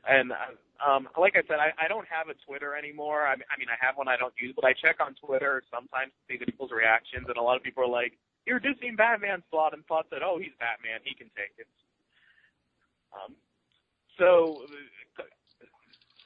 and 0.09 0.33
uh, 0.33 0.55
um, 0.83 1.09
like 1.19 1.35
I 1.37 1.43
said, 1.47 1.59
I, 1.59 1.71
I 1.83 1.89
don't 1.89 2.07
have 2.09 2.29
a 2.29 2.35
Twitter 2.47 2.75
anymore. 2.77 3.23
I, 3.27 3.35
I 3.35 3.55
mean, 3.59 3.71
I 3.71 3.79
have 3.85 3.97
one 3.97 4.09
I 4.09 4.17
don't 4.17 4.35
use, 4.41 4.53
but 4.55 4.65
I 4.65 4.73
check 4.73 4.97
on 4.99 5.15
Twitter 5.15 5.63
sometimes 5.71 6.11
to 6.11 6.21
see 6.27 6.39
the 6.39 6.47
people's 6.47 6.71
reactions, 6.73 7.27
and 7.29 7.37
a 7.37 7.43
lot 7.43 7.57
of 7.57 7.63
people 7.63 7.85
are 7.85 7.89
like, 7.91 8.19
"You're 8.47 8.61
dissing 8.61 8.97
Batman 8.97 9.43
Slott," 9.51 9.75
and 9.75 9.85
thought 9.87 10.11
that, 10.11 10.23
"Oh, 10.23 10.39
he's 10.39 10.53
Batman, 10.59 11.01
he 11.05 11.15
can 11.15 11.31
take 11.37 11.55
it." 11.59 11.67
Um, 13.13 13.35
so 14.19 14.67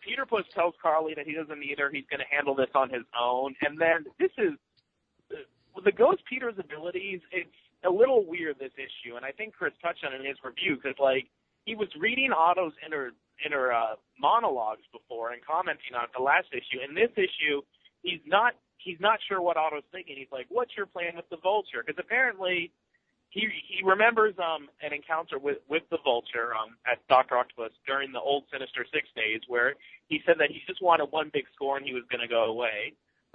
Peter 0.07 0.25
Puss 0.25 0.45
tells 0.55 0.75
Carly 0.81 1.15
that 1.15 1.27
he 1.27 1.35
doesn't 1.35 1.59
need 1.59 1.79
her. 1.79 1.91
He's 1.91 2.07
going 2.09 2.21
to 2.21 2.31
handle 2.31 2.55
this 2.55 2.71
on 2.75 2.91
his 2.91 3.03
own. 3.19 3.55
And 3.63 3.79
then 3.81 4.07
this 4.19 4.31
is 4.39 4.55
uh, 5.35 5.81
the 5.85 5.93
Ghost 5.93 6.23
Peter's 6.31 6.55
abilities. 6.59 7.21
It's 7.33 7.51
a 7.85 7.91
little 7.91 8.25
weird 8.25 8.57
this 8.59 8.73
issue, 8.79 9.17
and 9.17 9.25
I 9.25 9.33
think 9.33 9.55
Chris 9.55 9.75
touched 9.83 10.05
on 10.07 10.15
it 10.15 10.21
in 10.21 10.27
his 10.27 10.39
review 10.43 10.77
because 10.77 10.99
like 10.99 11.27
he 11.65 11.75
was 11.75 11.89
reading 11.99 12.31
Otto's 12.33 12.73
inner 12.87 13.11
inner 13.45 13.73
uh, 13.73 13.99
monologues 14.19 14.87
before 14.93 15.33
and 15.33 15.45
commenting 15.45 15.93
on 15.95 16.05
it 16.05 16.11
the 16.17 16.23
last 16.23 16.49
issue. 16.53 16.81
In 16.81 16.95
this 16.95 17.11
issue, 17.19 17.61
he's 18.03 18.23
not 18.25 18.55
he's 18.87 19.01
not 19.01 19.19
sure 19.27 19.43
what 19.43 19.57
Otto's 19.57 19.83
thinking. 19.91 20.15
He's 20.17 20.31
like, 20.31 20.47
"What's 20.49 20.77
your 20.77 20.87
plan 20.87 21.17
with 21.17 21.29
the 21.29 21.37
Vulture?" 21.43 21.83
Because 21.85 21.99
apparently 21.99 22.71
he 23.31 23.49
he 23.67 23.83
remembers 23.85 24.35
um 24.39 24.69
an 24.81 24.95
encounter 24.95 25.39
with 25.39 25.59
with 25.69 25.83
the 25.91 25.99
Vulture 26.05 26.55
um 26.55 26.79
at 26.87 27.03
Doctor 27.09 27.37
Octopus 27.37 27.75
during 27.87 28.13
the 28.13 28.21
old 28.21 28.45
Sinister 28.53 28.87
Six 28.95 29.09
days 29.17 29.43
where 29.49 29.75
he 30.07 30.23
said 30.25 30.37
that 30.39 30.51
he 30.51 30.63
just 30.67 30.81
wanted 30.81 31.11
one 31.11 31.31
big 31.35 31.45
score 31.55 31.77
and 31.77 31.85
he 31.85 31.93
was 31.93 32.05
going 32.11 32.23
to 32.23 32.31
go 32.31 32.45
away. 32.45 32.95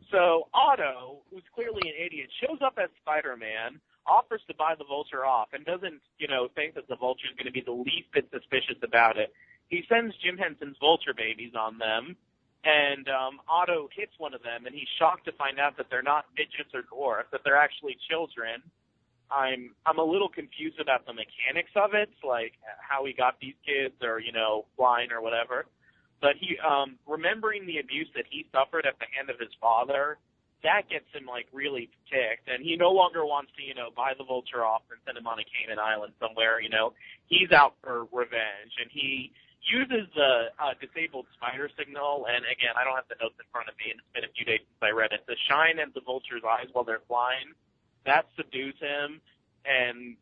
So 0.10 0.48
Otto, 0.54 1.22
who's 1.30 1.44
clearly 1.54 1.84
an 1.86 1.98
idiot, 2.00 2.30
shows 2.42 2.58
up 2.66 2.80
as 2.82 2.90
Spider-Man, 3.04 3.80
offers 4.08 4.42
to 4.48 4.56
buy 4.56 4.74
the 4.74 4.86
Vulture 4.86 5.26
off, 5.26 5.50
and 5.54 5.66
doesn't 5.66 6.02
you 6.18 6.28
know 6.28 6.48
think 6.56 6.74
that 6.76 6.88
the 6.88 6.96
Vulture 6.96 7.28
is 7.30 7.36
going 7.36 7.52
to 7.52 7.54
be 7.54 7.62
the 7.62 7.76
least 7.76 8.08
bit 8.14 8.26
suspicious 8.32 8.80
about 8.82 9.18
it. 9.18 9.34
He 9.68 9.84
sends 9.88 10.16
Jim 10.24 10.38
Henson's 10.38 10.78
Vulture 10.80 11.14
babies 11.16 11.54
on 11.60 11.78
them. 11.78 12.16
And 12.64 13.10
um, 13.10 13.42
Otto 13.50 13.90
hits 13.96 14.14
one 14.20 14.34
of 14.34 14.44
them, 14.44 14.68
and 14.68 14.76
he's 14.76 14.90
shocked 15.00 15.26
to 15.26 15.32
find 15.34 15.60
out 15.60 15.78
that 15.78 15.88
they're 15.90 16.06
not 16.06 16.26
midgets 16.38 16.70
or 16.74 16.84
dwarfs, 16.84 17.30
that 17.32 17.42
they're 17.44 17.58
actually 17.58 17.98
children 18.10 18.62
I'm 19.32 19.72
I'm 19.86 19.98
a 19.98 20.04
little 20.04 20.28
confused 20.28 20.80
about 20.80 21.06
the 21.08 21.14
mechanics 21.14 21.72
of 21.76 21.96
it, 21.96 22.12
like 22.24 22.54
how 22.84 23.06
he 23.06 23.14
got 23.14 23.40
these 23.40 23.56
kids 23.66 23.96
or 24.04 24.20
you 24.20 24.32
know 24.32 24.66
flying 24.76 25.12
or 25.12 25.22
whatever. 25.22 25.66
But 26.20 26.36
he 26.40 26.60
um 26.60 27.00
remembering 27.08 27.66
the 27.66 27.80
abuse 27.80 28.10
that 28.16 28.26
he 28.30 28.46
suffered 28.52 28.86
at 28.86 29.00
the 29.00 29.08
hand 29.16 29.30
of 29.30 29.40
his 29.40 29.56
father, 29.60 30.20
that 30.64 30.92
gets 30.92 31.08
him 31.16 31.26
like 31.26 31.48
really 31.54 31.90
ticked, 32.12 32.52
and 32.52 32.62
he 32.62 32.76
no 32.76 32.92
longer 32.92 33.26
wants 33.26 33.52
to 33.58 33.64
you 33.64 33.74
know 33.74 33.90
buy 33.96 34.12
the 34.18 34.26
vulture 34.26 34.66
off 34.66 34.84
and 34.92 35.00
send 35.08 35.18
him 35.18 35.26
on 35.26 35.40
a 35.40 35.48
Cayman 35.48 35.80
island 35.80 36.12
somewhere. 36.20 36.60
You 36.60 36.70
know 36.70 36.94
he's 37.28 37.52
out 37.56 37.76
for 37.82 38.04
revenge, 38.12 38.76
and 38.84 38.92
he 38.92 39.32
uses 39.68 40.10
the 40.18 40.50
uh, 40.58 40.74
disabled 40.82 41.30
spider 41.38 41.70
signal. 41.78 42.26
And 42.26 42.42
again, 42.50 42.74
I 42.74 42.84
don't 42.86 42.98
have 42.98 43.10
the 43.10 43.20
notes 43.22 43.38
in 43.38 43.46
front 43.54 43.70
of 43.70 43.78
me, 43.78 43.94
and 43.94 44.02
it's 44.02 44.14
been 44.14 44.26
a 44.26 44.34
few 44.34 44.46
days 44.46 44.66
since 44.66 44.82
I 44.82 44.90
read 44.96 45.14
it. 45.14 45.22
To 45.30 45.36
shine 45.46 45.78
at 45.78 45.94
the 45.94 46.02
vulture's 46.02 46.42
eyes 46.42 46.70
while 46.74 46.84
they're 46.84 47.06
flying 47.06 47.54
that 48.06 48.26
subdues 48.36 48.76
him, 48.80 49.22
and 49.66 50.16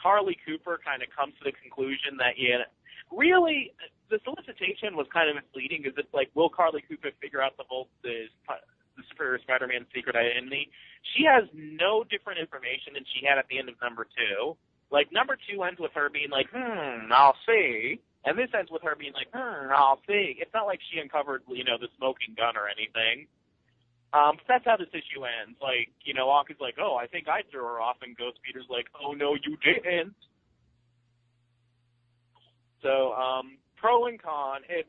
Carly 0.00 0.36
Cooper 0.46 0.80
kind 0.82 1.02
of 1.02 1.08
comes 1.14 1.34
to 1.38 1.44
the 1.46 1.54
conclusion 1.54 2.18
that 2.18 2.34
yeah, 2.36 2.66
really 3.14 3.72
the 4.10 4.18
solicitation 4.24 4.98
was 4.98 5.06
kind 5.14 5.30
of 5.30 5.38
misleading 5.38 5.82
because 5.82 5.96
it's 5.98 6.12
like, 6.12 6.30
will 6.34 6.50
Carly 6.50 6.82
Cooper 6.82 7.10
figure 7.22 7.42
out 7.42 7.56
the 7.56 7.64
the, 8.02 8.26
the 8.48 9.02
Superior 9.10 9.38
Spider-Man 9.42 9.86
secret 9.94 10.16
identity? 10.16 10.70
She 11.14 11.24
has 11.24 11.46
no 11.54 12.02
different 12.02 12.40
information 12.40 12.94
than 12.94 13.06
she 13.14 13.24
had 13.24 13.38
at 13.38 13.46
the 13.48 13.58
end 13.58 13.68
of 13.68 13.76
number 13.80 14.06
two. 14.10 14.56
Like 14.90 15.12
number 15.14 15.38
two 15.38 15.62
ends 15.62 15.78
with 15.78 15.94
her 15.94 16.10
being 16.10 16.30
like, 16.30 16.50
hmm, 16.50 17.12
I'll 17.14 17.38
see. 17.46 18.02
And 18.24 18.36
this 18.36 18.50
ends 18.56 18.70
with 18.70 18.82
her 18.82 18.94
being 18.98 19.14
like, 19.14 19.28
hmm, 19.32 19.72
I'll 19.72 20.00
see. 20.06 20.36
It's 20.38 20.52
not 20.52 20.66
like 20.66 20.80
she 20.92 21.00
uncovered, 21.00 21.42
you 21.48 21.64
know, 21.64 21.78
the 21.80 21.88
smoking 21.96 22.34
gun 22.36 22.56
or 22.56 22.68
anything. 22.68 23.26
Um, 24.12 24.36
so 24.38 24.44
that's 24.48 24.64
how 24.64 24.76
this 24.76 24.92
issue 24.92 25.24
ends. 25.24 25.56
Like, 25.62 25.88
you 26.04 26.12
know, 26.12 26.28
Ock 26.28 26.50
is 26.50 26.56
like, 26.60 26.74
oh, 26.80 26.96
I 26.96 27.06
think 27.06 27.28
I 27.28 27.42
threw 27.50 27.62
her 27.62 27.80
off, 27.80 27.96
and 28.02 28.16
Ghost 28.16 28.38
Peter's 28.44 28.66
like, 28.68 28.86
oh, 29.00 29.12
no, 29.12 29.34
you 29.34 29.56
didn't. 29.62 30.14
So, 32.82 33.12
um, 33.14 33.56
pro 33.76 34.06
and 34.06 34.20
con, 34.20 34.62
it's, 34.68 34.88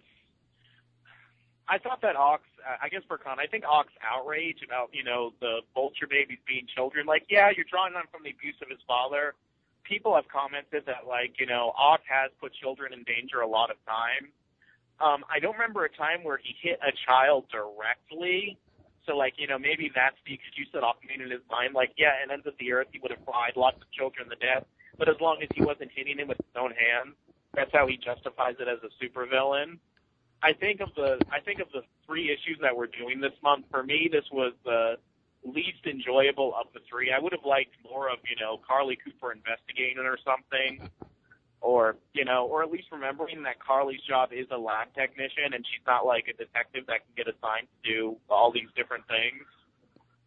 I 1.69 1.77
thought 1.77 2.01
that 2.01 2.15
Ock's, 2.15 2.49
I 2.81 2.89
guess 2.89 3.01
for 3.07 3.17
con, 3.17 3.39
I 3.39 3.47
think 3.47 3.63
Ock's 3.63 3.93
outrage 4.03 4.59
about, 4.65 4.89
you 4.91 5.03
know, 5.03 5.31
the 5.39 5.59
vulture 5.73 6.07
babies 6.09 6.39
being 6.47 6.67
children, 6.73 7.05
like, 7.05 7.23
yeah, 7.29 7.51
you're 7.55 7.69
drawing 7.69 7.93
on 7.95 8.03
from 8.11 8.23
the 8.23 8.31
abuse 8.31 8.55
of 8.61 8.69
his 8.69 8.79
father. 8.87 9.35
People 9.91 10.15
have 10.15 10.23
commented 10.31 10.87
that, 10.87 11.03
like, 11.05 11.35
you 11.37 11.45
know, 11.45 11.73
Ock 11.77 11.99
has 12.07 12.31
put 12.39 12.53
children 12.55 12.93
in 12.93 13.03
danger 13.03 13.41
a 13.43 13.47
lot 13.47 13.69
of 13.69 13.75
times. 13.83 14.31
Um, 15.03 15.25
I 15.27 15.43
don't 15.43 15.51
remember 15.59 15.83
a 15.83 15.91
time 15.91 16.23
where 16.23 16.39
he 16.39 16.55
hit 16.63 16.79
a 16.79 16.95
child 17.05 17.43
directly, 17.51 18.57
so 19.05 19.17
like, 19.17 19.33
you 19.35 19.47
know, 19.47 19.59
maybe 19.59 19.91
that's 19.93 20.15
the 20.25 20.33
excuse 20.33 20.69
that 20.73 20.83
Ock 20.83 21.03
made 21.03 21.19
in 21.19 21.29
his 21.29 21.43
mind. 21.51 21.73
Like, 21.75 21.91
yeah, 21.97 22.15
it 22.23 22.31
ends 22.31 22.47
of 22.47 22.53
the 22.57 22.71
earth, 22.71 22.87
he 22.93 22.99
would 22.99 23.11
have 23.11 23.19
fried 23.25 23.57
lots 23.57 23.83
of 23.83 23.91
children 23.91 24.29
to 24.29 24.37
death, 24.39 24.63
but 24.97 25.09
as 25.09 25.19
long 25.19 25.43
as 25.43 25.49
he 25.53 25.61
wasn't 25.61 25.91
hitting 25.93 26.19
him 26.19 26.29
with 26.29 26.37
his 26.37 26.55
own 26.55 26.71
hands, 26.71 27.19
that's 27.53 27.73
how 27.73 27.85
he 27.85 27.97
justifies 27.97 28.55
it 28.63 28.69
as 28.71 28.79
a 28.87 28.91
supervillain. 29.03 29.75
I 30.41 30.53
think 30.53 30.79
of 30.79 30.95
the 30.95 31.19
I 31.29 31.41
think 31.43 31.59
of 31.59 31.67
the 31.73 31.81
three 32.07 32.31
issues 32.31 32.57
that 32.61 32.75
we're 32.75 32.87
doing 32.87 33.19
this 33.19 33.35
month. 33.43 33.65
For 33.69 33.83
me, 33.83 34.07
this 34.09 34.25
was 34.31 34.53
the 34.63 34.95
least 35.43 35.85
enjoyable 35.85 36.53
of 36.59 36.67
the 36.73 36.79
three. 36.89 37.11
I 37.11 37.19
would 37.19 37.31
have 37.31 37.45
liked 37.45 37.75
more 37.83 38.09
of 38.09 38.19
you 38.29 38.35
know 38.39 38.59
Carly 38.65 38.97
Cooper 39.03 39.31
investigating 39.31 39.99
or 39.99 40.17
something 40.23 40.89
or 41.61 41.95
you 42.13 42.25
know, 42.25 42.47
or 42.47 42.63
at 42.63 42.71
least 42.71 42.87
remembering 42.91 43.43
that 43.43 43.59
Carly's 43.59 44.01
job 44.07 44.29
is 44.33 44.47
a 44.51 44.57
lab 44.57 44.93
technician 44.95 45.53
and 45.53 45.63
she's 45.65 45.85
not 45.85 46.05
like 46.05 46.25
a 46.27 46.33
detective 46.33 46.85
that 46.87 47.05
can 47.05 47.13
get 47.15 47.27
assigned 47.27 47.67
to 47.83 47.89
do 47.89 48.17
all 48.29 48.51
these 48.51 48.69
different 48.75 49.05
things. 49.07 49.45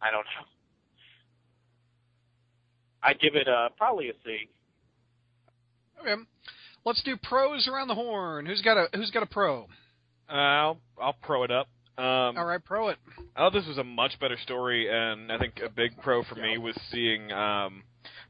I 0.01 0.11
don't 0.11 0.23
know. 0.23 0.47
I'd 3.03 3.19
give 3.19 3.35
it 3.35 3.47
a 3.47 3.69
probably 3.77 4.09
a 4.09 4.13
C. 4.25 4.49
Okay, 6.01 6.21
let's 6.85 7.03
do 7.03 7.17
pros 7.21 7.67
around 7.67 7.89
the 7.89 7.95
horn. 7.95 8.45
Who's 8.45 8.61
got 8.61 8.77
a 8.77 8.87
Who's 8.95 9.11
got 9.11 9.23
a 9.23 9.27
pro? 9.27 9.67
Uh, 10.29 10.33
I'll 10.33 10.77
I'll 10.99 11.15
pro 11.21 11.43
it 11.43 11.51
up. 11.51 11.67
Um, 11.97 12.37
All 12.37 12.45
right, 12.45 12.63
pro 12.63 12.89
it. 12.89 12.97
I 13.35 13.39
thought 13.39 13.53
this 13.53 13.67
was 13.67 13.77
a 13.77 13.83
much 13.83 14.19
better 14.19 14.37
story, 14.37 14.89
and 14.89 15.31
I 15.31 15.37
think 15.37 15.61
a 15.65 15.69
big 15.69 15.91
pro 16.01 16.23
for 16.23 16.35
me 16.35 16.57
was 16.57 16.75
seeing 16.91 17.31
um, 17.31 17.83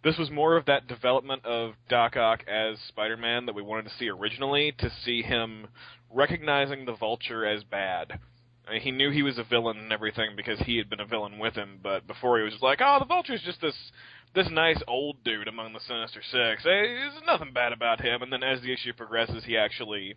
this 0.04 0.18
was 0.18 0.30
more 0.30 0.56
of 0.56 0.66
that 0.66 0.88
development 0.88 1.46
of 1.46 1.74
Doc 1.90 2.16
Ock 2.16 2.44
as 2.48 2.78
Spider-Man 2.90 3.48
that 3.48 3.56
we 3.56 3.64
wanted 3.64 3.86
to 3.86 3.96
see 3.98 4.08
originally. 4.08 4.72
To 4.78 4.92
see 5.04 5.24
him 5.24 5.68
recognizing 6.12 6.86
the 6.86 6.96
Vulture 6.96 7.46
as 7.46 7.64
bad. 7.64 8.20
I 8.68 8.74
mean, 8.74 8.82
he 8.82 8.92
knew 8.92 9.12
he 9.12 9.24
was 9.24 9.38
a 9.38 9.44
villain 9.44 9.78
and 9.78 9.92
everything 9.92 10.36
because 10.36 10.60
he 10.60 10.78
had 10.78 10.90
been 10.90 11.00
a 11.00 11.06
villain 11.06 11.40
with 11.40 11.56
him, 11.56 11.80
but 11.82 12.08
before 12.08 12.38
he 12.38 12.44
was 12.44 12.54
just 12.54 12.64
like, 12.64 12.82
"Oh, 12.82 12.98
the 13.00 13.06
Vulture's 13.06 13.42
just 13.44 13.62
this 13.62 13.76
this 14.34 14.50
nice 14.52 14.82
old 14.88 15.24
dude 15.24 15.48
among 15.48 15.74
the 15.74 15.80
Sinister 15.80 16.22
Six. 16.22 16.64
Hey, 16.64 16.94
there's 16.94 17.22
nothing 17.26 17.52
bad 17.54 17.74
about 17.74 18.02
him." 18.02 18.22
And 18.22 18.32
then 18.32 18.44
as 18.44 18.62
the 18.62 18.74
issue 18.74 18.94
progresses, 18.94 19.44
he 19.46 19.58
actually, 19.58 20.16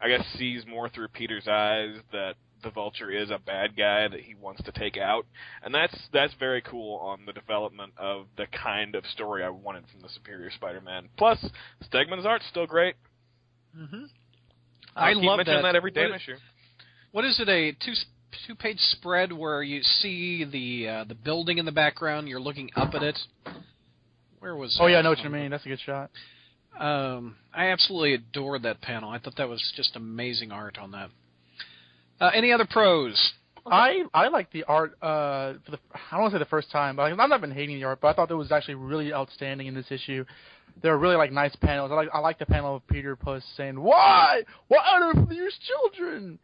I 0.00 0.08
guess, 0.08 0.24
sees 0.38 0.66
more 0.66 0.88
through 0.88 1.08
Peter's 1.08 1.48
eyes 1.48 1.96
that 2.12 2.34
the 2.64 2.70
Vulture 2.70 3.10
is 3.10 3.30
a 3.30 3.38
bad 3.38 3.76
guy 3.76 4.08
that 4.08 4.20
he 4.20 4.34
wants 4.34 4.62
to 4.64 4.72
take 4.72 4.96
out, 4.96 5.26
and 5.62 5.72
that's 5.74 5.96
that's 6.12 6.34
very 6.40 6.62
cool 6.62 6.96
on 6.98 7.26
the 7.26 7.32
development 7.32 7.92
of 7.96 8.26
the 8.36 8.46
kind 8.46 8.94
of 8.96 9.04
story 9.06 9.44
I 9.44 9.50
wanted 9.50 9.84
from 9.92 10.00
the 10.02 10.08
Superior 10.08 10.50
Spider-Man. 10.50 11.08
Plus, 11.16 11.38
Stegman's 11.92 12.26
art's 12.26 12.46
still 12.50 12.66
great. 12.66 12.96
Mm-hmm. 13.78 14.04
I, 14.96 15.10
I 15.10 15.14
keep 15.14 15.22
love 15.22 15.36
mentioning 15.38 15.62
that. 15.62 15.72
that 15.72 15.76
every 15.76 15.90
damn 15.90 16.10
What- 16.10 16.20
issue. 16.20 16.36
What 17.12 17.24
is 17.24 17.38
it? 17.38 17.48
A 17.48 17.72
two 17.72 17.92
two 18.48 18.54
page 18.56 18.78
spread 18.78 19.32
where 19.32 19.62
you 19.62 19.82
see 19.82 20.44
the 20.44 20.88
uh, 20.88 21.04
the 21.04 21.14
building 21.14 21.58
in 21.58 21.64
the 21.64 21.72
background. 21.72 22.28
You're 22.28 22.40
looking 22.40 22.70
up 22.74 22.92
at 22.94 23.02
it. 23.04 23.18
Where 24.40 24.56
was? 24.56 24.76
Oh 24.80 24.86
yeah, 24.86 24.98
I 24.98 25.02
know 25.02 25.10
what 25.10 25.20
you 25.20 25.30
mean. 25.30 25.52
That's 25.52 25.64
a 25.64 25.68
good 25.68 25.80
shot. 25.86 26.10
Um, 26.78 27.36
I 27.54 27.66
absolutely 27.68 28.14
adored 28.14 28.64
that 28.64 28.80
panel. 28.80 29.10
I 29.10 29.20
thought 29.20 29.36
that 29.36 29.48
was 29.48 29.62
just 29.76 29.94
amazing 29.94 30.50
art 30.50 30.76
on 30.76 30.90
that. 30.90 31.10
Uh, 32.20 32.30
any 32.34 32.52
other 32.52 32.66
pros? 32.68 33.32
I 33.66 34.02
I 34.12 34.28
like 34.28 34.50
the 34.52 34.64
art. 34.64 34.92
Uh, 35.02 35.54
for 35.64 35.72
the 35.72 35.78
I 35.94 36.12
don't 36.12 36.22
want 36.22 36.32
to 36.32 36.38
say 36.38 36.38
the 36.38 36.50
first 36.50 36.70
time, 36.70 36.96
but 36.96 37.10
I've 37.10 37.16
not 37.16 37.40
been 37.40 37.50
hating 37.50 37.76
the 37.76 37.84
art, 37.84 38.00
but 38.00 38.08
I 38.08 38.12
thought 38.12 38.30
it 38.30 38.34
was 38.34 38.52
actually 38.52 38.74
really 38.74 39.12
outstanding 39.12 39.66
in 39.66 39.74
this 39.74 39.90
issue. 39.90 40.24
There 40.82 40.92
were 40.92 40.98
really 40.98 41.16
like 41.16 41.32
nice 41.32 41.54
panels. 41.56 41.90
I 41.90 41.94
like 41.94 42.08
I 42.12 42.18
like 42.18 42.38
the 42.38 42.46
panel 42.46 42.76
of 42.76 42.86
Peter 42.88 43.16
Puss 43.16 43.42
saying, 43.56 43.80
"Why? 43.80 44.42
Why 44.68 44.78
are 44.78 45.14
these 45.26 45.58
children?" 45.66 46.38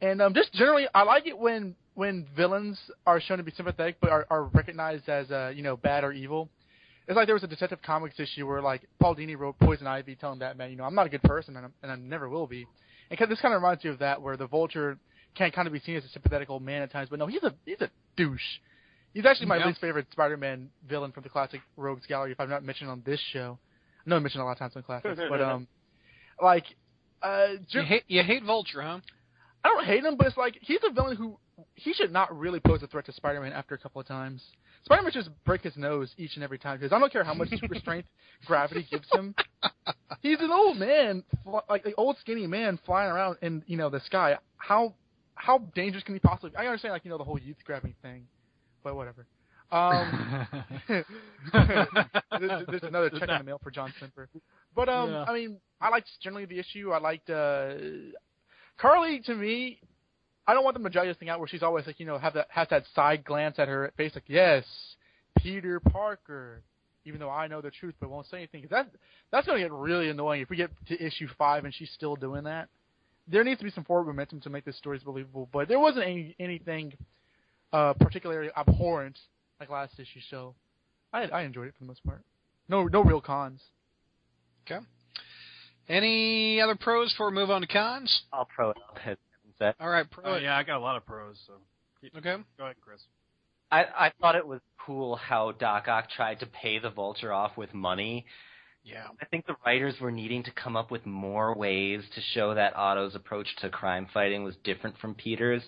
And 0.00 0.22
um, 0.22 0.34
just 0.34 0.52
generally, 0.54 0.86
I 0.94 1.02
like 1.02 1.26
it 1.26 1.36
when 1.36 1.74
when 1.94 2.26
villains 2.34 2.78
are 3.06 3.20
shown 3.20 3.38
to 3.38 3.44
be 3.44 3.52
sympathetic, 3.52 3.96
but 4.00 4.10
are, 4.10 4.26
are 4.30 4.44
recognized 4.44 5.08
as 5.08 5.30
uh, 5.30 5.52
you 5.54 5.62
know 5.62 5.76
bad 5.76 6.02
or 6.02 6.12
evil. 6.12 6.48
It's 7.06 7.16
like 7.16 7.26
there 7.26 7.34
was 7.34 7.44
a 7.44 7.48
Detective 7.48 7.80
Comics 7.82 8.18
issue 8.18 8.46
where 8.46 8.62
like 8.62 8.88
Paul 8.98 9.14
Dini 9.14 9.36
wrote 9.36 9.58
Poison 9.58 9.86
Ivy, 9.86 10.16
telling 10.16 10.38
Batman, 10.38 10.70
you 10.70 10.76
know, 10.76 10.84
I'm 10.84 10.94
not 10.94 11.04
a 11.06 11.10
good 11.10 11.22
person, 11.22 11.54
and, 11.54 11.66
I'm, 11.66 11.72
and 11.82 11.92
I 11.92 11.96
never 11.96 12.30
will 12.30 12.46
be. 12.46 12.66
And 13.10 13.30
this 13.30 13.40
kind 13.40 13.54
of 13.54 13.62
reminds 13.62 13.84
you 13.84 13.90
of 13.90 13.98
that, 14.00 14.20
where 14.20 14.36
the 14.36 14.46
Vulture 14.46 14.98
can 15.34 15.50
kind 15.50 15.66
of 15.66 15.72
be 15.72 15.80
seen 15.80 15.96
as 15.96 16.04
a 16.04 16.08
sympathetic 16.08 16.50
old 16.50 16.62
man 16.62 16.82
at 16.82 16.92
times, 16.92 17.08
but 17.10 17.18
no, 17.18 17.26
he's 17.26 17.42
a 17.42 17.54
he's 17.64 17.80
a 17.80 17.90
douche. 18.16 18.40
He's 19.12 19.26
actually 19.26 19.46
my 19.46 19.58
Yeah. 19.58 19.66
least 19.66 19.80
favorite 19.80 20.06
Spider-Man 20.10 20.70
villain 20.88 21.12
from 21.12 21.22
the 21.22 21.28
classic 21.28 21.60
Rogues 21.76 22.06
Gallery. 22.06 22.32
If 22.32 22.40
I'm 22.40 22.50
not 22.50 22.64
mentioned 22.64 22.90
on 22.90 23.02
this 23.06 23.20
show, 23.32 23.58
I 24.04 24.10
know 24.10 24.16
I 24.16 24.18
mentioned 24.18 24.42
a 24.42 24.44
lot 24.44 24.52
of 24.52 24.58
times 24.58 24.74
on 24.76 24.82
classics, 24.82 25.20
but 25.28 25.40
um, 25.40 25.68
like, 26.42 26.64
uh, 27.22 27.54
You 27.70 27.82
hate 27.82 28.04
you 28.08 28.22
hate 28.22 28.44
Vulture, 28.44 28.82
huh? 28.82 28.98
I 29.64 29.68
don't 29.68 29.84
hate 29.84 30.04
him, 30.04 30.16
but 30.16 30.26
it's 30.26 30.36
like 30.36 30.58
he's 30.60 30.80
a 30.88 30.92
villain 30.92 31.16
who 31.16 31.38
he 31.74 31.92
should 31.92 32.12
not 32.12 32.36
really 32.36 32.60
pose 32.60 32.82
a 32.82 32.86
threat 32.86 33.06
to 33.06 33.12
Spider-Man 33.12 33.52
after 33.52 33.74
a 33.74 33.78
couple 33.78 34.00
of 34.00 34.06
times. 34.06 34.42
Spider-Man 34.84 35.12
should 35.12 35.24
just 35.24 35.44
break 35.44 35.62
his 35.62 35.76
nose 35.76 36.12
each 36.18 36.34
and 36.34 36.44
every 36.44 36.58
time 36.58 36.78
because 36.78 36.92
I 36.92 36.98
don't 36.98 37.12
care 37.12 37.24
how 37.24 37.34
much 37.34 37.48
super 37.50 37.74
strength 37.76 38.08
gravity 38.46 38.86
gives 38.90 39.06
him. 39.12 39.34
He's 40.20 40.40
an 40.40 40.50
old 40.50 40.76
man, 40.76 41.24
like 41.68 41.84
an 41.86 41.94
old 41.96 42.16
skinny 42.20 42.46
man 42.46 42.78
flying 42.84 43.10
around 43.10 43.38
in 43.42 43.62
you 43.66 43.76
know 43.76 43.90
the 43.90 44.00
sky. 44.00 44.36
How 44.56 44.94
how 45.34 45.58
dangerous 45.74 46.04
can 46.04 46.14
he 46.14 46.20
possibly? 46.20 46.50
be? 46.50 46.56
I 46.56 46.66
understand 46.66 46.92
like 46.92 47.04
you 47.04 47.10
know 47.10 47.18
the 47.18 47.24
whole 47.24 47.38
youth 47.38 47.56
grabbing 47.64 47.94
thing, 48.02 48.26
but 48.82 48.94
whatever. 48.94 49.26
Um, 49.72 50.46
there's, 50.88 51.04
there's 52.68 52.82
another 52.82 53.10
check 53.10 53.28
in 53.28 53.38
the 53.38 53.44
mail 53.44 53.60
for 53.62 53.70
John 53.70 53.92
Simper. 53.98 54.28
But 54.74 54.88
um, 54.88 55.10
Yeah. 55.10 55.24
I 55.26 55.34
mean, 55.34 55.56
I 55.80 55.88
liked 55.88 56.08
generally 56.22 56.44
the 56.44 56.58
issue. 56.58 56.92
I 56.92 56.98
liked 56.98 57.28
uh, 57.30 57.74
Carly. 58.78 59.20
To 59.26 59.34
me, 59.34 59.80
I 60.46 60.54
don't 60.54 60.64
want 60.64 60.74
them 60.74 60.84
to 60.84 60.90
drag 60.90 61.08
this 61.08 61.16
thing 61.16 61.28
out 61.30 61.38
where 61.38 61.48
she's 61.48 61.62
always 61.62 61.86
like, 61.86 61.98
you 61.98 62.06
know, 62.06 62.18
have 62.18 62.34
that 62.34 62.48
has 62.50 62.68
that 62.68 62.84
side 62.94 63.24
glance 63.24 63.58
at 63.58 63.68
her 63.68 63.90
face, 63.96 64.12
like, 64.14 64.24
yes, 64.26 64.64
Peter 65.38 65.80
Parker. 65.80 66.62
Even 67.06 67.20
though 67.20 67.30
I 67.30 67.48
know 67.48 67.60
the 67.60 67.70
truth, 67.70 67.94
but 68.00 68.08
won't 68.08 68.26
say 68.28 68.38
anything. 68.38 68.62
'Cause 68.62 68.70
that 68.70 68.88
that's 69.30 69.46
gonna 69.46 69.58
get 69.58 69.72
really 69.72 70.08
annoying 70.08 70.40
if 70.40 70.48
we 70.48 70.56
get 70.56 70.70
to 70.86 71.02
issue 71.02 71.28
five 71.36 71.64
and 71.66 71.74
she's 71.74 71.90
still 71.90 72.16
doing 72.16 72.44
that. 72.44 72.68
There 73.26 73.44
needs 73.44 73.58
to 73.58 73.64
be 73.64 73.70
some 73.70 73.84
forward 73.84 74.06
momentum 74.06 74.40
to 74.40 74.50
make 74.50 74.64
this 74.64 74.76
story 74.78 74.98
believable. 75.04 75.48
But 75.52 75.68
there 75.68 75.78
wasn't 75.78 76.06
any 76.06 76.34
anything 76.38 76.94
uh, 77.74 77.92
particularly 77.94 78.50
abhorrent 78.56 79.18
like 79.60 79.68
last 79.68 79.98
issue, 79.98 80.20
so 80.30 80.54
I 81.12 81.24
I 81.24 81.42
enjoyed 81.42 81.68
it 81.68 81.74
for 81.74 81.80
the 81.80 81.88
most 81.88 82.04
part. 82.06 82.22
No 82.68 82.84
no 82.84 83.02
real 83.02 83.20
cons. 83.20 83.62
Okay. 84.66 84.84
Any 85.88 86.60
other 86.62 86.74
pros 86.74 87.12
before 87.12 87.28
we 87.28 87.34
move 87.34 87.50
on 87.50 87.60
to 87.60 87.66
cons? 87.66 88.22
I'll 88.32 88.46
pro 88.46 88.70
it 88.70 88.78
up, 89.60 89.76
as 89.78 89.78
Kevin 89.78 89.78
said. 89.78 89.84
All 89.84 89.90
right, 89.90 90.10
pro. 90.10 90.24
oh 90.24 90.36
yeah, 90.36 90.56
I 90.56 90.62
got 90.62 90.76
a 90.76 90.80
lot 90.80 90.96
of 90.96 91.06
pros. 91.06 91.36
So 91.46 91.54
Okay. 92.18 92.36
go 92.58 92.64
ahead, 92.64 92.76
Chris. 92.80 93.00
I, 93.70 93.84
I 93.96 94.12
thought 94.20 94.36
it 94.36 94.46
was 94.46 94.60
cool 94.78 95.16
how 95.16 95.52
Doc 95.52 95.88
Ock 95.88 96.10
tried 96.10 96.40
to 96.40 96.46
pay 96.46 96.78
the 96.78 96.90
Vulture 96.90 97.32
off 97.32 97.56
with 97.56 97.72
money. 97.74 98.26
Yeah. 98.84 99.06
I 99.20 99.24
think 99.24 99.46
the 99.46 99.56
writers 99.64 99.94
were 100.00 100.12
needing 100.12 100.42
to 100.44 100.50
come 100.50 100.76
up 100.76 100.90
with 100.90 101.06
more 101.06 101.56
ways 101.56 102.02
to 102.14 102.20
show 102.34 102.54
that 102.54 102.76
Otto's 102.76 103.14
approach 103.14 103.48
to 103.62 103.70
crime 103.70 104.06
fighting 104.12 104.44
was 104.44 104.54
different 104.62 104.98
from 104.98 105.14
Peter's, 105.14 105.62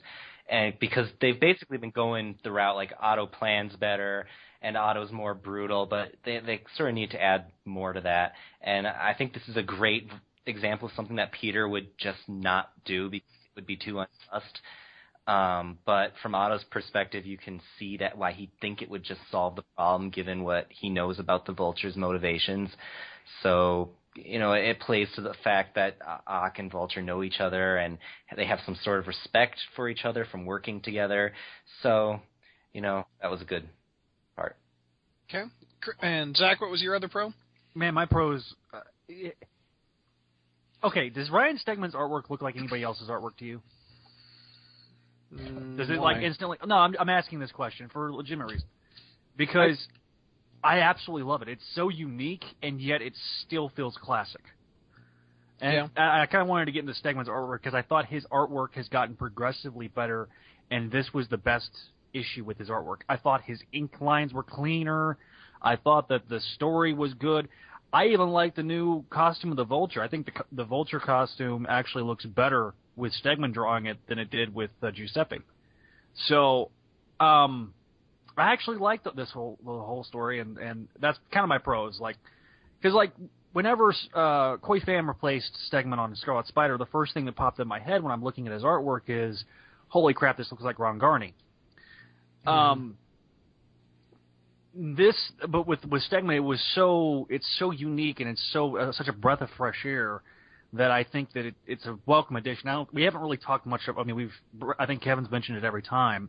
and 0.49 0.79
because 0.79 1.09
they've 1.21 1.41
basically 1.41 1.79
been 1.79 1.91
going 1.91 2.39
the 2.45 2.53
route 2.53 2.77
like 2.77 2.93
Otto 3.01 3.27
plans 3.27 3.75
better 3.77 4.27
and 4.63 4.77
Otto's 4.77 5.11
more 5.13 5.35
brutal, 5.35 5.87
but 5.87 6.13
they 6.25 6.41
they 6.41 6.63
sort 6.77 6.91
of 6.91 6.95
need 6.95 7.11
to 7.13 7.23
add 7.23 7.47
more 7.65 7.93
to 7.95 8.03
that. 8.03 8.35
And 8.61 8.87
I 8.87 9.15
think 9.17 9.33
this 9.33 9.49
is 9.49 9.57
a 9.57 9.63
great 9.63 10.11
example 10.47 10.89
of 10.89 10.95
something 10.95 11.17
that 11.17 11.33
Peter 11.33 11.67
would 11.69 11.97
just 11.99 12.21
not 12.29 12.71
do 12.85 13.09
because 13.11 13.29
it 13.29 13.36
would 13.57 13.67
be 13.67 13.77
too 13.77 13.99
unjust. 13.99 14.61
Um, 15.27 15.79
but 15.85 16.13
from 16.23 16.35
Otto's 16.35 16.65
perspective, 16.71 17.27
you 17.27 17.37
can 17.37 17.61
see 17.79 17.97
that 17.97 18.17
why 18.17 18.33
he'd 18.33 18.53
think 18.61 18.81
it 18.81 18.89
would 18.89 19.03
just 19.03 19.21
solve 19.31 19.57
the 19.57 19.65
problem 19.75 20.11
given 20.11 20.45
what 20.45 20.69
he 20.69 20.89
knows 20.89 21.19
about 21.19 21.47
the 21.47 21.53
Vulture's 21.53 21.97
motivations. 21.97 22.71
So, 23.43 23.91
you 24.15 24.39
know, 24.39 24.53
it 24.53 24.79
plays 24.79 25.09
to 25.17 25.21
the 25.21 25.35
fact 25.43 25.75
that 25.75 25.97
Ock 26.29 26.59
and 26.61 26.71
Vulture 26.71 27.03
know 27.03 27.25
each 27.25 27.41
other 27.41 27.79
and 27.79 27.99
they 28.37 28.47
have 28.47 28.61
some 28.65 28.77
sort 28.85 29.01
of 29.01 29.09
respect 29.09 29.57
for 29.75 29.89
each 29.89 30.05
other 30.05 30.25
from 30.31 30.47
working 30.47 30.81
together. 30.81 31.33
So, 31.83 32.21
you 32.73 32.81
know, 32.81 33.05
that 33.21 33.31
was 33.31 33.41
a 33.41 33.45
good 33.45 33.69
part. 34.37 34.57
Okay. 35.29 35.45
And 36.03 36.37
Zach, 36.37 36.61
what 36.61 36.71
was 36.71 36.83
your 36.83 36.95
other 36.95 37.09
pro? 37.09 37.33
Man, 37.75 37.95
my 37.95 38.07
pros. 38.07 38.55
Uh, 38.73 38.81
it- 39.09 39.37
okay, 40.85 41.11
does 41.11 41.31
Ryan 41.31 41.59
Stegman's 41.65 41.95
artwork 41.95 42.31
look 42.31 42.43
like 42.43 42.57
anybody 42.57 42.83
else's 42.83 43.09
artwork 43.09 43.37
to 43.39 43.45
you? 43.45 43.63
Does 45.77 45.91
it 45.91 45.99
like 45.99 46.19
mm, 46.19 46.25
instantly? 46.25 46.59
No, 46.65 46.77
I'm 46.77 46.95
I'm 46.99 47.09
asking 47.09 47.41
this 47.41 47.51
question 47.51 47.91
for 47.93 48.09
a 48.09 48.15
legitimate 48.15 48.47
reason 48.47 48.69
because 49.37 49.77
I, 50.63 50.81
absolutely 50.81 51.25
love 51.29 51.43
it. 51.43 51.49
It's 51.49 51.65
so 51.75 51.89
unique 51.89 52.45
and 52.63 52.81
yet 52.81 53.03
it 53.03 53.13
still 53.43 53.71
feels 53.71 53.97
classic. 54.01 54.43
And 55.61 55.91
I, 55.97 56.23
I 56.23 56.27
kind 56.27 56.43
of 56.43 56.49
wanted 56.49 56.67
to 56.67 56.73
get 56.73 56.81
into 56.81 56.93
Stegman's 56.93 57.29
artwork 57.29 57.63
because 57.63 57.75
I 57.75 57.83
thought 57.83 58.07
his 58.07 58.25
artwork 58.31 58.75
has 58.75 58.89
gotten 58.89 59.17
progressively 59.17 59.89
better, 59.89 60.29
and 60.71 60.91
this 60.91 61.13
was 61.15 61.29
the 61.29 61.39
best 61.39 61.71
issue 62.13 62.45
with 62.45 62.59
his 62.59 62.69
artwork. 62.69 62.99
I 63.09 63.17
thought 63.17 63.43
his 63.43 63.61
ink 63.73 64.01
lines 64.01 64.33
were 64.33 64.43
cleaner. 64.43 65.17
I 65.63 65.77
thought 65.77 66.09
that 66.09 66.29
the 66.29 66.41
story 66.55 66.93
was 66.93 67.15
good. 67.15 67.49
I 67.93 68.07
even 68.09 68.29
like 68.31 68.55
the 68.55 68.63
new 68.63 69.05
costume 69.11 69.51
of 69.51 69.57
the 69.57 69.65
Vulture. 69.65 70.03
I 70.03 70.09
think 70.09 70.27
the 70.27 70.33
the 70.53 70.65
Vulture 70.65 71.01
costume 71.01 71.67
actually 71.69 72.05
looks 72.05 72.25
better 72.25 72.75
with 72.97 73.13
Stegman 73.23 73.53
drawing 73.53 73.87
it 73.87 73.99
than 74.09 74.19
it 74.19 74.31
did 74.31 74.55
with 74.55 74.71
uh, 74.83 74.91
Giuseppe. 74.91 75.39
So, 76.29 76.71
um, 77.21 77.75
I 78.37 78.53
actually 78.53 78.79
liked 78.79 79.05
th- 79.05 79.17
this 79.17 79.31
whole 79.31 79.59
the 79.65 79.71
whole 79.71 80.05
story, 80.05 80.41
and 80.41 80.59
and 80.59 80.89
that's 81.01 81.19
kind 81.33 81.45
of 81.45 81.49
my 81.49 81.59
pros. 81.59 82.01
Like, 82.01 82.17
because 82.81 82.95
like 82.95 83.13
whenever 83.53 83.95
uh, 84.15 84.59
Khoi 84.59 84.81
Pham 84.81 85.09
replaced 85.09 85.51
Stegman 85.71 85.99
on 85.99 86.15
Scarlet 86.17 86.47
Spider, 86.47 86.77
the 86.77 86.87
first 86.87 87.15
thing 87.15 87.25
that 87.27 87.37
popped 87.37 87.59
in 87.61 87.67
my 87.67 87.79
head 87.79 88.03
when 88.03 88.13
I'm 88.13 88.23
looking 88.23 88.47
at 88.47 88.53
his 88.53 88.63
artwork 88.63 89.03
is, 89.09 89.43
holy 89.89 90.13
crap, 90.13 90.37
this 90.37 90.51
looks 90.51 90.63
like 90.63 90.79
Ron 90.79 90.99
Garney. 90.99 91.33
Um, 92.47 92.99
this, 94.77 95.17
but 95.49 95.67
with 95.67 95.85
with 95.87 96.03
Stegman, 96.11 96.37
it 96.37 96.41
was 96.41 96.63
so 96.75 97.27
it's 97.31 97.47
so 97.59 97.71
unique 97.71 98.21
and 98.21 98.29
it's 98.29 98.51
so 98.53 98.77
uh, 98.77 98.93
such 98.93 99.09
a 99.09 99.13
breath 99.13 99.41
of 99.41 99.49
fresh 99.57 99.85
air 99.85 100.23
that 100.73 100.91
I 100.91 101.05
think 101.05 101.33
that 101.33 101.47
it, 101.47 101.55
it's 101.67 101.87
a 101.87 101.99
welcome 102.07 102.37
addition. 102.37 102.69
I 102.69 102.75
don't, 102.75 102.93
we 102.93 103.03
haven't 103.03 103.21
really 103.21 103.37
talked 103.37 103.67
much. 103.67 103.83
Of, 103.89 103.99
I 103.99 104.05
mean, 104.05 104.17
we've 104.17 104.33
I 104.79 104.87
think 104.87 105.03
Kevin's 105.03 105.31
mentioned 105.31 105.59
it 105.59 105.65
every 105.65 105.83
time 105.83 106.29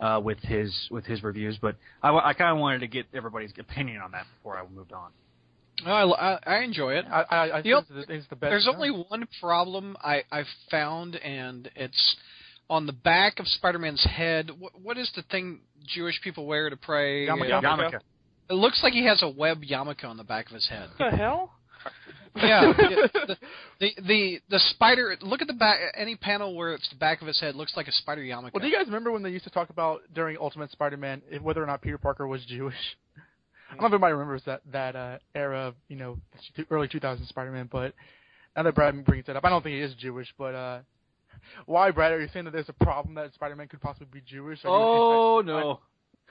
uh, 0.00 0.20
with 0.22 0.38
his 0.40 0.74
with 0.90 1.04
his 1.04 1.22
reviews, 1.22 1.58
but 1.60 1.76
I, 2.02 2.10
I 2.10 2.34
kind 2.34 2.52
of 2.52 2.58
wanted 2.58 2.80
to 2.80 2.88
get 2.88 3.06
everybody's 3.14 3.52
opinion 3.58 4.00
on 4.02 4.12
that 4.12 4.26
before 4.36 4.58
I 4.58 4.64
moved 4.68 4.92
on. 4.92 5.10
I, 5.86 6.02
I, 6.02 6.38
I 6.46 6.58
enjoy 6.62 6.94
it. 6.94 7.06
I 7.10 7.22
I, 7.22 7.58
I 7.58 7.62
think 7.62 7.74
it's 7.74 7.88
the, 7.88 8.14
it's 8.14 8.28
the 8.28 8.36
best. 8.36 8.50
There's 8.50 8.66
done. 8.66 8.74
only 8.74 8.90
one 8.90 9.26
problem 9.40 9.96
I, 10.02 10.24
I've 10.30 10.46
found, 10.70 11.16
and 11.16 11.70
it's 11.74 12.16
on 12.68 12.86
the 12.86 12.92
back 12.92 13.40
of 13.40 13.48
Spider-Man's 13.48 14.04
head. 14.04 14.50
What, 14.58 14.80
what 14.80 14.98
is 14.98 15.10
the 15.16 15.22
thing 15.22 15.60
Jewish 15.94 16.20
people 16.22 16.46
wear 16.46 16.70
to 16.70 16.76
pray? 16.76 17.26
Yarmulke. 17.26 17.62
Yarmulke. 17.62 18.00
It 18.48 18.54
looks 18.54 18.80
like 18.82 18.92
he 18.92 19.04
has 19.06 19.22
a 19.22 19.28
web 19.28 19.62
yarmulke 19.62 20.04
on 20.04 20.16
the 20.16 20.24
back 20.24 20.46
of 20.48 20.54
his 20.54 20.68
head. 20.68 20.88
What 20.96 21.10
the 21.10 21.16
hell? 21.16 21.52
Yeah, 22.36 22.72
the, 22.76 23.36
the 23.80 23.88
the 24.06 24.40
the 24.50 24.58
spider. 24.70 25.16
Look 25.20 25.40
at 25.42 25.48
the 25.48 25.54
back. 25.54 25.78
Any 25.96 26.14
panel 26.16 26.54
where 26.54 26.72
it's 26.74 26.88
the 26.88 26.96
back 26.96 27.20
of 27.22 27.26
his 27.26 27.40
head 27.40 27.54
looks 27.56 27.76
like 27.76 27.88
a 27.88 27.92
spider 27.92 28.22
yarmulke. 28.22 28.52
Well, 28.54 28.60
do 28.60 28.68
you 28.68 28.76
guys 28.76 28.86
remember 28.86 29.10
when 29.10 29.22
they 29.22 29.30
used 29.30 29.44
to 29.44 29.50
talk 29.50 29.70
about 29.70 30.02
during 30.14 30.36
Ultimate 30.38 30.70
Spider-Man 30.70 31.22
if- 31.30 31.42
whether 31.42 31.62
or 31.62 31.66
not 31.66 31.82
Peter 31.82 31.98
Parker 31.98 32.26
was 32.26 32.44
Jewish? 32.46 32.74
I 33.70 33.74
don't 33.74 33.82
know 33.82 33.86
if 33.86 33.92
anybody 33.94 34.12
remembers 34.12 34.42
that 34.46 34.62
that 34.72 34.96
uh, 34.96 35.18
era 35.34 35.60
of 35.68 35.74
you 35.88 35.96
know 35.96 36.18
early 36.70 36.88
2000s 36.88 37.26
Spider-Man, 37.28 37.68
but 37.70 37.94
now 38.56 38.62
that 38.64 38.74
Brad 38.74 39.04
brings 39.04 39.28
it 39.28 39.36
up, 39.36 39.44
I 39.44 39.48
don't 39.48 39.62
think 39.62 39.74
he 39.74 39.80
is 39.80 39.94
Jewish. 39.94 40.32
But 40.38 40.54
uh, 40.54 40.78
why, 41.66 41.90
Brad? 41.90 42.12
Are 42.12 42.20
you 42.20 42.28
saying 42.32 42.44
that 42.46 42.52
there's 42.52 42.68
a 42.68 42.84
problem 42.84 43.14
that 43.16 43.32
Spider-Man 43.34 43.68
could 43.68 43.80
possibly 43.80 44.08
be 44.12 44.20
Jewish? 44.26 44.64
Are 44.64 44.68
you- 44.68 44.74
Oh 44.74 45.42
no. 45.44 45.80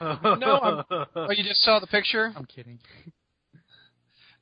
No, 0.00 0.56
I'm- 0.56 1.06
oh, 1.14 1.30
you 1.30 1.44
just 1.44 1.62
saw 1.62 1.78
the 1.78 1.86
picture? 1.86 2.32
I'm 2.36 2.46
kidding. 2.46 2.78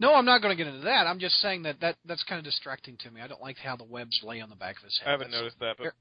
No, 0.01 0.15
I'm 0.15 0.25
not 0.25 0.43
going 0.43 0.57
to 0.57 0.65
get 0.65 0.73
into 0.73 0.85
that. 0.85 1.09
I'm 1.09 1.19
just 1.19 1.35
saying 1.41 1.65
that, 1.65 1.81
that 1.81 1.97
that's 2.05 2.23
kind 2.23 2.39
of 2.39 2.45
distracting 2.45 2.97
to 2.99 3.11
me. 3.11 3.21
I 3.21 3.27
don't 3.27 3.41
like 3.41 3.57
how 3.57 3.75
the 3.75 3.83
webs 3.83 4.21
lay 4.23 4.41
on 4.41 4.49
the 4.49 4.55
back 4.55 4.77
of 4.77 4.85
his 4.85 4.97
head. 5.01 5.09
I 5.09 5.11
haven't 5.11 5.33
That's- 5.33 5.41
noticed 5.43 5.59
that, 5.59 5.77
but 5.77 5.83
Very- 5.83 5.93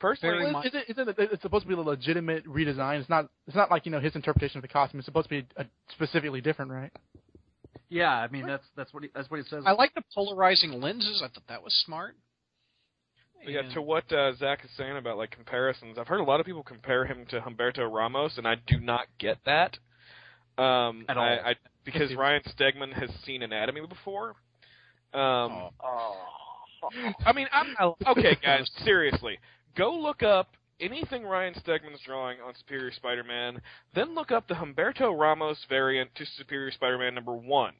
personally, 0.00 0.52
Well, 0.54 0.62
is 0.62 0.74
it, 0.74 0.84
isn't 0.88 1.08
it, 1.10 1.16
it's 1.18 1.42
supposed 1.42 1.64
to 1.64 1.68
be 1.68 1.74
a 1.74 1.80
legitimate 1.80 2.46
redesign. 2.46 3.00
It's 3.00 3.10
not. 3.10 3.28
It's 3.46 3.54
not 3.54 3.70
like 3.70 3.84
you 3.84 3.92
know 3.92 4.00
his 4.00 4.14
interpretation 4.16 4.56
of 4.56 4.62
the 4.62 4.68
costume. 4.68 5.00
It's 5.00 5.04
supposed 5.06 5.28
to 5.28 5.42
be 5.42 5.46
uh 5.58 5.64
specifically 5.90 6.40
different, 6.40 6.70
right? 6.70 6.90
yeah, 7.90 8.10
I 8.10 8.28
mean 8.28 8.46
that's 8.46 8.64
that's 8.74 8.94
what 8.94 9.02
he, 9.02 9.10
that's 9.14 9.30
what 9.30 9.38
he 9.40 9.46
says. 9.46 9.64
I 9.66 9.72
like 9.72 9.92
the 9.94 10.02
polarizing 10.14 10.80
lenses. 10.80 11.20
I 11.22 11.28
thought 11.28 11.46
that 11.50 11.62
was 11.62 11.74
smart. 11.84 12.16
But 13.44 13.52
yeah, 13.52 13.60
And- 13.60 13.72
to 13.72 13.82
what 13.82 14.10
uh, 14.12 14.34
Zach 14.34 14.64
is 14.64 14.70
saying 14.76 14.96
about 14.96 15.16
like 15.18 15.30
comparisons, 15.30 15.98
I've 15.98 16.08
heard 16.08 16.20
a 16.20 16.24
lot 16.24 16.40
of 16.40 16.46
people 16.46 16.62
compare 16.62 17.04
him 17.04 17.26
to 17.30 17.40
Humberto 17.40 17.90
Ramos, 17.92 18.38
and 18.38 18.46
I 18.46 18.56
do 18.66 18.78
not 18.78 19.06
get 19.18 19.38
that. 19.44 19.78
Um, 20.58 21.04
At 21.08 21.16
all. 21.16 21.24
I, 21.24 21.50
I, 21.50 21.54
because 21.84 22.14
Ryan 22.14 22.42
Stegman 22.56 22.92
has 22.92 23.10
seen 23.24 23.42
Anatomy 23.42 23.80
before. 23.86 24.36
Um, 25.14 25.70
I 27.26 27.32
mean, 27.34 27.46
I'm 27.52 27.94
okay, 28.08 28.36
guys. 28.42 28.70
Seriously, 28.84 29.38
go 29.76 29.92
look 29.94 30.22
up 30.22 30.56
anything 30.80 31.24
Ryan 31.24 31.54
Stegman's 31.54 32.00
drawing 32.04 32.40
on 32.40 32.54
Superior 32.58 32.92
Spider-Man. 32.92 33.60
Then 33.94 34.14
look 34.14 34.32
up 34.32 34.48
the 34.48 34.54
Humberto 34.54 35.16
Ramos 35.18 35.58
variant 35.68 36.14
to 36.16 36.24
Superior 36.38 36.70
Spider-Man 36.72 37.14
number 37.14 37.34
one. 37.34 37.74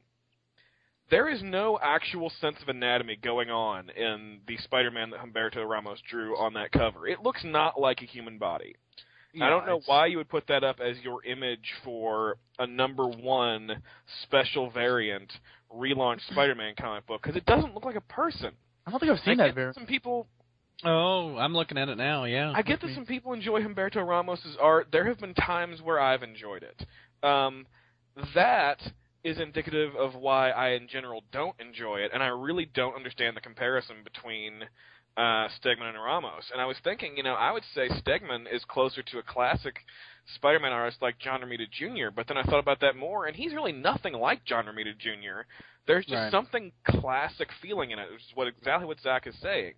There 1.09 1.29
is 1.29 1.41
no 1.43 1.77
actual 1.81 2.31
sense 2.41 2.57
of 2.61 2.69
anatomy 2.69 3.17
going 3.21 3.49
on 3.49 3.89
in 3.91 4.39
the 4.47 4.57
Spider-Man 4.57 5.11
that 5.11 5.19
Humberto 5.19 5.67
Ramos 5.67 5.99
drew 6.09 6.37
on 6.37 6.53
that 6.53 6.71
cover. 6.71 7.07
It 7.07 7.21
looks 7.21 7.43
not 7.43 7.79
like 7.79 8.01
a 8.01 8.05
human 8.05 8.37
body. 8.37 8.75
I 9.41 9.49
don't 9.49 9.65
know 9.65 9.77
it's- 9.77 9.87
why 9.87 10.05
you 10.07 10.17
would 10.17 10.29
put 10.29 10.47
that 10.47 10.63
up 10.63 10.79
as 10.79 10.99
your 11.01 11.23
image 11.25 11.73
for 11.83 12.37
a 12.59 12.67
number 12.67 13.07
one 13.07 13.81
special 14.21 14.69
variant 14.69 15.31
relaunched 15.73 16.21
Spider-Man 16.31 16.75
comic 16.75 17.07
book 17.07 17.21
because 17.23 17.35
it 17.35 17.45
doesn't 17.45 17.73
look 17.73 17.83
like 17.83 17.95
a 17.95 18.01
person. 18.01 18.55
I 18.85 18.91
don't 18.91 18.99
think 18.99 19.11
I've 19.11 19.19
seen 19.21 19.39
I 19.39 19.47
that 19.47 19.55
get. 19.55 19.73
Some 19.75 19.87
people, 19.87 20.27
Oh, 20.85 21.37
I'm 21.37 21.53
looking 21.53 21.77
at 21.77 21.87
it 21.89 21.97
now. 21.97 22.25
Yeah. 22.25 22.51
I 22.53 22.61
get 22.61 22.81
that 22.81 22.93
some 22.93 23.05
people 23.05 23.31
enjoy 23.33 23.61
Humberto 23.61 24.05
Ramos's 24.05 24.57
art. 24.59 24.91
There 24.91 25.05
have 25.05 25.17
been 25.19 25.33
times 25.33 25.81
where 25.81 25.99
I've 25.99 26.23
enjoyed 26.23 26.63
it. 26.63 26.85
Um, 27.25 27.65
that 28.35 28.79
is 29.23 29.39
indicative 29.39 29.95
of 29.95 30.15
why 30.15 30.49
I, 30.51 30.69
in 30.69 30.87
general, 30.87 31.23
don't 31.31 31.55
enjoy 31.59 31.97
it, 31.97 32.11
and 32.13 32.21
I 32.21 32.27
really 32.27 32.65
don't 32.65 32.95
understand 32.95 33.37
the 33.37 33.41
comparison 33.41 33.97
between 34.03 34.63
uh, 35.15 35.47
Stegman 35.59 35.89
and 35.93 36.03
Ramos. 36.03 36.49
And 36.51 36.61
I 36.61 36.65
was 36.65 36.77
thinking, 36.83 37.15
you 37.15 37.23
know, 37.23 37.33
I 37.35 37.51
would 37.51 37.63
say 37.73 37.87
Stegman 37.89 38.45
is 38.51 38.63
closer 38.65 39.01
to 39.03 39.19
a 39.19 39.23
classic 39.23 39.75
Spider-Man 40.35 40.71
artist 40.71 41.01
like 41.01 41.19
John 41.19 41.41
Romita 41.41 41.69
Jr. 41.69 42.11
But 42.13 42.27
then 42.27 42.37
I 42.37 42.43
thought 42.43 42.59
about 42.59 42.79
that 42.81 42.95
more, 42.95 43.25
and 43.27 43.35
he's 43.35 43.53
really 43.53 43.71
nothing 43.71 44.13
like 44.13 44.43
John 44.45 44.65
Romita 44.65 44.97
Jr. 44.97 45.45
There's 45.85 46.05
just 46.05 46.15
Right. 46.15 46.31
something 46.31 46.71
classic 46.85 47.49
feeling 47.61 47.91
in 47.91 47.99
it, 47.99 48.09
which 48.11 48.21
is 48.21 48.35
what 48.35 48.47
exactly 48.47 48.87
what 48.87 48.99
Zach 49.01 49.27
is 49.27 49.35
saying. 49.41 49.73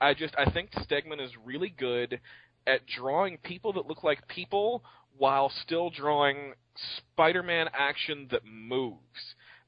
I 0.00 0.14
just 0.14 0.34
I 0.38 0.50
think 0.50 0.70
Stegman 0.72 1.20
is 1.20 1.36
really 1.44 1.70
good 1.70 2.20
at 2.66 2.86
drawing 2.86 3.36
people 3.38 3.72
that 3.74 3.86
look 3.86 4.02
like 4.04 4.26
people 4.28 4.82
while 5.16 5.50
still 5.62 5.90
drawing 5.90 6.54
Spider-Man 6.98 7.68
action 7.72 8.28
that 8.30 8.42
moves. 8.44 8.98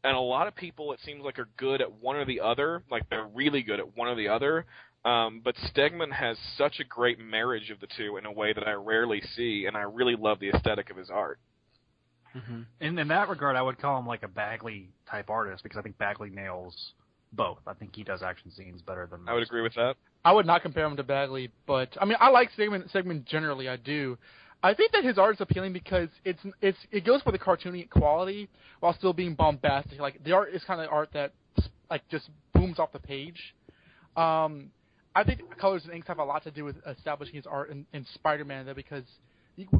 And 0.04 0.16
a 0.16 0.20
lot 0.20 0.48
of 0.48 0.56
people, 0.56 0.92
it 0.92 1.00
seems 1.04 1.22
like, 1.24 1.38
are 1.38 1.48
good 1.56 1.80
at 1.80 1.92
one 1.92 2.16
or 2.16 2.24
the 2.24 2.40
other. 2.40 2.82
Like 2.90 3.08
they're 3.08 3.26
really 3.26 3.62
good 3.62 3.78
at 3.78 3.96
one 3.96 4.08
or 4.08 4.16
the 4.16 4.28
other. 4.28 4.66
Um, 5.04 5.40
but 5.44 5.56
Stegman 5.56 6.12
has 6.12 6.36
such 6.56 6.78
a 6.80 6.84
great 6.84 7.18
marriage 7.18 7.70
of 7.70 7.80
the 7.80 7.88
two 7.96 8.16
in 8.18 8.26
a 8.26 8.32
way 8.32 8.52
that 8.52 8.66
I 8.66 8.72
rarely 8.72 9.20
see, 9.34 9.66
and 9.66 9.76
I 9.76 9.80
really 9.80 10.14
love 10.16 10.38
the 10.38 10.50
aesthetic 10.50 10.90
of 10.90 10.96
his 10.96 11.10
art. 11.10 11.38
hmm 12.32 12.62
In 12.80 12.98
in 12.98 13.08
that 13.08 13.28
regard, 13.28 13.56
I 13.56 13.62
would 13.62 13.78
call 13.78 13.98
him 13.98 14.06
like 14.06 14.22
a 14.22 14.28
Bagley 14.28 14.90
type 15.10 15.28
artist 15.28 15.62
because 15.62 15.78
I 15.78 15.82
think 15.82 15.98
Bagley 15.98 16.30
nails 16.30 16.92
both. 17.32 17.58
I 17.66 17.74
think 17.74 17.96
he 17.96 18.04
does 18.04 18.22
action 18.22 18.50
scenes 18.52 18.80
better 18.82 19.08
than 19.10 19.28
I 19.28 19.34
would 19.34 19.42
agree 19.42 19.62
with 19.62 19.74
that. 19.74 19.96
I 20.24 20.32
would 20.32 20.46
not 20.46 20.62
compare 20.62 20.84
him 20.86 20.96
to 20.96 21.02
Bagley, 21.02 21.50
but 21.66 21.88
I 22.00 22.04
mean, 22.04 22.16
I 22.20 22.28
like 22.30 22.50
Stegman. 22.52 22.88
Stegman 22.92 23.24
generally, 23.26 23.68
I 23.68 23.76
do. 23.76 24.16
I 24.62 24.74
think 24.74 24.92
that 24.92 25.04
his 25.04 25.18
art 25.18 25.34
is 25.34 25.40
appealing 25.40 25.72
because 25.72 26.08
it's 26.24 26.40
it's 26.60 26.78
it 26.90 27.04
goes 27.04 27.20
for 27.22 27.32
the 27.32 27.38
cartoony 27.38 27.88
quality 27.90 28.48
while 28.80 28.94
still 28.94 29.12
being 29.12 29.34
bombastic. 29.34 29.98
Like 29.98 30.22
the 30.24 30.32
art 30.32 30.54
is 30.54 30.62
kind 30.64 30.80
of 30.80 30.88
art 30.90 31.10
that 31.14 31.32
like 31.90 32.06
just 32.10 32.30
booms 32.54 32.78
off 32.78 32.92
the 32.92 32.98
page. 33.00 33.54
Um, 34.16 34.70
I 35.14 35.24
think 35.24 35.40
colors 35.58 35.82
and 35.84 35.92
inks 35.92 36.06
have 36.08 36.18
a 36.18 36.24
lot 36.24 36.42
to 36.44 36.50
do 36.50 36.64
with 36.64 36.76
establishing 36.86 37.34
his 37.34 37.46
art 37.46 37.70
in, 37.70 37.86
in 37.92 38.06
Spider-Man, 38.14 38.66
though, 38.66 38.74
because 38.74 39.04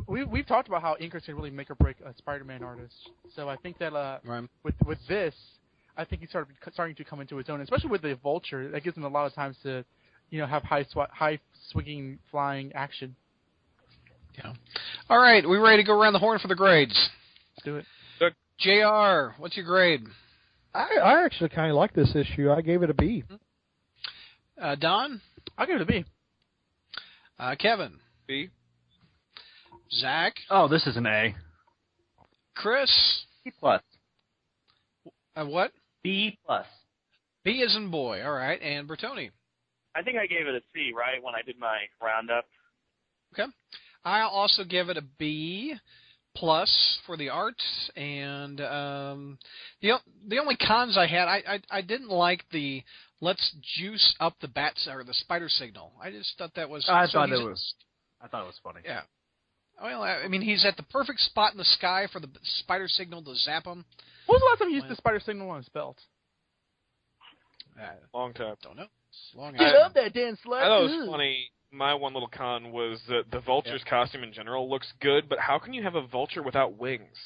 we 0.06 0.24
we've 0.24 0.46
talked 0.46 0.68
about 0.68 0.82
how 0.82 0.96
inkers 1.00 1.24
can 1.24 1.36
really 1.36 1.50
make 1.50 1.70
or 1.70 1.74
break 1.74 1.96
a 2.04 2.14
Spider-Man 2.18 2.62
artist. 2.62 2.94
So 3.34 3.48
I 3.48 3.56
think 3.56 3.78
that 3.78 3.94
uh, 3.94 4.18
Right. 4.24 4.48
with 4.64 4.74
with 4.84 4.98
this, 5.08 5.34
I 5.96 6.04
think 6.04 6.22
he's 6.22 6.30
sort 6.30 6.48
of 6.48 6.72
starting 6.72 6.96
to 6.96 7.04
come 7.04 7.20
into 7.20 7.36
his 7.36 7.48
own, 7.48 7.60
especially 7.60 7.90
with 7.90 8.02
the 8.02 8.14
Vulture. 8.16 8.68
That 8.70 8.82
gives 8.82 8.96
him 8.96 9.04
a 9.04 9.08
lot 9.08 9.26
of 9.26 9.32
times 9.34 9.56
to, 9.62 9.84
you 10.30 10.38
know, 10.40 10.46
have 10.46 10.62
high 10.64 10.84
sw- 10.84 11.10
high 11.10 11.38
swinging 11.70 12.18
flying 12.30 12.72
action. 12.74 13.16
Yeah. 14.38 14.52
All 15.08 15.18
right, 15.18 15.46
we 15.48 15.58
ready 15.58 15.82
to 15.82 15.86
go 15.86 15.98
around 16.00 16.12
the 16.14 16.18
horn 16.18 16.38
for 16.38 16.48
the 16.48 16.54
grades? 16.54 16.94
Let's 17.56 17.64
do 17.64 17.76
it. 17.76 17.84
Jr. 18.60 19.34
What's 19.40 19.56
your 19.56 19.66
grade? 19.66 20.04
I, 20.74 20.86
I 21.02 21.24
actually 21.24 21.48
kind 21.48 21.70
of 21.70 21.76
like 21.76 21.92
this 21.94 22.14
issue. 22.14 22.50
I 22.50 22.60
gave 22.60 22.82
it 22.82 22.90
a 22.90 22.94
B. 22.94 23.24
Uh, 24.60 24.76
Don, 24.76 25.20
I'll 25.58 25.66
give 25.66 25.76
it 25.76 25.82
a 25.82 25.86
B. 25.86 26.04
uh, 27.40 27.56
Kevin, 27.58 27.94
B. 28.28 28.48
Zach, 30.00 30.34
Oh, 30.48 30.68
this 30.68 30.86
is 30.86 30.96
an 30.96 31.06
A. 31.06 31.34
Chris. 32.54 32.90
B 33.44 33.52
plus. 33.58 33.82
Uh, 35.34 35.44
what? 35.44 35.72
B 36.04 36.38
plus. 36.46 36.66
B 37.44 37.50
is 37.62 37.74
in 37.74 37.90
boy. 37.90 38.22
All 38.24 38.32
right, 38.32 38.60
and 38.62 38.88
Bertoni. 38.88 39.30
I 39.96 40.02
think 40.02 40.16
I 40.18 40.26
gave 40.26 40.46
it 40.46 40.54
a 40.54 40.60
C, 40.74 40.92
right, 40.96 41.22
when 41.22 41.34
I 41.34 41.42
did 41.42 41.58
my 41.58 41.78
roundup. 42.02 42.44
I'll 44.04 44.28
also 44.28 44.64
give 44.64 44.88
it 44.88 44.96
a 44.96 45.02
B 45.18 45.74
plus 46.34 46.98
for 47.04 47.16
the 47.16 47.28
art 47.28 47.60
and 47.94 48.58
um 48.62 49.38
the 49.82 49.92
the 50.28 50.38
only 50.38 50.56
cons 50.56 50.96
I 50.96 51.06
had 51.06 51.28
I, 51.28 51.42
I 51.46 51.60
I 51.70 51.80
didn't 51.82 52.08
like 52.08 52.44
the 52.50 52.82
let's 53.20 53.54
juice 53.78 54.14
up 54.18 54.34
the 54.40 54.48
bats 54.48 54.88
or 54.90 55.04
the 55.04 55.12
spider 55.14 55.48
signal. 55.50 55.92
I 56.02 56.10
just 56.10 56.36
thought 56.38 56.54
that 56.54 56.70
was 56.70 56.88
I 56.88 57.06
so 57.06 57.12
thought 57.12 57.28
he's- 57.28 57.40
it 57.40 57.44
was. 57.44 57.74
I 58.22 58.28
thought 58.28 58.44
it 58.44 58.46
was 58.46 58.58
funny. 58.62 58.80
Yeah. 58.84 59.02
Well, 59.80 60.02
I 60.02 60.22
I 60.24 60.28
mean, 60.28 60.42
he's 60.42 60.64
at 60.64 60.76
the 60.76 60.84
perfect 60.84 61.20
spot 61.20 61.52
in 61.52 61.58
the 61.58 61.64
sky 61.64 62.06
for 62.12 62.20
the 62.20 62.28
spider 62.60 62.88
signal 62.88 63.22
to 63.24 63.34
zap 63.34 63.66
him. 63.66 63.84
When 64.26 64.34
was 64.36 64.40
the 64.40 64.46
last 64.46 64.58
time 64.60 64.68
he 64.68 64.74
used 64.74 64.84
Well- 64.84 64.90
the 64.90 64.96
spider 64.96 65.20
signal 65.20 65.50
on 65.50 65.58
his 65.58 65.68
belt? 65.68 65.98
I 67.78 67.94
Long 68.16 68.32
time. 68.34 68.54
don't 68.62 68.76
know. 68.76 68.86
It's 69.08 69.34
long 69.34 69.52
Get 69.54 69.72
time. 69.72 69.82
up 69.86 69.94
there, 69.94 70.10
Dan 70.10 70.36
Slott. 70.42 70.62
I 70.62 70.66
thought 70.66 70.84
it 70.84 70.98
was 70.98 71.08
funny. 71.10 71.50
My 71.72 71.94
one 71.94 72.12
little 72.12 72.28
con 72.28 72.70
was 72.70 73.00
that 73.08 73.30
the 73.30 73.40
Vulture's 73.40 73.82
costume 73.88 74.22
in 74.22 74.32
general 74.32 74.68
looks 74.68 74.92
good, 75.00 75.28
but 75.28 75.38
how 75.38 75.58
can 75.58 75.72
you 75.72 75.82
have 75.82 75.94
a 75.94 76.06
Vulture 76.06 76.42
without 76.42 76.78
wings? 76.78 77.16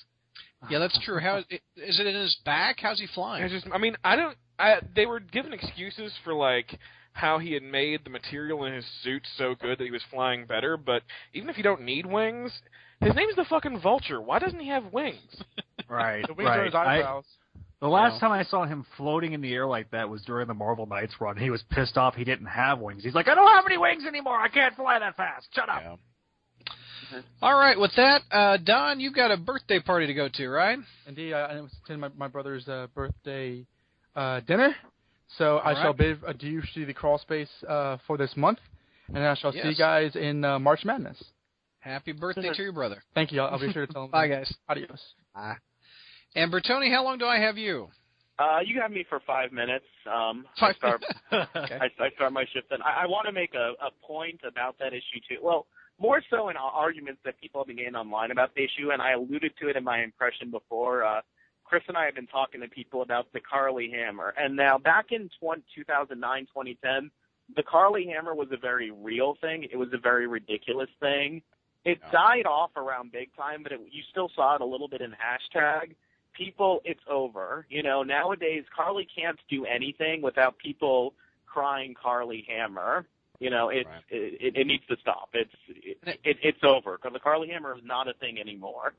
Yeah, 0.71 0.79
that's 0.79 0.99
true. 1.05 1.19
How 1.19 1.39
is 1.39 2.01
it 2.01 2.07
in 2.07 2.15
his 2.15 2.37
back? 2.45 2.77
How's 2.81 2.99
he 2.99 3.07
flying? 3.15 3.45
I 3.45 3.49
just, 3.49 3.67
I 3.73 3.79
mean, 3.79 3.97
I 4.05 4.17
don't. 4.17 4.37
I 4.59 4.77
they 4.95 5.05
were 5.07 5.21
given 5.21 5.53
excuses 5.53 6.13
for 6.25 6.33
like 6.33 6.79
how 7.13 7.39
he 7.39 7.53
had 7.53 7.63
made 7.63 8.05
the 8.05 8.11
material 8.11 8.65
in 8.65 8.75
his 8.75 8.85
suit 9.03 9.27
so 9.37 9.55
good 9.61 9.79
that 9.79 9.85
he 9.85 9.91
was 9.91 10.03
flying 10.11 10.47
better. 10.47 10.77
But 10.77 11.03
even 11.35 11.49
if 11.51 11.57
you 11.57 11.63
don't 11.63 11.83
need 11.83 12.07
wings, 12.07 12.53
his 13.01 13.15
name's 13.15 13.37
the 13.37 13.45
fucking 13.45 13.81
Vulture. 13.81 14.21
Why 14.21 14.39
doesn't 14.39 14.61
he 14.61 14.69
have 14.69 14.93
wings? 14.93 15.17
Right. 15.89 16.27
The 16.27 16.35
wings 16.35 16.49
are 16.49 16.59
right. 16.59 16.65
his 16.65 16.75
I- 16.75 16.99
eyebrows. 16.99 17.25
The 17.81 17.89
last 17.89 18.15
No. 18.15 18.21
time 18.29 18.33
I 18.33 18.45
saw 18.45 18.65
him 18.65 18.85
floating 18.97 19.33
in 19.33 19.41
the 19.41 19.53
air 19.53 19.67
like 19.67 19.91
that 19.91 20.09
was 20.09 20.23
during 20.23 20.47
the 20.49 20.55
Marvel 20.55 20.87
Knights 20.87 21.15
run. 21.21 21.37
He 21.37 21.51
was 21.51 21.63
pissed 21.71 21.97
off 21.97 22.15
he 22.15 22.25
didn't 22.25 22.47
have 22.47 22.79
wings. 22.79 23.05
He's 23.05 23.15
like, 23.15 23.29
I 23.29 23.35
don't 23.35 23.49
have 23.55 23.65
any 23.67 23.77
wings 23.79 24.05
anymore. 24.07 24.39
I 24.41 24.49
can't 24.49 24.75
fly 24.75 24.99
that 24.99 25.17
fast. 25.17 25.47
Shut 25.55 25.69
up. 25.69 25.83
Yeah. 25.83 25.97
All 27.41 27.55
right, 27.57 27.79
with 27.79 27.93
that, 27.97 28.23
uh, 28.33 28.57
Don, 28.57 28.99
you've 28.99 29.15
got 29.15 29.31
a 29.31 29.37
birthday 29.37 29.79
party 29.79 30.07
to 30.09 30.15
go 30.15 30.29
to, 30.29 30.49
right? 30.49 30.79
Indeed, 31.07 31.35
I, 31.35 31.41
I 31.43 31.61
was 31.61 31.71
attending 31.85 32.01
my, 32.01 32.09
my 32.17 32.29
brother's 32.29 32.67
uh, 32.67 32.89
birthday 32.95 33.65
uh, 34.17 34.41
dinner, 34.41 34.75
so 35.39 35.59
I 35.59 35.71
All 35.71 35.75
shall 35.77 35.85
right. 35.91 35.97
bid 35.99 36.19
adieu 36.27 36.63
to 36.75 36.85
the 36.85 36.93
crawl 36.93 37.19
space 37.19 37.49
uh, 37.69 37.99
for 38.09 38.17
this 38.17 38.33
month, 38.37 38.59
and 39.09 39.19
I 39.19 39.35
shall 39.35 39.53
see 39.53 39.61
you 39.63 39.77
guys 39.77 40.17
in 40.17 40.45
uh, 40.45 40.59
March 40.59 40.85
Madness. 40.85 41.23
Happy 41.79 42.11
birthday 42.11 42.53
to 42.53 42.63
your 42.63 42.73
brother. 42.73 43.01
Thank 43.15 43.31
you. 43.31 43.41
I'll, 43.41 43.51
I'll 43.55 43.61
be 43.61 43.73
sure 43.73 43.87
to 43.87 43.93
tell 43.93 44.05
him. 44.07 44.11
Bye, 44.11 44.27
guys. 44.27 44.53
Adios. 44.69 45.15
And 46.37 46.53
Bertoni, 46.53 46.93
how 46.93 47.03
long 47.03 47.17
do 47.19 47.25
I 47.27 47.39
have 47.41 47.57
you? 47.59 47.89
Uh, 48.39 48.59
you 48.65 48.79
have 48.81 48.91
me 48.91 49.05
for 49.09 49.21
five 49.27 49.51
minutes. 49.51 49.87
Um, 50.07 50.45
I 50.59 50.61
Five- 50.73 50.77
start, 50.77 51.05
Okay. 51.33 51.79
I, 51.81 51.87
I 52.05 52.11
start 52.15 52.33
my 52.35 52.45
shift, 52.53 52.71
and 52.71 52.83
I, 52.83 53.05
I 53.05 53.07
want 53.07 53.27
to 53.27 53.33
make 53.33 53.55
a, 53.55 53.73
a 53.83 53.91
point 54.07 54.41
about 54.47 54.79
that 54.79 54.93
issue 54.93 55.21
too. 55.27 55.39
Well, 55.43 55.67
more 55.99 56.21
so 56.29 56.51
in 56.51 56.57
arguments 56.59 57.23
that 57.25 57.41
people 57.41 57.63
have 57.63 57.67
been 57.69 57.77
getting 57.79 57.95
online 57.97 58.31
about 58.31 58.55
the 58.55 58.63
issue, 58.63 58.91
and 58.93 59.01
I 59.01 59.13
alluded 59.13 59.53
to 59.63 59.69
it 59.71 59.77
in 59.77 59.83
my 59.85 60.03
impression 60.03 60.51
before. 60.51 61.03
Uh, 61.05 61.23
Chris 61.65 61.83
and 61.89 61.97
I 61.97 62.05
have 62.05 62.15
been 62.15 62.27
talking 62.27 62.61
to 62.61 62.69
people 62.69 63.01
about 63.01 63.33
the 63.33 63.41
Carly 63.41 63.91
Hammer, 63.91 64.35
and 64.39 64.55
now 64.55 64.77
back 64.77 65.07
in 65.13 65.31
20, 65.41 65.63
2009, 65.75 66.43
2010, 66.55 67.11
the 67.57 67.63
Carly 67.63 68.07
Hammer 68.13 68.35
was 68.35 68.49
a 68.53 68.59
very 68.59 68.91
real 68.91 69.37
thing. 69.41 69.65
It 69.73 69.77
was 69.77 69.89
a 69.95 69.99
very 69.99 70.27
ridiculous 70.27 70.91
thing. 71.01 71.41
It 71.87 71.99
Yeah. 72.05 72.11
died 72.13 72.47
off 72.47 72.77
around 72.77 73.13
big 73.13 73.35
time, 73.35 73.63
but 73.63 73.73
it, 73.73 73.81
you 73.91 74.03
still 74.11 74.31
saw 74.37 74.57
it 74.57 74.61
a 74.61 74.65
little 74.67 74.89
bit 74.89 75.01
in 75.01 75.13
hashtag 75.13 75.95
people, 76.37 76.81
it's 76.85 77.01
over. 77.11 77.67
You 77.69 77.83
know, 77.83 78.03
nowadays 78.03 78.65
Carly 78.75 79.07
can't 79.15 79.39
do 79.49 79.65
anything 79.67 80.23
without 80.23 80.59
people 80.59 81.15
crying 81.47 81.95
Carly 82.01 82.45
Hammer. 82.49 83.07
You 83.39 83.51
know, 83.51 83.69
it's 83.69 83.87
Right. 83.87 84.03
it, 84.11 84.55
it, 84.55 84.57
it 84.61 84.67
needs 84.67 84.85
to 84.89 84.97
stop. 85.01 85.29
It's 85.35 85.51
it, 85.69 85.99
it, 86.25 86.37
it's 86.43 86.59
over 86.65 86.97
because 86.97 87.13
the 87.13 87.21
Carly 87.21 87.49
Hammer 87.49 87.77
is 87.77 87.83
not 87.85 88.09
a 88.09 88.15
thing 88.15 88.39
anymore. 88.41 88.95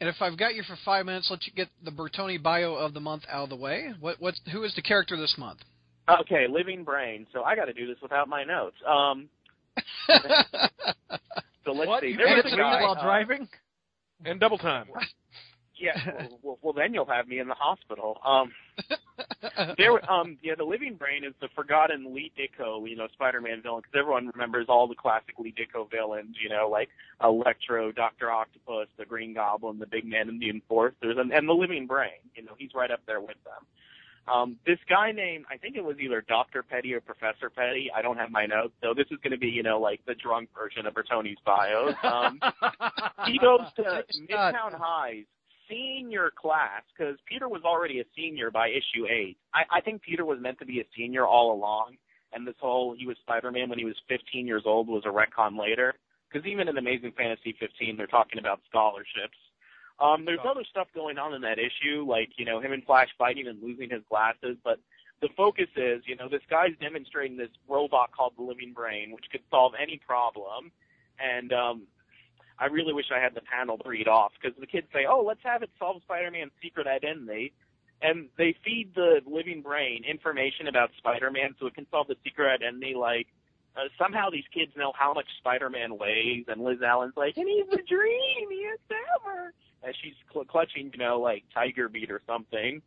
And 0.00 0.08
if 0.08 0.16
I've 0.20 0.36
got 0.36 0.54
you 0.54 0.62
for 0.64 0.76
five 0.84 1.06
minutes, 1.06 1.28
let 1.30 1.46
you 1.46 1.52
get 1.52 1.68
the 1.84 1.90
Bertoni 1.92 2.42
bio 2.42 2.74
of 2.74 2.92
the 2.94 3.00
month 3.00 3.22
out 3.30 3.44
of 3.44 3.50
the 3.50 3.56
way. 3.56 3.92
What 4.00 4.20
what 4.20 4.34
who 4.52 4.62
is 4.64 4.74
the 4.74 4.82
character 4.82 5.16
this 5.16 5.34
month? 5.38 5.60
Okay, 6.08 6.46
living 6.48 6.82
brain. 6.82 7.26
So 7.32 7.42
I 7.44 7.54
got 7.54 7.66
to 7.66 7.72
do 7.72 7.86
this 7.86 7.96
without 8.02 8.28
my 8.28 8.42
notes. 8.44 8.76
Um, 8.88 9.28
so 11.64 11.72
let's 11.72 11.88
What? 11.88 12.02
see. 12.02 12.08
You 12.08 12.16
There 12.16 12.26
can't 12.26 12.44
was 12.44 12.52
a 12.52 12.56
guy, 12.56 12.82
while 12.82 12.96
uh, 12.98 13.02
driving? 13.02 13.48
And 14.24 14.38
double 14.40 14.58
time. 14.58 14.86
Yeah. 15.82 15.98
well, 16.06 16.38
well, 16.42 16.58
well, 16.62 16.72
then 16.72 16.94
you'll 16.94 17.06
have 17.06 17.26
me 17.26 17.40
in 17.40 17.48
the 17.48 17.54
hospital. 17.54 18.18
Um, 18.24 18.52
there, 19.76 20.10
um, 20.10 20.38
yeah, 20.40 20.54
the 20.56 20.64
Living 20.64 20.94
Brain 20.94 21.24
is 21.24 21.34
the 21.40 21.48
forgotten 21.56 22.14
Lee 22.14 22.30
Ditko, 22.38 22.88
you 22.88 22.96
know, 22.96 23.08
Spider-Man 23.14 23.62
villain, 23.62 23.82
because 23.82 23.98
everyone 23.98 24.30
remembers 24.32 24.66
all 24.68 24.86
the 24.86 24.94
classic 24.94 25.34
Lee 25.40 25.52
Ditko 25.52 25.90
villains, 25.90 26.36
you 26.40 26.48
know, 26.48 26.68
like 26.70 26.88
Electro, 27.22 27.90
Doctor 27.90 28.30
Octopus, 28.30 28.86
the 28.96 29.04
Green 29.04 29.34
Goblin, 29.34 29.80
the 29.80 29.86
Big 29.86 30.04
Man, 30.04 30.28
and 30.28 30.40
the 30.40 30.50
Enforcers, 30.50 31.16
and, 31.18 31.32
and 31.32 31.48
the 31.48 31.52
Living 31.52 31.88
Brain. 31.88 32.22
You 32.36 32.44
know, 32.44 32.52
he's 32.56 32.70
right 32.74 32.92
up 32.92 33.00
there 33.06 33.20
with 33.20 33.42
them. 33.44 33.66
Um, 34.32 34.56
this 34.64 34.78
guy 34.88 35.10
named, 35.10 35.46
I 35.50 35.56
think 35.56 35.74
it 35.74 35.82
was 35.82 35.96
either 35.98 36.24
Doctor 36.28 36.62
Petty 36.62 36.94
or 36.94 37.00
Professor 37.00 37.50
Petty. 37.50 37.90
I 37.92 38.02
don't 38.02 38.18
have 38.18 38.30
my 38.30 38.46
notes, 38.46 38.74
so 38.80 38.94
this 38.94 39.06
is 39.10 39.18
going 39.20 39.32
to 39.32 39.38
be, 39.38 39.48
you 39.48 39.64
know, 39.64 39.80
like 39.80 40.00
the 40.06 40.14
drunk 40.14 40.50
version 40.56 40.86
of 40.86 40.94
Bertoni's 40.94 41.40
bios. 41.44 41.96
Um, 42.04 42.38
he 43.26 43.36
goes 43.38 43.62
to 43.76 44.04
Midtown 44.30 44.78
High's 44.78 45.24
senior 45.72 46.30
class 46.36 46.82
because 46.96 47.16
Peter 47.26 47.48
was 47.48 47.62
already 47.64 48.00
a 48.00 48.04
senior 48.16 48.50
by 48.50 48.68
issue 48.68 49.06
eight. 49.10 49.38
I, 49.54 49.78
I 49.78 49.80
think 49.80 50.02
Peter 50.02 50.24
was 50.24 50.38
meant 50.40 50.58
to 50.58 50.66
be 50.66 50.80
a 50.80 50.84
senior 50.96 51.26
all 51.26 51.52
along, 51.54 51.96
and 52.32 52.46
this 52.46 52.54
whole 52.60 52.94
he 52.96 53.06
was 53.06 53.16
Spider-Man 53.22 53.68
when 53.68 53.78
he 53.78 53.84
was 53.84 53.96
15 54.08 54.46
years 54.46 54.62
old 54.66 54.88
was 54.88 55.04
a 55.06 55.08
retcon 55.08 55.58
later. 55.58 55.94
Because 56.30 56.46
even 56.46 56.68
in 56.68 56.78
Amazing 56.78 57.12
Fantasy 57.16 57.54
15, 57.60 57.96
they're 57.96 58.06
talking 58.06 58.38
about 58.38 58.60
scholarships. 58.68 59.36
Um, 60.00 60.24
there's 60.24 60.40
other 60.48 60.64
stuff 60.68 60.88
going 60.94 61.18
on 61.18 61.34
in 61.34 61.42
that 61.42 61.58
issue, 61.58 62.06
like 62.08 62.30
you 62.36 62.44
know 62.44 62.60
him 62.60 62.72
and 62.72 62.84
Flash 62.84 63.08
fighting 63.18 63.46
and 63.46 63.62
losing 63.62 63.90
his 63.90 64.02
glasses, 64.08 64.56
but 64.64 64.78
the 65.20 65.28
focus 65.36 65.68
is, 65.76 66.02
you 66.04 66.16
know, 66.16 66.28
this 66.28 66.42
guy's 66.50 66.72
demonstrating 66.80 67.36
this 67.36 67.50
robot 67.68 68.10
called 68.10 68.32
the 68.36 68.42
Living 68.42 68.72
Brain, 68.72 69.12
which 69.12 69.24
could 69.30 69.42
solve 69.50 69.72
any 69.80 70.00
problem, 70.04 70.72
and 71.20 71.52
um, 71.52 71.82
I 72.58 72.66
really 72.66 72.92
wish 72.92 73.06
I 73.14 73.20
had 73.20 73.34
the 73.34 73.40
panel 73.40 73.78
to 73.78 73.88
read 73.88 74.08
off 74.08 74.32
because 74.40 74.58
the 74.58 74.66
kids 74.66 74.86
say, 74.92 75.06
"Oh, 75.08 75.22
let's 75.26 75.42
have 75.42 75.62
it 75.62 75.70
solve 75.78 76.02
Spider-Man's 76.02 76.52
secret 76.62 76.86
identity," 76.86 77.52
and 78.00 78.28
they 78.36 78.54
feed 78.64 78.94
the 78.94 79.20
Living 79.26 79.62
Brain 79.62 80.04
information 80.08 80.68
about 80.68 80.90
Spider-Man 80.98 81.54
so 81.58 81.66
it 81.66 81.74
can 81.74 81.86
solve 81.90 82.08
the 82.08 82.16
secret 82.24 82.52
identity, 82.52 82.94
like 82.94 83.26
uh, 83.76 83.88
somehow 83.98 84.28
these 84.30 84.44
kids 84.52 84.72
know 84.76 84.92
how 84.94 85.14
much 85.14 85.26
Spider-Man 85.38 85.96
weighs, 85.98 86.44
and 86.48 86.62
Liz 86.62 86.82
Allen's 86.82 87.16
like, 87.16 87.36
and 87.36 87.48
he's 87.48 87.72
a 87.72 87.82
dream, 87.82 88.50
he 88.50 88.56
is 88.56 88.80
ever, 89.16 89.54
as 89.82 89.94
she's 90.02 90.14
cl- 90.32 90.44
clutching, 90.44 90.90
you 90.92 90.98
know, 90.98 91.20
like 91.20 91.44
Tiger 91.54 91.88
Beat 91.88 92.10
or 92.10 92.20
something. 92.26 92.82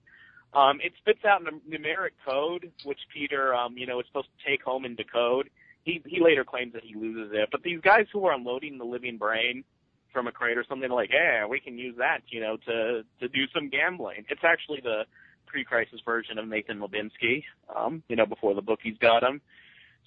Um, 0.53 0.79
it 0.81 0.93
spits 0.99 1.25
out 1.25 1.41
a 1.41 1.51
numeric 1.69 2.11
code, 2.25 2.71
which 2.83 2.99
Peter, 3.13 3.53
um, 3.53 3.77
you 3.77 3.85
know, 3.85 3.99
is 3.99 4.05
supposed 4.07 4.29
to 4.37 4.49
take 4.49 4.63
home 4.63 4.85
and 4.85 4.95
decode. 4.95 5.49
He 5.85 6.01
he 6.05 6.19
later 6.19 6.43
claims 6.43 6.73
that 6.73 6.83
he 6.83 6.95
loses 6.95 7.31
it, 7.33 7.49
but 7.51 7.63
these 7.63 7.79
guys 7.79 8.07
who 8.11 8.25
are 8.25 8.33
unloading 8.33 8.77
the 8.77 8.83
living 8.83 9.17
brain 9.17 9.63
from 10.11 10.27
a 10.27 10.31
crate 10.31 10.57
or 10.57 10.65
something 10.67 10.89
like, 10.89 11.11
yeah, 11.13 11.45
we 11.45 11.59
can 11.59 11.77
use 11.77 11.95
that, 11.99 12.21
you 12.29 12.41
know, 12.41 12.57
to 12.65 13.03
to 13.19 13.27
do 13.29 13.45
some 13.53 13.69
gambling. 13.69 14.25
It's 14.29 14.43
actually 14.43 14.81
the 14.81 15.03
pre-crisis 15.45 15.99
version 16.03 16.39
of 16.39 16.47
Nathan 16.47 16.79
Lubensky, 16.79 17.43
um, 17.73 18.03
you 18.09 18.15
know, 18.15 18.25
before 18.25 18.55
the 18.55 18.61
bookies 18.61 18.97
got 18.99 19.23
him. 19.23 19.39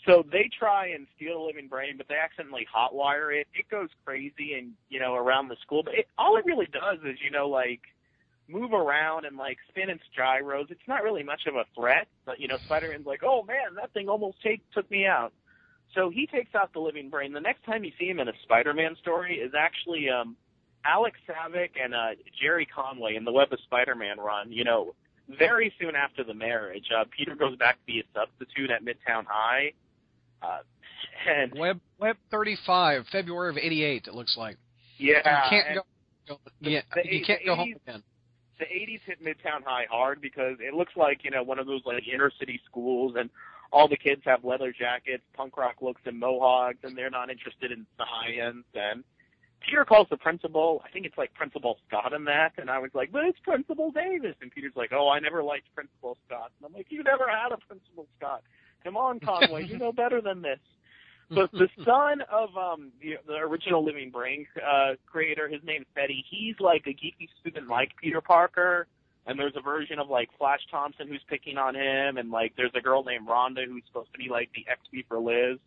So 0.06 0.24
they 0.30 0.50
try 0.58 0.88
and 0.88 1.06
steal 1.16 1.40
the 1.40 1.46
living 1.46 1.68
brain, 1.68 1.94
but 1.96 2.06
they 2.08 2.16
accidentally 2.16 2.66
hotwire 2.74 3.34
it. 3.34 3.46
It 3.54 3.68
goes 3.70 3.88
crazy 4.04 4.54
and 4.58 4.72
you 4.88 4.98
know 4.98 5.14
around 5.14 5.48
the 5.48 5.56
school. 5.62 5.82
But 5.84 5.94
it, 5.94 6.08
all 6.18 6.36
it 6.36 6.44
really 6.44 6.68
does 6.72 6.98
is 7.04 7.18
you 7.22 7.30
know 7.30 7.48
like 7.48 7.80
move 8.48 8.72
around 8.72 9.26
and 9.26 9.36
like 9.36 9.58
spin 9.68 9.90
its 9.90 10.02
gyros. 10.16 10.66
It's 10.70 10.88
not 10.88 11.02
really 11.02 11.22
much 11.22 11.42
of 11.46 11.56
a 11.56 11.64
threat, 11.74 12.08
but 12.24 12.40
you 12.40 12.48
know 12.48 12.56
Spider-Man's 12.64 13.06
like, 13.06 13.22
oh 13.24 13.42
man, 13.42 13.74
that 13.76 13.92
thing 13.92 14.08
almost 14.08 14.40
take 14.42 14.62
took 14.72 14.90
me 14.90 15.06
out. 15.06 15.32
So 15.94 16.10
he 16.10 16.26
takes 16.26 16.54
out 16.54 16.72
the 16.72 16.80
living 16.80 17.08
brain. 17.08 17.32
The 17.32 17.40
next 17.40 17.64
time 17.64 17.84
you 17.84 17.92
see 17.98 18.06
him 18.06 18.20
in 18.20 18.28
a 18.28 18.32
Spider-Man 18.42 18.96
story 19.00 19.36
is 19.36 19.52
actually 19.58 20.08
um 20.08 20.36
Alex 20.84 21.18
Saviuk 21.28 21.70
and 21.82 21.94
uh 21.94 22.10
Gerry 22.40 22.66
Conway 22.66 23.16
in 23.16 23.24
the 23.24 23.32
Web 23.32 23.52
of 23.52 23.58
Spider-Man 23.60 24.18
run. 24.18 24.52
You 24.52 24.64
know, 24.64 24.94
very 25.38 25.72
soon 25.80 25.94
after 25.96 26.24
the 26.24 26.34
marriage, 26.34 26.86
uh 26.96 27.04
Peter 27.16 27.34
goes 27.34 27.56
back 27.56 27.76
to 27.76 27.86
be 27.86 28.00
a 28.00 28.04
substitute 28.14 28.70
at 28.70 28.82
Midtown 28.82 29.24
High 29.26 29.72
uh, 30.42 30.58
and 31.28 31.52
Web 31.56 31.80
Web 31.98 32.16
35, 32.30 33.04
February 33.10 33.50
of 33.50 33.58
'88. 33.58 34.04
It 34.06 34.14
looks 34.14 34.36
like. 34.36 34.56
Yeah, 34.98 35.16
you 35.18 35.50
can't 35.50 35.74
go. 35.74 35.82
go 36.28 36.40
the, 36.60 36.70
yeah, 36.70 36.80
the, 36.94 37.02
you 37.04 37.24
can't 37.24 37.40
the 37.40 37.46
go 37.46 37.52
80s, 37.54 37.56
home 37.56 37.74
again. 37.86 38.02
The 38.58 38.64
'80s 38.64 39.00
hit 39.06 39.24
Midtown 39.24 39.64
High 39.64 39.86
hard 39.90 40.20
because 40.20 40.56
it 40.60 40.74
looks 40.74 40.92
like 40.96 41.20
you 41.24 41.30
know 41.30 41.42
one 41.42 41.58
of 41.58 41.66
those 41.66 41.82
like 41.84 42.02
inner 42.12 42.30
city 42.38 42.60
schools, 42.68 43.14
and 43.16 43.30
all 43.72 43.88
the 43.88 43.96
kids 43.96 44.22
have 44.24 44.44
leather 44.44 44.72
jackets, 44.72 45.22
punk 45.34 45.56
rock 45.56 45.76
looks, 45.80 46.00
and 46.06 46.18
mohawks, 46.18 46.78
and 46.82 46.96
they're 46.96 47.10
not 47.10 47.30
interested 47.30 47.70
in 47.70 47.86
science. 47.96 48.64
And 48.74 49.04
Peter 49.60 49.84
calls 49.84 50.06
the 50.10 50.16
principal. 50.16 50.82
I 50.86 50.90
think 50.90 51.06
it's 51.06 51.18
like 51.18 51.34
Principal 51.34 51.78
Scott 51.86 52.12
in 52.12 52.24
that, 52.24 52.52
and 52.58 52.70
I 52.70 52.78
was 52.78 52.90
like, 52.94 53.12
but 53.12 53.24
it's 53.24 53.38
Principal 53.40 53.90
Davis, 53.90 54.34
and 54.40 54.50
Peter's 54.50 54.76
like, 54.76 54.90
oh, 54.92 55.08
I 55.08 55.18
never 55.18 55.42
liked 55.42 55.72
Principal 55.74 56.16
Scott, 56.26 56.52
and 56.58 56.66
I'm 56.66 56.72
like, 56.72 56.86
you 56.90 57.02
never 57.02 57.28
had 57.28 57.52
a 57.52 57.58
Principal 57.58 58.06
Scott. 58.18 58.42
Come 58.84 58.96
on, 58.96 59.20
Conway, 59.20 59.66
you 59.66 59.78
know 59.78 59.92
better 59.92 60.20
than 60.20 60.42
this. 60.42 60.60
But 61.30 61.52
the 61.52 61.68
son 61.84 62.22
of 62.32 62.56
um 62.56 62.90
the, 63.02 63.16
the 63.26 63.34
original 63.34 63.84
Living 63.84 64.10
Brain 64.10 64.46
uh, 64.56 64.94
creator, 65.06 65.48
his 65.48 65.60
name's 65.64 65.86
Betty. 65.94 66.24
He's 66.30 66.54
like 66.60 66.84
a 66.86 66.90
geeky 66.90 67.28
student 67.40 67.68
like 67.68 67.90
Peter 68.00 68.20
Parker, 68.20 68.86
and 69.28 69.38
there's 69.38 69.52
a 69.56 69.60
version 69.60 69.98
of 69.98 70.08
like 70.08 70.30
Flash 70.38 70.60
Thompson 70.70 71.06
who's 71.06 71.22
picking 71.28 71.58
on 71.58 71.76
him, 71.76 72.16
and 72.16 72.30
like 72.30 72.54
there's 72.56 72.72
a 72.74 72.80
girl 72.80 73.04
named 73.04 73.28
Rhonda 73.28 73.66
who's 73.66 73.84
supposed 73.86 74.10
to 74.12 74.18
be 74.18 74.28
like 74.30 74.48
the 74.54 74.64
XP 74.64 75.04
for 75.06 75.18
Liz. 75.18 75.58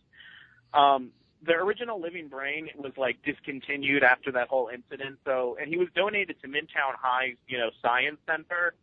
Um, 0.74 1.12
the 1.46 1.54
original 1.54 2.02
Living 2.02 2.28
Brain 2.28 2.70
was 2.76 2.92
like 2.98 3.18
discontinued 3.24 4.04
after 4.04 4.32
that 4.32 4.48
whole 4.48 4.70
incident. 4.74 5.20
So, 5.26 5.58
and 5.62 5.70
he 5.70 5.78
was 5.78 5.88
donated 5.96 6.42
to 6.42 6.48
Midtown 6.48 6.98
High's, 7.00 7.36
you 7.48 7.58
know, 7.58 7.70
science 7.82 8.18
center, 8.28 8.74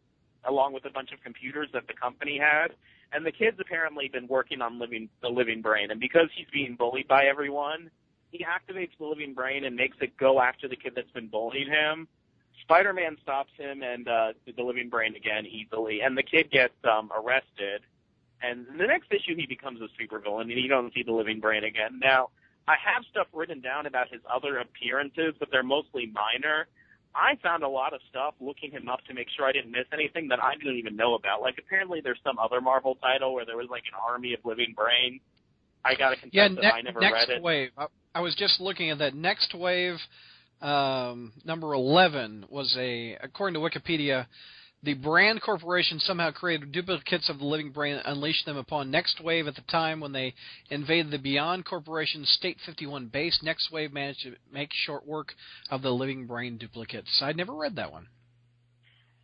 along 0.45 0.75
with 0.75 0.85
a 0.85 0.91
bunch 0.91 1.11
of 1.13 1.23
computers 1.23 1.69
that 1.73 1.89
the 1.89 1.95
company 1.95 2.39
had. 2.39 2.69
And 3.13 3.27
the 3.27 3.33
kid's 3.33 3.59
apparently 3.61 4.09
been 4.09 4.29
working 4.29 4.61
on 4.61 4.79
living 4.79 5.09
the 5.23 5.29
living 5.29 5.61
brain, 5.61 5.91
and 5.91 5.99
because 5.99 6.29
he's 6.37 6.47
being 6.53 6.77
bullied 6.77 7.09
by 7.09 7.25
everyone, 7.25 7.91
he 8.31 8.45
activates 8.45 8.91
the 8.99 9.07
living 9.07 9.35
brain 9.35 9.65
and 9.65 9.75
makes 9.75 9.97
it 10.01 10.17
go 10.19 10.41
after 10.41 10.69
the 10.69 10.77
kid 10.77 10.93
that's 10.95 11.11
been 11.11 11.29
bullying 11.29 11.67
him. 11.67 12.07
Spider-Man 12.69 13.17
stops 13.23 13.51
him 13.57 13.83
and 13.83 14.07
uh, 14.07 14.33
the 14.45 14.63
living 14.63 14.91
brain 14.91 15.17
again 15.17 15.47
easily, 15.47 16.03
and 16.03 16.17
the 16.17 16.23
kid 16.23 16.51
gets 16.51 16.75
um, 16.85 17.11
arrested. 17.17 17.81
And 18.43 18.67
in 18.69 18.77
the 18.77 18.87
next 18.87 19.11
issue, 19.11 19.35
he 19.35 19.47
becomes 19.47 19.81
a 19.81 19.89
supervillain, 19.97 20.43
and 20.43 20.51
you 20.51 20.69
don't 20.69 20.93
see 20.93 21.03
the 21.03 21.13
living 21.13 21.41
brain 21.41 21.65
again. 21.65 21.99
Now, 21.99 22.29
I 22.69 22.75
have 22.85 23.05
stuff 23.11 23.27
written 23.33 23.63
down 23.63 23.87
about 23.87 24.11
his 24.11 24.21
other 24.31 24.59
appearances, 24.59 25.33
but 25.41 25.49
they're 25.51 25.63
mostly 25.63 26.13
minor. 26.13 26.69
I 27.15 27.37
found 27.43 27.63
a 27.63 27.69
lot 27.69 27.95
of 27.95 28.01
stuff 28.11 28.35
looking 28.39 28.71
him 28.71 28.87
up 28.87 29.01
to 29.07 29.15
make 29.15 29.29
sure 29.35 29.47
I 29.47 29.53
didn't 29.53 29.73
miss 29.73 29.87
anything 29.91 30.29
that 30.29 30.43
I 30.45 30.55
didn't 30.55 30.77
even 30.77 30.95
know 30.95 31.15
about. 31.15 31.41
Like 31.41 31.57
apparently 31.59 32.03
there's 32.03 32.21
some 32.23 32.39
other 32.39 32.61
Marvel 32.61 32.97
title 32.97 33.33
where 33.33 33.47
there 33.47 33.57
was 33.57 33.69
like 33.71 33.85
an 33.91 33.99
army 34.07 34.35
of 34.35 34.41
living 34.45 34.75
brains. 34.77 35.23
I 35.85 35.95
gotta 35.95 36.17
confess 36.17 36.31
yeah, 36.35 36.49
that 36.61 36.75
I 36.75 36.83
never 36.83 37.01
next 37.01 37.15
read 37.15 37.31
it. 37.31 37.43
wave. 37.43 37.71
I, 37.79 37.87
I 38.15 38.21
was 38.21 38.35
just 38.35 38.61
looking 38.61 38.91
at 38.91 38.99
that. 38.99 39.15
Next 39.15 39.55
wave, 39.55 39.97
um, 40.61 41.33
number 41.45 41.73
eleven 41.73 42.47
was 42.49 42.75
a 42.79 43.17
according 43.23 43.55
to 43.55 43.61
Wikipedia. 43.61 44.27
The 44.85 44.95
Brand 44.95 45.43
Corporation 45.43 45.99
somehow 45.99 46.31
created 46.31 46.71
duplicates 46.71 47.29
of 47.29 47.41
the 47.41 47.45
living 47.45 47.73
brain 47.73 47.97
and 47.97 48.07
unleashed 48.07 48.47
them 48.47 48.57
upon 48.57 48.93
Next 48.93 49.21
Wave 49.21 49.49
at 49.49 49.57
the 49.57 49.63
time 49.63 49.99
when 49.99 50.13
they 50.13 50.35
invaded 50.71 51.11
the 51.11 51.19
Beyond 51.19 51.65
Corporation's 51.65 52.31
State 52.31 52.59
51 52.65 53.09
base. 53.09 53.41
Next 53.43 53.73
Wave 53.73 53.93
managed 53.93 54.23
to 54.23 54.37
make 54.53 54.71
short 54.73 55.05
work 55.05 55.35
of 55.69 55.83
the 55.83 55.91
living 55.91 56.27
brain 56.27 56.59
duplicates. 56.59 57.09
I'd 57.21 57.37
never 57.37 57.55
read 57.55 57.75
that 57.75 57.91
one. 57.91 58.07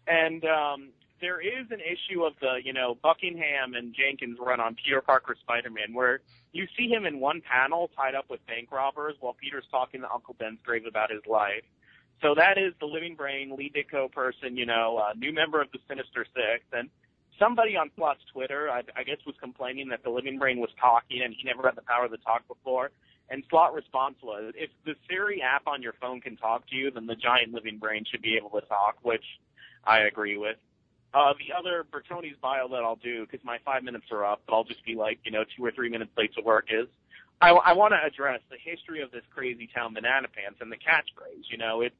And 0.08 0.44
um, 0.44 0.88
there 1.24 1.40
is 1.40 1.64
an 1.70 1.80
issue 1.80 2.22
of 2.22 2.34
the, 2.42 2.60
you 2.62 2.74
know, 2.74 2.98
Buckingham 3.02 3.72
and 3.72 3.94
Jenkins 3.94 4.36
run 4.38 4.60
on 4.60 4.76
Peter 4.76 5.00
Parker 5.00 5.34
Spider-Man 5.40 5.94
where 5.94 6.20
you 6.52 6.66
see 6.76 6.86
him 6.86 7.06
in 7.06 7.18
one 7.18 7.40
panel 7.40 7.90
tied 7.96 8.14
up 8.14 8.26
with 8.28 8.46
bank 8.46 8.70
robbers 8.70 9.14
while 9.20 9.32
Peter's 9.32 9.64
talking 9.70 10.02
to 10.02 10.12
Uncle 10.12 10.36
Ben's 10.38 10.58
grave 10.62 10.84
about 10.86 11.10
his 11.10 11.22
life. 11.26 11.64
So 12.20 12.34
that 12.34 12.58
is 12.58 12.74
the 12.78 12.84
Living 12.84 13.14
Brain, 13.16 13.56
Lee 13.56 13.72
Ditko 13.74 14.12
person, 14.12 14.54
you 14.54 14.66
know, 14.66 14.98
uh, 14.98 15.14
new 15.16 15.32
member 15.32 15.62
of 15.62 15.68
the 15.72 15.78
Sinister 15.88 16.26
Six. 16.34 16.62
And 16.74 16.90
somebody 17.38 17.74
on 17.74 17.90
Slott's 17.96 18.20
Twitter, 18.30 18.68
I, 18.68 18.82
I 18.94 19.02
guess, 19.02 19.16
was 19.26 19.34
complaining 19.40 19.88
that 19.88 20.04
the 20.04 20.10
Living 20.10 20.38
Brain 20.38 20.60
was 20.60 20.70
talking 20.78 21.22
and 21.22 21.32
he 21.32 21.42
never 21.44 21.62
had 21.62 21.74
the 21.74 21.88
power 21.88 22.06
to 22.06 22.18
talk 22.18 22.46
before. 22.48 22.90
And 23.30 23.42
Slot 23.48 23.72
response 23.72 24.16
was, 24.22 24.52
if 24.58 24.68
the 24.84 24.94
Siri 25.08 25.40
app 25.40 25.66
on 25.66 25.80
your 25.80 25.94
phone 26.02 26.20
can 26.20 26.36
talk 26.36 26.68
to 26.68 26.76
you, 26.76 26.90
then 26.90 27.06
the 27.06 27.16
giant 27.16 27.54
Living 27.54 27.78
Brain 27.78 28.04
should 28.10 28.20
be 28.20 28.36
able 28.36 28.50
to 28.60 28.66
talk, 28.66 28.96
which 29.00 29.24
I 29.84 30.00
agree 30.00 30.36
with. 30.36 30.58
Uh, 31.14 31.32
the 31.38 31.54
other 31.56 31.84
Bertoni's 31.92 32.36
bio 32.42 32.66
that 32.68 32.82
I'll 32.82 32.96
do, 32.96 33.24
because 33.24 33.44
my 33.44 33.58
five 33.64 33.84
minutes 33.84 34.06
are 34.10 34.24
up, 34.24 34.42
but 34.46 34.54
I'll 34.54 34.64
just 34.64 34.84
be 34.84 34.96
like, 34.96 35.20
you 35.24 35.30
know, 35.30 35.44
two 35.56 35.64
or 35.64 35.70
three 35.70 35.88
minutes 35.88 36.10
late 36.18 36.34
to 36.34 36.42
work 36.42 36.66
is, 36.70 36.88
I, 37.40 37.50
I 37.50 37.72
want 37.72 37.92
to 37.94 38.04
address 38.04 38.40
the 38.50 38.56
history 38.58 39.00
of 39.00 39.10
this 39.12 39.22
crazy 39.32 39.68
town 39.72 39.94
banana 39.94 40.26
pants 40.28 40.58
and 40.60 40.72
the 40.72 40.76
catchphrase. 40.76 41.44
You 41.50 41.58
know, 41.58 41.82
it's 41.82 41.94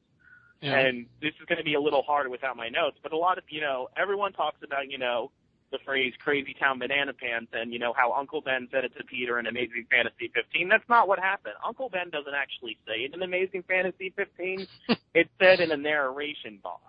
Yeah. 0.61 0.77
and 0.79 1.05
this 1.21 1.31
is 1.39 1.45
going 1.47 1.59
to 1.59 1.63
be 1.63 1.75
a 1.75 1.79
little 1.81 2.03
hard 2.03 2.27
without 2.29 2.57
my 2.57 2.67
notes, 2.69 2.97
but 3.03 3.13
a 3.13 3.17
lot 3.17 3.37
of 3.37 3.43
you 3.49 3.61
know, 3.61 3.87
everyone 3.95 4.33
talks 4.33 4.61
about 4.63 4.89
you 4.91 4.97
know 4.97 5.31
the 5.71 5.77
phrase 5.85 6.13
"crazy 6.19 6.53
town 6.57 6.79
banana 6.79 7.13
pants" 7.13 7.51
and 7.53 7.71
you 7.73 7.79
know 7.79 7.93
how 7.93 8.11
Uncle 8.13 8.41
Ben 8.41 8.67
said 8.71 8.85
it 8.85 8.95
to 8.97 9.03
Peter 9.03 9.39
in 9.39 9.45
Amazing 9.47 9.85
Fantasy 9.91 10.31
15. 10.33 10.69
That's 10.69 10.87
not 10.89 11.07
what 11.07 11.19
happened. 11.19 11.55
Uncle 11.65 11.89
Ben 11.89 12.09
doesn't 12.09 12.33
actually 12.35 12.77
say 12.87 13.01
it 13.05 13.13
in 13.13 13.21
Amazing 13.21 13.63
Fantasy 13.67 14.13
15. 14.15 14.65
it's 15.13 15.29
said 15.39 15.59
in 15.59 15.71
a 15.71 15.77
narration 15.77 16.59
box. 16.63 16.81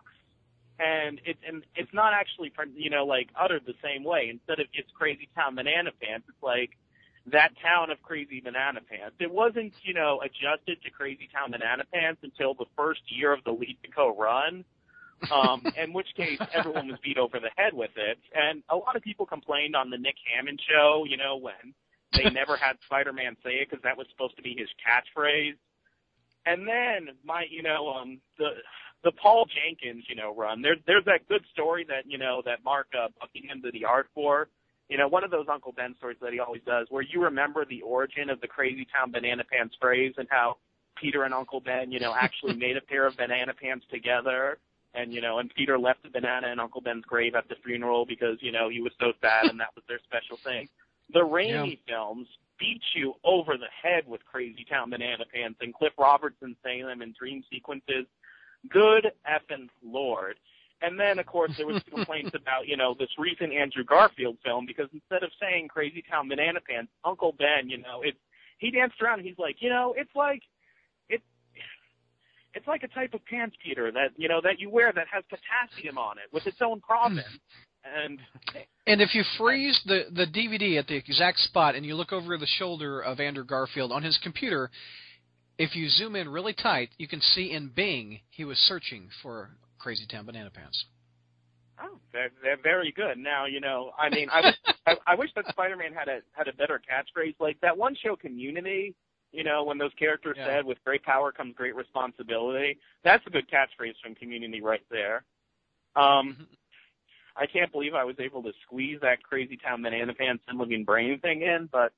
And 0.79 1.21
it's 1.25 1.41
and 1.47 1.65
it's 1.75 1.93
not 1.95 2.13
actually 2.13 2.53
you 2.75 2.91
know 2.91 3.07
like 3.07 3.29
uttered 3.39 3.63
the 3.67 3.75
same 3.83 4.05
way. 4.05 4.29
Instead 4.31 4.61
of 4.61 4.67
it's 4.73 4.91
crazy 4.93 5.29
town 5.35 5.55
banana 5.55 5.91
pants, 6.01 6.27
it's 6.29 6.43
like 6.43 6.71
that 7.33 7.51
town 7.63 7.91
of 7.91 8.01
Crazy 8.03 8.41
Banana 8.41 8.81
Pants. 8.89 9.17
It 9.19 9.31
wasn't, 9.31 9.73
you 9.83 9.95
know, 9.95 10.21
adjusted 10.23 10.81
to 10.83 10.91
Crazy 10.91 11.29
Town 11.35 11.51
Banana 11.51 11.83
Pants 11.93 12.21
until 12.23 12.55
the 12.55 12.67
first 12.77 13.01
year 13.09 13.33
of 13.33 13.43
the 13.45 13.51
Lee 13.51 13.77
Ditko 13.85 14.17
run. 14.17 14.65
um, 15.33 15.63
in 15.77 15.93
which 15.93 16.07
case 16.17 16.39
everyone 16.53 16.89
was 16.89 16.99
beat 17.03 17.19
over 17.19 17.41
the 17.41 17.51
head 17.57 17.73
with 17.73 17.91
it. 17.97 18.19
And 18.35 18.63
a 18.69 18.77
lot 18.77 18.97
of 18.97 19.03
people 19.03 19.27
complained 19.27 19.75
on 19.75 19.91
the 19.91 19.99
Nick 19.99 20.17
Hammond 20.33 20.61
show, 20.69 21.05
you 21.09 21.17
know, 21.17 21.37
when 21.37 21.75
they 22.13 22.31
never 22.31 22.57
had 22.57 22.77
Spider-Man 22.85 23.37
say 23.43 23.63
it 23.63 23.71
because 23.71 23.83
that 23.83 23.97
was 23.97 24.07
supposed 24.11 24.37
to 24.37 24.43
be 24.43 24.55
his 24.57 24.69
catchphrase. 24.87 25.57
And 26.47 26.67
then 26.67 27.15
my, 27.25 27.45
you 27.51 27.63
know, 27.63 27.89
um, 27.89 28.21
the 28.39 28.51
the 29.05 29.13
Paul 29.13 29.47
Jenkins, 29.47 30.05
you 30.09 30.17
know, 30.17 30.35
run. 30.35 30.63
There's 30.63 30.79
there's 30.87 31.05
that 31.05 31.29
good 31.29 31.45
story 31.53 31.85
that 31.89 32.05
you 32.07 32.19
know 32.19 32.43
that 32.47 32.65
Mark 32.65 32.87
uh, 32.97 33.09
Buckingham 33.21 33.61
did 33.61 33.75
the 33.75 33.85
art 33.85 34.09
for 34.15 34.49
you 34.89 34.97
know, 34.97 35.09
one 35.09 35.25
of 35.25 35.31
those 35.31 35.47
Uncle 35.53 35.73
Ben 35.73 35.95
stories 35.99 36.19
that 36.23 36.33
he 36.33 36.39
always 36.39 36.63
does, 36.65 36.87
where 36.91 37.03
you 37.03 37.23
remember 37.23 37.65
the 37.65 37.83
origin 37.83 38.31
of 38.31 38.41
the 38.41 38.47
Crazy 38.47 38.87
Town 38.97 39.11
Banana 39.11 39.43
Pants 39.51 39.75
phrase 39.81 40.15
and 40.17 40.29
how 40.31 40.59
Peter 40.97 41.25
and 41.25 41.35
Uncle 41.35 41.61
Ben, 41.61 41.91
you 41.91 41.99
know, 42.01 42.15
actually 42.19 42.55
made 42.57 42.77
a 42.77 42.81
pair 42.81 43.07
of 43.07 43.17
banana 43.17 43.53
pants 43.53 43.85
together. 43.91 44.59
And, 44.95 45.13
you 45.13 45.21
know, 45.21 45.41
and 45.41 45.53
Peter 45.55 45.79
left 45.79 46.03
the 46.05 46.09
banana 46.09 46.49
in 46.49 46.59
Uncle 46.59 46.81
Ben's 46.81 47.05
grave 47.05 47.35
at 47.35 47.49
the 47.49 47.57
funeral 47.65 48.07
because, 48.07 48.39
you 48.41 48.51
know, 48.51 48.71
he 48.71 48.81
was 48.81 48.93
so 48.99 49.13
sad 49.21 49.51
and 49.51 49.61
that 49.61 49.75
was 49.75 49.85
their 49.89 50.01
special 50.05 50.39
thing. 50.43 50.69
The 51.13 51.21
Raimi 51.21 51.79
films 51.87 52.29
beat 52.59 52.83
you 52.95 53.15
over 53.25 53.57
the 53.57 53.71
head 53.83 54.05
with 54.07 54.25
Crazy 54.25 54.65
Town 54.69 54.91
Banana 54.91 55.25
Pants 55.33 55.59
and 55.61 55.75
Cliff 55.75 55.93
Robertson 55.99 56.57
saying 56.65 56.87
them 56.87 57.03
in 57.03 57.15
dream 57.19 57.43
sequences. 57.51 58.07
Good 58.69 59.13
effing 59.29 59.69
lord. 59.85 60.37
And 60.83 60.99
then, 61.01 61.19
of 61.19 61.27
course, 61.27 61.53
there 61.57 61.67
was 61.67 61.83
complaints 61.95 62.33
about, 62.35 62.67
you 62.67 62.77
know, 62.77 62.95
this 62.99 63.09
recent 63.19 63.53
Andrew 63.53 63.85
Garfield 63.85 64.37
film 64.45 64.67
because 64.67 64.89
instead 64.93 65.23
of 65.23 65.31
saying 65.41 65.69
Crazy 65.69 66.03
Town 66.09 66.29
Banana 66.29 66.61
Pants, 66.61 66.93
Uncle 67.05 67.35
Ben, 67.39 67.69
you 67.69 67.79
know, 67.79 68.03
it's 68.03 68.19
he 68.59 68.71
danced 68.71 69.01
around. 69.01 69.21
And 69.21 69.29
he's 69.29 69.39
like, 69.39 69.57
you 69.61 69.71
know, 69.71 69.95
it's 69.97 70.15
like 70.15 70.43
it, 71.09 71.23
it's 72.55 72.67
like 72.67 72.83
a 72.83 72.89
type 72.89 73.15
of 73.15 73.25
pants, 73.27 73.57
Peter, 73.65 73.91
that 73.93 74.11
you 74.17 74.29
know 74.29 74.41
that 74.43 74.59
you 74.59 74.71
wear 74.71 74.93
that 74.93 75.07
has 75.11 75.25
potassium 75.29 75.99
on 75.99 76.19
it 76.19 76.33
with 76.33 76.47
its 76.47 76.59
own 76.63 76.81
province. 76.81 77.27
And 77.95 78.21
And 78.87 79.01
if 79.01 79.15
you 79.15 79.25
freeze 79.37 79.81
the, 79.87 80.05
the 80.13 80.27
DVD 80.27 80.79
at 80.79 80.87
the 80.87 80.97
exact 80.97 81.39
spot 81.41 81.75
and 81.75 81.85
you 81.85 81.95
look 81.95 82.13
over 82.13 82.39
the 82.39 82.47
shoulder 82.47 83.01
of 83.01 83.19
Andrew 83.21 83.45
Garfield 83.45 83.91
on 83.93 84.03
his 84.03 84.19
computer, 84.23 84.71
if 85.59 85.75
you 85.75 85.89
zoom 85.89 86.15
in 86.17 86.29
really 86.29 86.53
tight, 86.53 86.91
you 86.99 87.09
can 87.09 87.21
see 87.21 87.53
in 87.53 87.69
Bing 87.69 88.21
he 88.31 88.45
was 88.45 88.59
searching 88.59 89.09
for 89.23 89.51
Crazy 89.79 90.07
Town 90.07 90.27
Banana 90.27 90.51
Pants. 90.51 90.85
Oh, 91.83 91.99
they're 92.13 92.31
they're 92.43 92.63
very 92.63 92.91
good. 92.91 93.19
Now, 93.19 93.45
you 93.45 93.61
know, 93.61 93.93
I 93.99 94.09
mean, 94.09 94.29
I 94.33 94.41
wish 94.41 94.55
I, 94.87 94.97
I 95.09 95.15
wish 95.15 95.31
that 95.37 95.47
Spider-Man 95.51 95.93
had 95.93 96.09
a 96.09 96.21
had 96.33 96.49
a 96.49 96.53
better 96.55 96.81
catchphrase 96.81 97.35
like 97.39 97.61
that 97.61 97.77
one 97.77 97.95
show 98.03 98.17
Community. 98.17 98.95
You 99.33 99.45
know, 99.45 99.65
when 99.65 99.77
those 99.77 99.93
characters 99.99 100.37
Yeah. 100.39 100.47
said, 100.47 100.65
"With 100.65 100.83
great 100.85 101.03
power 101.03 101.33
comes 101.33 101.55
great 101.55 101.75
responsibility." 101.77 102.79
That's 103.05 103.27
a 103.27 103.31
good 103.31 103.47
catchphrase 103.51 103.95
from 104.03 104.15
Community 104.15 104.63
right 104.63 104.85
there. 104.91 105.25
Um, 105.97 106.47
I 107.39 107.47
can't 107.47 107.71
believe 107.71 107.95
I 107.95 108.05
was 108.05 108.17
able 108.19 108.43
to 108.43 108.53
squeeze 108.65 108.99
that 109.03 109.23
Crazy 109.23 109.57
Town 109.57 109.83
Banana 109.83 110.15
Pants 110.15 110.43
and 110.49 110.59
Living 110.59 110.85
Brain 110.85 111.19
thing 111.21 111.43
in, 111.43 111.69
but 111.71 111.93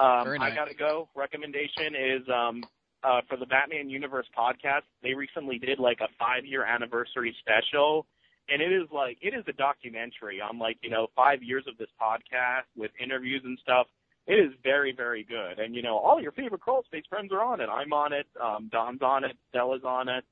um, 0.00 0.24
Very 0.24 0.38
I 0.38 0.54
gotta 0.54 0.74
go. 0.74 1.08
Recommendation 1.14 1.94
is 1.94 2.22
um, 2.28 2.62
uh, 3.02 3.20
for 3.28 3.36
the 3.36 3.46
Batman 3.46 3.88
Universe 3.88 4.26
podcast. 4.36 4.82
They 5.02 5.14
recently 5.14 5.58
did 5.58 5.78
like 5.78 6.00
a 6.00 6.08
five-year 6.18 6.64
anniversary 6.64 7.34
special 7.40 8.06
and 8.48 8.62
it 8.62 8.72
is 8.72 8.88
like 8.92 9.18
it 9.20 9.34
is 9.34 9.44
a 9.48 9.52
documentary 9.52 10.40
on 10.40 10.58
like 10.58 10.78
you 10.82 10.90
know 10.90 11.08
five 11.16 11.42
years 11.42 11.64
of 11.68 11.76
this 11.78 11.88
podcast 12.00 12.66
with 12.76 12.90
interviews 13.02 13.42
and 13.44 13.58
stuff. 13.62 13.86
It 14.26 14.34
is 14.34 14.52
very 14.62 14.92
very 14.92 15.24
good, 15.24 15.58
and 15.58 15.74
you 15.74 15.82
know 15.82 15.98
all 15.98 16.20
your 16.20 16.32
favorite 16.32 16.60
crawl 16.60 16.82
space 16.84 17.04
friends 17.08 17.32
are 17.32 17.42
on 17.42 17.60
it. 17.60 17.68
I'm 17.68 17.92
on 17.92 18.12
it. 18.12 18.26
Um, 18.42 18.68
Don's 18.70 19.02
on 19.02 19.24
it. 19.24 19.36
Stella's 19.50 19.82
on 19.84 20.08
it. 20.08 20.24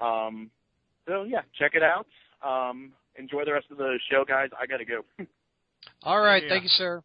Um, 0.00 0.50
so 1.06 1.24
yeah, 1.24 1.42
check 1.58 1.72
it 1.74 1.82
out. 1.82 2.06
Um, 2.42 2.92
enjoy 3.16 3.44
the 3.44 3.52
rest 3.52 3.66
of 3.70 3.78
the 3.78 3.98
show, 4.10 4.24
guys. 4.26 4.48
I 4.60 4.66
gotta 4.66 4.84
go. 4.84 5.02
All 6.02 6.20
right, 6.20 6.42
Yeah. 6.42 6.48
thank 6.48 6.62
you, 6.64 6.68
sir. 6.70 7.02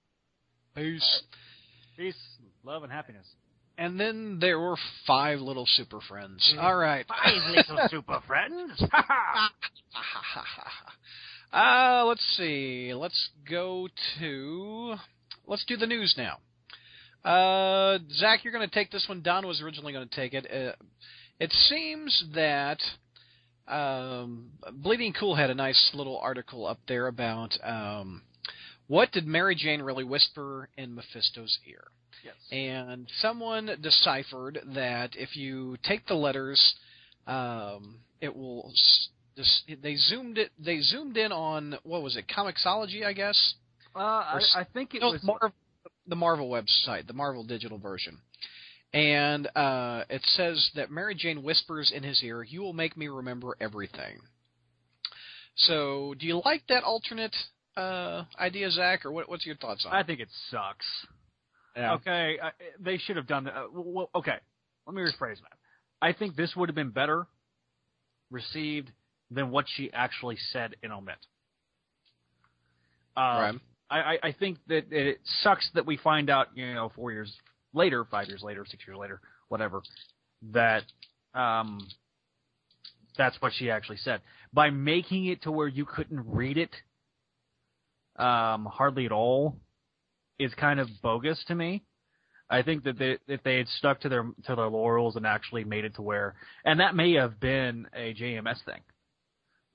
Peace. 0.75 1.21
Peace, 1.95 2.17
love, 2.63 2.83
and 2.83 2.91
happiness. 2.91 3.27
And 3.79 3.99
then 3.99 4.39
there 4.39 4.59
were 4.59 4.75
five 5.05 5.39
little 5.39 5.67
super 5.67 6.01
friends. 6.01 6.55
All 6.59 6.75
right. 6.75 7.05
Five 7.07 7.43
little 7.55 7.77
super 7.89 8.21
friends. 8.25 8.83
uh, 11.53 12.03
let's 12.05 12.23
see. 12.37 12.93
Let's 12.93 13.29
go 13.49 13.87
to. 14.19 14.95
Let's 15.45 15.65
do 15.65 15.77
the 15.77 15.87
news 15.87 16.15
now. 16.17 16.39
Uh, 17.29 17.99
Zach, 18.13 18.43
you're 18.43 18.53
going 18.53 18.67
to 18.67 18.73
take 18.73 18.91
this 18.91 19.05
one. 19.07 19.21
Don 19.21 19.45
was 19.45 19.61
originally 19.61 19.93
going 19.93 20.07
to 20.07 20.15
take 20.15 20.33
it. 20.33 20.45
Uh, 20.51 20.73
it 21.39 21.51
seems 21.51 22.25
that 22.33 22.79
um, 23.67 24.51
Bleeding 24.73 25.13
Cool 25.13 25.35
had 25.35 25.49
a 25.49 25.55
nice 25.55 25.91
little 25.93 26.17
article 26.19 26.65
up 26.65 26.79
there 26.87 27.07
about 27.07 27.53
um, 27.63 28.21
what 28.87 29.11
did 29.11 29.27
Mary 29.27 29.55
Jane 29.55 29.81
really 29.81 30.03
whisper 30.03 30.69
in 30.77 30.95
Mephisto's 30.95 31.57
ear. 31.67 31.83
yes. 32.23 32.35
and 32.51 33.07
someone 33.21 33.69
deciphered 33.81 34.59
that 34.73 35.11
if 35.15 35.35
you 35.35 35.77
take 35.83 36.07
the 36.07 36.13
letters, 36.15 36.75
um, 37.25 37.99
it 38.21 38.35
will. 38.35 38.71
they 39.83 39.95
zoomed 39.95 40.37
it. 40.37 40.51
They 40.57 40.79
zoomed 40.79 41.17
in 41.17 41.31
on 41.31 41.77
what 41.83 42.01
was 42.01 42.15
it? 42.15 42.25
Comixology, 42.27 43.05
I 43.05 43.13
guess. 43.13 43.53
Uh, 43.95 43.99
I, 43.99 44.39
I 44.55 44.63
think 44.73 44.93
it 44.95 45.01
No, 45.01 45.11
was. 45.11 45.23
Marvel, 45.23 45.51
the 46.07 46.15
Marvel 46.15 46.49
website, 46.49 47.07
the 47.07 47.13
Marvel 47.13 47.43
digital 47.43 47.77
version. 47.77 48.17
And 48.93 49.47
uh, 49.55 50.03
it 50.09 50.21
says 50.35 50.71
that 50.75 50.89
Mary 50.89 51.13
Jane 51.13 51.43
whispers 51.43 51.91
in 51.93 52.03
his 52.03 52.23
ear, 52.23 52.43
"You 52.43 52.61
will 52.61 52.73
make 52.73 52.95
me 52.95 53.07
remember 53.09 53.57
everything." 53.59 54.19
So, 55.55 56.13
do 56.19 56.25
you 56.25 56.41
like 56.45 56.63
that 56.69 56.83
alternate 56.83 57.35
uh, 57.75 58.23
idea, 58.39 58.71
Zach, 58.71 59.05
or 59.05 59.11
what, 59.11 59.27
what's 59.27 59.45
your 59.45 59.55
thoughts 59.55 59.85
on 59.85 59.95
it? 59.95 59.99
I 59.99 60.03
think 60.03 60.19
it 60.19 60.29
sucks. 60.49 60.85
Yeah. 61.75 61.93
Okay, 61.95 62.37
uh, 62.41 62.49
they 62.79 62.97
should 62.97 63.17
have 63.17 63.27
done 63.27 63.43
that. 63.45 63.55
Uh, 63.55 63.67
well, 63.71 64.09
okay, 64.15 64.37
let 64.85 64.95
me 64.95 65.01
rephrase 65.01 65.39
that. 65.41 65.57
I 66.01 66.13
think 66.13 66.35
this 66.35 66.55
would 66.55 66.69
have 66.69 66.75
been 66.75 66.91
better 66.91 67.27
received 68.31 68.91
than 69.29 69.51
what 69.51 69.65
she 69.75 69.91
actually 69.93 70.37
said 70.51 70.75
in 70.81 70.91
Omit. 70.91 71.17
Um, 73.15 73.23
Right. 73.23 73.55
I, 73.89 73.99
I, 73.99 74.17
I 74.23 74.31
think 74.33 74.57
that 74.67 74.91
it 74.91 75.19
sucks 75.43 75.69
that 75.75 75.85
we 75.85 75.97
find 75.97 76.29
out, 76.29 76.47
you 76.55 76.73
know, 76.73 76.91
four 76.95 77.11
years 77.11 77.33
later, 77.73 78.05
five 78.09 78.27
years 78.27 78.43
later, 78.43 78.65
six 78.69 78.83
years 78.87 78.97
later, 78.97 79.21
whatever, 79.49 79.81
that 80.53 80.83
um, 81.33 81.79
that's 83.17 83.39
what 83.41 83.53
she 83.55 83.69
actually 83.69 83.97
said. 83.97 84.21
By 84.53 84.69
making 84.69 85.25
it 85.25 85.43
to 85.43 85.51
where 85.51 85.67
you 85.67 85.85
couldn't 85.85 86.23
read 86.25 86.57
it 86.57 86.71
um, 88.17 88.65
hardly 88.65 89.05
at 89.05 89.11
all 89.11 89.57
is 90.39 90.53
kind 90.55 90.79
of 90.79 90.87
bogus 91.01 91.43
to 91.47 91.55
me. 91.55 91.83
I 92.49 92.61
think 92.61 92.83
that 92.85 92.97
they, 92.97 93.17
if 93.27 93.43
they 93.43 93.57
had 93.57 93.67
stuck 93.67 94.01
to 94.01 94.09
their 94.09 94.23
to 94.45 94.55
their 94.55 94.69
laurels 94.69 95.17
and 95.17 95.25
actually 95.25 95.65
made 95.65 95.83
it 95.83 95.95
to 95.95 96.01
where, 96.01 96.35
and 96.63 96.79
that 96.79 96.95
may 96.95 97.13
have 97.15 97.39
been 97.39 97.87
a 97.93 98.13
JMS 98.13 98.63
thing, 98.63 98.79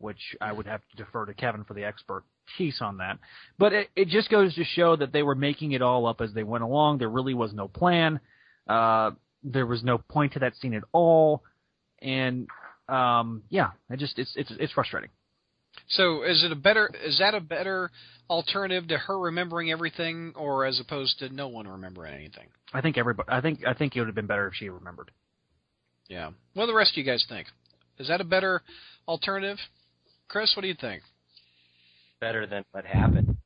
which 0.02 0.36
I 0.40 0.52
would 0.52 0.66
have 0.66 0.80
to 0.90 0.96
defer 0.96 1.26
to 1.26 1.34
Kevin 1.34 1.64
for 1.64 1.74
the 1.74 1.84
expert 1.84 2.24
piece 2.58 2.80
on 2.80 2.98
that. 2.98 3.18
But 3.58 3.72
it, 3.72 3.88
it 3.96 4.08
just 4.08 4.28
goes 4.30 4.54
to 4.56 4.64
show 4.64 4.96
that 4.96 5.12
they 5.12 5.22
were 5.22 5.34
making 5.34 5.72
it 5.72 5.82
all 5.82 6.06
up 6.06 6.20
as 6.20 6.32
they 6.32 6.42
went 6.42 6.64
along. 6.64 6.98
There 6.98 7.08
really 7.08 7.34
was 7.34 7.52
no 7.52 7.68
plan. 7.68 8.20
Uh, 8.68 9.12
there 9.42 9.66
was 9.66 9.82
no 9.82 9.98
point 9.98 10.34
to 10.34 10.40
that 10.40 10.54
scene 10.56 10.74
at 10.74 10.84
all, 10.92 11.42
and 12.00 12.48
um, 12.88 13.42
yeah, 13.48 13.70
it 13.90 13.98
just 13.98 14.18
it's 14.18 14.32
it's 14.36 14.52
it's 14.58 14.72
frustrating. 14.72 15.10
So 15.88 16.22
is 16.22 16.44
it 16.44 16.52
a 16.52 16.56
better 16.56 16.90
is 17.04 17.18
that 17.18 17.34
a 17.34 17.40
better 17.40 17.90
alternative 18.30 18.88
to 18.88 18.98
her 18.98 19.18
remembering 19.18 19.70
everything 19.70 20.32
or 20.36 20.64
as 20.64 20.80
opposed 20.80 21.18
to 21.20 21.28
no 21.28 21.48
one 21.48 21.66
remembering 21.66 22.14
anything? 22.14 22.48
I 22.72 22.80
think 22.80 22.98
everybody. 22.98 23.28
I 23.30 23.40
think 23.40 23.60
I 23.66 23.74
think 23.74 23.96
it 23.96 24.00
would 24.00 24.08
have 24.08 24.14
been 24.14 24.26
better 24.26 24.46
if 24.46 24.54
she 24.54 24.68
remembered. 24.68 25.10
Yeah. 26.08 26.30
What 26.54 26.64
do 26.64 26.72
the 26.72 26.76
rest 26.76 26.92
of 26.92 26.98
you 26.98 27.04
guys 27.04 27.24
think? 27.28 27.48
Is 27.98 28.08
that 28.08 28.20
a 28.20 28.24
better 28.24 28.62
alternative? 29.08 29.58
Chris, 30.32 30.50
what 30.56 30.62
do 30.62 30.68
you 30.68 30.74
think? 30.80 31.02
Better 32.20 32.46
than 32.46 32.64
what 32.72 32.86
happened. 32.86 33.36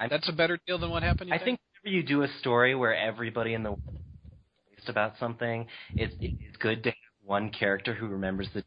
I- 0.00 0.08
That's 0.08 0.28
a 0.28 0.32
better 0.32 0.58
deal 0.66 0.78
than 0.78 0.88
what 0.90 1.02
happened. 1.02 1.28
You 1.28 1.34
I 1.36 1.38
think 1.38 1.60
whenever 1.82 1.94
you 1.96 2.02
do 2.02 2.22
a 2.22 2.28
story 2.40 2.74
where 2.74 2.94
everybody 2.96 3.52
in 3.52 3.62
the 3.62 3.72
world 3.72 4.00
is 4.78 4.88
about 4.88 5.18
something, 5.18 5.66
it's 5.94 6.14
it's 6.20 6.56
good 6.56 6.82
to 6.84 6.90
have 6.90 6.96
one 7.22 7.50
character 7.50 7.92
who 7.92 8.06
remembers 8.06 8.48
the 8.54 8.64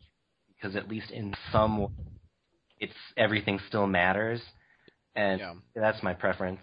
because 0.56 0.76
at 0.76 0.88
least 0.88 1.10
in 1.10 1.34
some 1.52 1.80
way, 1.80 1.90
it's 2.80 2.94
everything 3.18 3.60
still 3.68 3.88
matters, 3.88 4.42
and 5.16 5.40
Yeah. 5.40 5.56
that's 5.74 6.02
my 6.04 6.14
preference. 6.14 6.62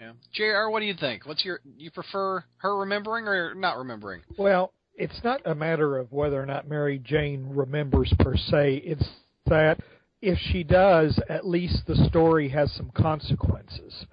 Yeah. 0.00 0.12
Jr. 0.32 0.70
What 0.70 0.80
do 0.80 0.86
you 0.86 0.94
think? 0.94 1.26
What's 1.26 1.44
your 1.44 1.60
you 1.76 1.90
prefer 1.92 2.44
her 2.58 2.76
remembering 2.76 3.28
or 3.28 3.54
not 3.54 3.76
remembering? 3.76 4.22
Well, 4.36 4.72
it's 4.94 5.22
not 5.22 5.42
a 5.44 5.54
matter 5.54 5.96
of 5.98 6.10
whether 6.12 6.40
or 6.42 6.46
not 6.46 6.66
Mary 6.68 6.98
Jane 6.98 7.50
remembers 7.54 8.12
per 8.18 8.36
se. 8.36 8.76
It's 8.84 9.08
that 9.50 9.80
if 10.22 10.38
she 10.38 10.64
does, 10.64 11.18
at 11.28 11.46
least 11.46 11.86
the 11.86 11.96
story 12.08 12.48
has 12.48 12.72
some 12.72 12.90
consequences. 12.94 14.06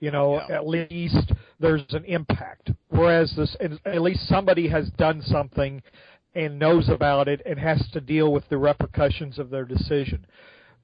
You 0.00 0.10
know, 0.10 0.34
Yeah. 0.34 0.56
at 0.56 0.66
least 0.68 1.32
there's 1.58 1.92
an 1.92 2.04
impact. 2.04 2.70
Whereas 2.88 3.34
this, 3.36 3.56
at 3.60 4.02
least 4.02 4.26
somebody 4.28 4.68
has 4.68 4.88
done 4.90 5.22
something 5.22 5.82
and 6.34 6.58
knows 6.58 6.88
about 6.88 7.26
it 7.28 7.42
and 7.46 7.58
has 7.58 7.88
to 7.90 8.00
deal 8.00 8.32
with 8.32 8.48
the 8.48 8.58
repercussions 8.58 9.38
of 9.38 9.50
their 9.50 9.64
decision. 9.64 10.24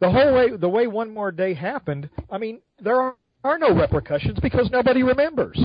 The 0.01 0.11
whole 0.11 0.35
way, 0.35 0.57
the 0.57 0.69
way 0.69 0.87
One 0.89 1.13
More 1.13 1.31
Day 1.31 1.55
happened, 1.55 2.09
I 2.31 2.39
mean, 2.39 2.61
there 2.81 3.01
are, 3.01 3.15
are 3.45 3.59
no 3.59 3.73
repercussions 3.73 4.39
because 4.41 4.71
nobody 4.71 5.03
remembers. 5.05 5.59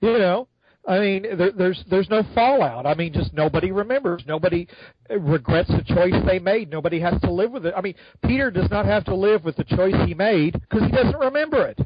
You 0.00 0.18
know, 0.18 0.48
I 0.86 0.98
mean, 0.98 1.22
there, 1.36 1.52
there's 1.52 1.84
there's 1.90 2.08
no 2.08 2.22
fallout. 2.34 2.86
I 2.86 2.94
mean, 2.94 3.12
just 3.12 3.34
nobody 3.34 3.70
remembers. 3.70 4.22
Nobody 4.26 4.66
regrets 5.10 5.68
the 5.68 5.84
choice 5.84 6.14
they 6.26 6.38
made. 6.38 6.70
Nobody 6.70 6.98
has 7.00 7.20
to 7.20 7.30
live 7.30 7.52
with 7.52 7.66
it. 7.66 7.74
I 7.76 7.80
mean, 7.80 7.94
Peter 8.24 8.50
does 8.50 8.70
not 8.70 8.86
have 8.86 9.04
to 9.04 9.14
live 9.14 9.44
with 9.44 9.56
the 9.56 9.64
choice 9.64 9.94
he 10.06 10.14
made 10.14 10.54
because 10.54 10.82
he 10.86 10.90
doesn't 10.90 11.18
remember 11.18 11.66
it. 11.66 11.78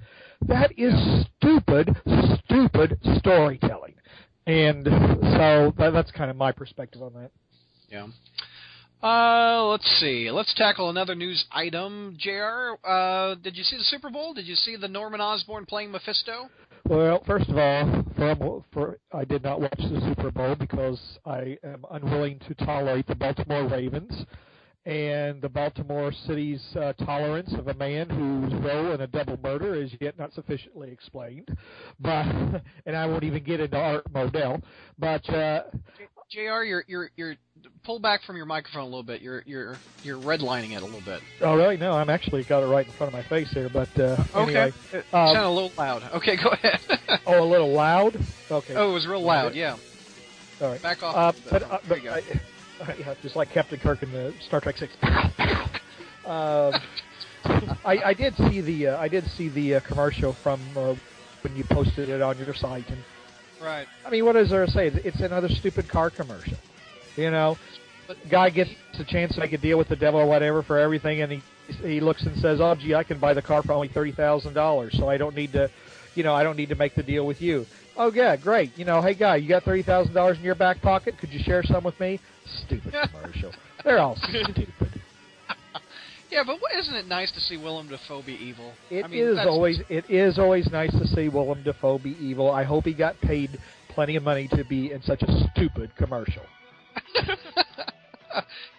That 0.42 0.72
is 0.78 0.94
stupid, 1.38 1.96
stupid 2.44 2.98
storytelling. 3.18 3.94
And 4.46 4.84
so 4.84 5.72
that, 5.78 5.90
that's 5.92 6.10
kind 6.10 6.30
of 6.30 6.36
my 6.36 6.52
perspective 6.52 7.02
on 7.02 7.14
that. 7.14 7.30
Yeah. 7.88 8.06
Uh, 9.04 9.66
let's 9.66 9.86
see. 10.00 10.30
Let's 10.30 10.54
tackle 10.54 10.88
another 10.88 11.14
news 11.14 11.44
item. 11.52 12.16
Jr. 12.18 12.76
Uh, 12.82 13.34
did 13.34 13.54
you 13.54 13.62
see 13.62 13.76
the 13.76 13.84
Super 13.84 14.08
Bowl? 14.08 14.32
Did 14.32 14.46
you 14.46 14.54
see 14.54 14.76
the 14.76 14.88
Norman 14.88 15.20
Osborn 15.20 15.66
playing 15.66 15.90
Mephisto? 15.90 16.48
Well, 16.88 17.22
first 17.26 17.50
of 17.50 17.58
all, 17.58 18.04
for, 18.16 18.64
for 18.72 18.98
I 19.12 19.24
did 19.24 19.42
not 19.42 19.60
watch 19.60 19.76
the 19.76 20.00
Super 20.08 20.30
Bowl 20.30 20.54
because 20.54 20.98
I 21.26 21.58
am 21.62 21.84
unwilling 21.90 22.38
to 22.48 22.54
tolerate 22.54 23.06
the 23.06 23.14
Baltimore 23.14 23.68
Ravens 23.68 24.24
and 24.86 25.40
the 25.40 25.48
Baltimore 25.48 26.12
City's 26.26 26.62
uh, 26.76 26.92
tolerance 27.04 27.52
of 27.58 27.68
a 27.68 27.74
man 27.74 28.08
whose 28.08 28.52
role 28.62 28.92
in 28.92 29.00
a 29.00 29.06
double 29.06 29.38
murder 29.42 29.74
is 29.74 29.90
yet 30.00 30.18
not 30.18 30.32
sufficiently 30.34 30.90
explained. 30.90 31.56
But 32.00 32.26
and 32.86 32.96
I 32.96 33.06
won't 33.06 33.24
even 33.24 33.42
get 33.44 33.60
into 33.60 33.76
Art 33.76 34.10
Modell. 34.12 34.62
But 34.98 35.28
uh, 35.30 35.64
Jr. 36.34 36.64
You're 36.64 36.84
you're 36.88 37.10
you're 37.16 37.36
pull 37.84 38.00
back 38.00 38.22
from 38.24 38.36
your 38.36 38.46
microphone 38.46 38.82
a 38.82 38.86
little 38.86 39.04
bit. 39.04 39.22
You're 39.22 39.44
you're 39.46 39.76
you're 40.02 40.20
redlining 40.20 40.72
it 40.72 40.82
a 40.82 40.84
little 40.84 41.00
bit. 41.00 41.22
Oh 41.40 41.54
really? 41.54 41.76
No, 41.76 41.92
I'm 41.92 42.10
actually 42.10 42.42
got 42.42 42.62
it 42.62 42.66
right 42.66 42.84
in 42.84 42.92
front 42.92 43.14
of 43.14 43.18
my 43.18 43.22
face 43.22 43.50
here. 43.50 43.68
But 43.68 43.88
uh, 43.98 44.16
okay, 44.34 44.42
anyway, 44.42 44.72
it 44.92 45.04
um, 45.14 45.34
sounded 45.34 45.46
a 45.46 45.50
little 45.50 45.72
loud. 45.78 46.02
Okay, 46.14 46.36
go 46.36 46.50
ahead. 46.50 46.80
oh, 47.26 47.42
a 47.42 47.46
little 47.46 47.72
loud. 47.72 48.18
Okay. 48.50 48.74
Oh, 48.74 48.90
it 48.90 48.94
was 48.94 49.06
real 49.06 49.22
loud. 49.22 49.54
Yeah. 49.54 49.76
All 50.60 50.70
right. 50.70 50.82
Back 50.82 51.02
off. 51.02 51.16
Uh, 51.16 51.32
but 51.50 51.62
uh, 51.62 51.78
there 51.86 51.98
you 51.98 52.10
but 52.10 52.24
go. 52.26 52.84
I, 52.84 52.94
yeah, 52.98 53.14
just 53.22 53.36
like 53.36 53.50
Captain 53.50 53.78
Kirk 53.78 54.02
in 54.02 54.10
the 54.10 54.34
Star 54.40 54.60
Trek 54.60 54.76
Six. 54.76 54.92
um, 56.26 56.74
I, 57.84 58.00
I 58.06 58.14
did 58.14 58.34
see 58.36 58.60
the 58.60 58.88
uh, 58.88 59.00
I 59.00 59.06
did 59.06 59.24
see 59.26 59.48
the 59.48 59.76
uh, 59.76 59.80
commercial 59.80 60.32
from 60.32 60.60
uh, 60.76 60.94
when 61.42 61.54
you 61.54 61.62
posted 61.64 62.08
it 62.08 62.22
on 62.22 62.36
your 62.38 62.54
site, 62.54 62.88
and 62.88 63.04
right. 63.64 63.86
I 64.06 64.10
mean, 64.10 64.24
what 64.24 64.36
is 64.36 64.50
there 64.50 64.64
to 64.66 64.70
say? 64.70 64.88
It's 64.88 65.20
another 65.20 65.48
stupid 65.48 65.88
car 65.88 66.10
commercial. 66.10 66.56
You 67.16 67.30
know, 67.30 67.56
But 68.06 68.16
guy 68.28 68.50
gets 68.50 68.70
a 68.98 69.04
chance 69.04 69.34
to 69.34 69.40
make 69.40 69.52
a 69.52 69.58
deal 69.58 69.78
with 69.78 69.88
the 69.88 69.96
devil 69.96 70.20
or 70.20 70.26
whatever 70.26 70.62
for 70.62 70.78
everything, 70.78 71.22
and 71.22 71.32
he 71.32 71.42
he 71.82 72.00
looks 72.00 72.22
and 72.24 72.36
says, 72.38 72.60
"Oh, 72.60 72.74
gee, 72.74 72.94
I 72.94 73.04
can 73.04 73.18
buy 73.18 73.34
the 73.34 73.42
car 73.42 73.62
for 73.62 73.72
only 73.72 73.88
thirty 73.88 74.12
thousand 74.12 74.54
dollars, 74.54 74.96
so 74.98 75.08
I 75.08 75.16
don't 75.16 75.34
need 75.34 75.52
to, 75.52 75.70
you 76.14 76.22
know, 76.24 76.34
I 76.34 76.42
don't 76.42 76.56
need 76.56 76.68
to 76.70 76.74
make 76.74 76.94
the 76.94 77.02
deal 77.02 77.24
with 77.26 77.40
you." 77.40 77.66
Oh 77.96 78.12
yeah, 78.12 78.36
great. 78.36 78.76
You 78.76 78.84
know, 78.84 79.00
hey 79.00 79.14
guy, 79.14 79.36
you 79.36 79.48
got 79.48 79.62
thirty 79.62 79.82
thousand 79.82 80.12
dollars 80.14 80.36
in 80.38 80.44
your 80.44 80.56
back 80.56 80.82
pocket? 80.82 81.16
Could 81.18 81.32
you 81.32 81.38
share 81.38 81.62
some 81.62 81.84
with 81.84 81.98
me? 82.00 82.18
Stupid 82.66 82.92
commercial. 83.12 83.52
They're 83.84 83.98
all 84.00 84.16
stupid. 84.16 84.68
Yeah, 86.34 86.42
but 86.44 86.58
isn't 86.76 86.94
it 86.96 87.06
nice 87.06 87.30
to 87.30 87.40
see 87.40 87.56
Willem 87.56 87.88
Dafoe 87.88 88.20
be 88.20 88.32
evil? 88.32 88.72
It 88.90 89.04
I 89.04 89.08
mean, 89.08 89.22
is 89.22 89.38
always 89.38 89.80
it 89.88 90.10
is 90.10 90.36
always 90.36 90.68
nice 90.72 90.90
to 90.90 91.06
see 91.06 91.28
Willem 91.28 91.62
Dafoe 91.62 92.00
be 92.00 92.16
evil. 92.20 92.50
I 92.50 92.64
hope 92.64 92.86
he 92.86 92.92
got 92.92 93.20
paid 93.20 93.56
plenty 93.90 94.16
of 94.16 94.24
money 94.24 94.48
to 94.48 94.64
be 94.64 94.90
in 94.90 95.00
such 95.02 95.22
a 95.22 95.48
stupid 95.52 95.94
commercial. 95.96 96.42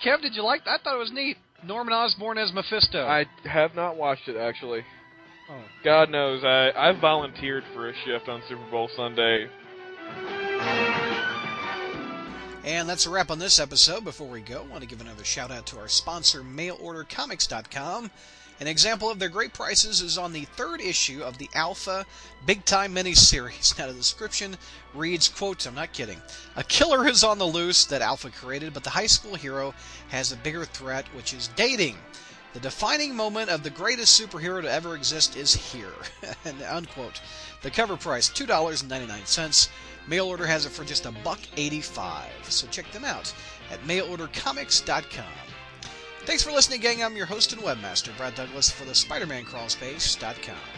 Kev, 0.06 0.22
did 0.22 0.36
you 0.36 0.44
like 0.44 0.66
that? 0.66 0.82
I 0.82 0.84
thought 0.84 0.96
it 0.96 1.00
was 1.00 1.14
neat. 1.14 1.38
Norman 1.64 1.94
Osborn 1.94 2.38
as 2.38 2.52
Mephisto. 2.52 3.08
I 3.08 3.26
have 3.46 3.74
not 3.74 3.96
watched 3.96 4.28
it 4.28 4.36
actually. 4.36 4.82
Oh. 5.50 5.64
God 5.82 6.10
knows, 6.10 6.44
I 6.44 6.72
I 6.76 7.00
volunteered 7.00 7.64
for 7.74 7.88
a 7.88 7.94
shift 8.04 8.28
on 8.28 8.42
Super 8.50 8.70
Bowl 8.70 8.90
Sunday. 8.98 9.48
And 12.66 12.90
that's 12.90 13.06
a 13.06 13.12
wrap 13.12 13.30
on 13.30 13.38
this 13.38 13.60
episode. 13.60 14.04
Before 14.04 14.28
we 14.28 14.42
go, 14.42 14.62
I 14.64 14.72
want 14.72 14.82
to 14.82 14.88
give 14.88 15.00
another 15.00 15.24
shout 15.24 15.52
out 15.52 15.68
to 15.68 15.78
our 15.78 15.88
sponsor, 15.88 16.42
MailOrderComics.com. 16.42 18.10
An 18.60 18.68
example 18.68 19.12
of 19.12 19.20
their 19.20 19.30
great 19.30 19.54
prices 19.54 20.02
is 20.02 20.18
on 20.18 20.34
the 20.34 20.46
third 20.46 20.82
issue 20.82 21.22
of 21.22 21.38
the 21.38 21.48
Alpha 21.54 22.08
Big 22.48 22.66
Time 22.66 22.96
miniseries. 22.96 23.78
Now, 23.78 23.86
the 23.86 23.94
description 23.94 24.58
reads, 24.96 25.28
quote, 25.28 25.68
I'm 25.68 25.76
not 25.76 25.94
kidding. 25.94 26.20
A 26.56 26.64
killer 26.64 27.08
is 27.08 27.24
on 27.24 27.38
the 27.38 27.46
loose 27.46 27.86
that 27.86 28.02
Alpha 28.02 28.32
created, 28.32 28.74
but 28.74 28.84
the 28.84 28.90
high 28.90 29.06
school 29.06 29.36
hero 29.36 29.76
has 30.10 30.32
a 30.32 30.38
bigger 30.38 30.66
threat, 30.66 31.06
which 31.14 31.36
is 31.36 31.50
dating. 31.56 31.98
The 32.54 32.62
defining 32.62 33.16
moment 33.16 33.52
of 33.52 33.62
the 33.62 33.70
greatest 33.70 34.20
superhero 34.20 34.64
to 34.64 34.72
ever 34.72 34.96
exist 34.96 35.36
is 35.36 35.54
here. 35.54 35.94
and 36.46 36.60
unquote. 36.64 37.22
The 37.66 37.72
cover 37.72 37.98
price, 37.98 38.30
$2.99. 38.30 39.70
Mail 40.08 40.28
order 40.28 40.46
has 40.46 40.68
it 40.68 40.70
for 40.70 40.86
just 40.86 41.08
a 41.08 41.12
buck 41.24 41.40
85. 41.58 42.30
So 42.48 42.68
check 42.68 42.92
them 42.92 43.04
out 43.04 43.34
at 43.72 43.82
mailordercomics.com. 43.88 45.26
Thanks 46.26 46.44
for 46.44 46.52
listening, 46.52 46.82
gang. 46.82 47.04
I'm 47.04 47.16
your 47.16 47.26
host 47.26 47.54
and 47.54 47.62
webmaster, 47.64 48.16
Brad 48.18 48.36
Douglas, 48.36 48.70
for 48.70 48.86
the 48.86 48.92
SpiderManCrawlspace.com. 48.92 50.75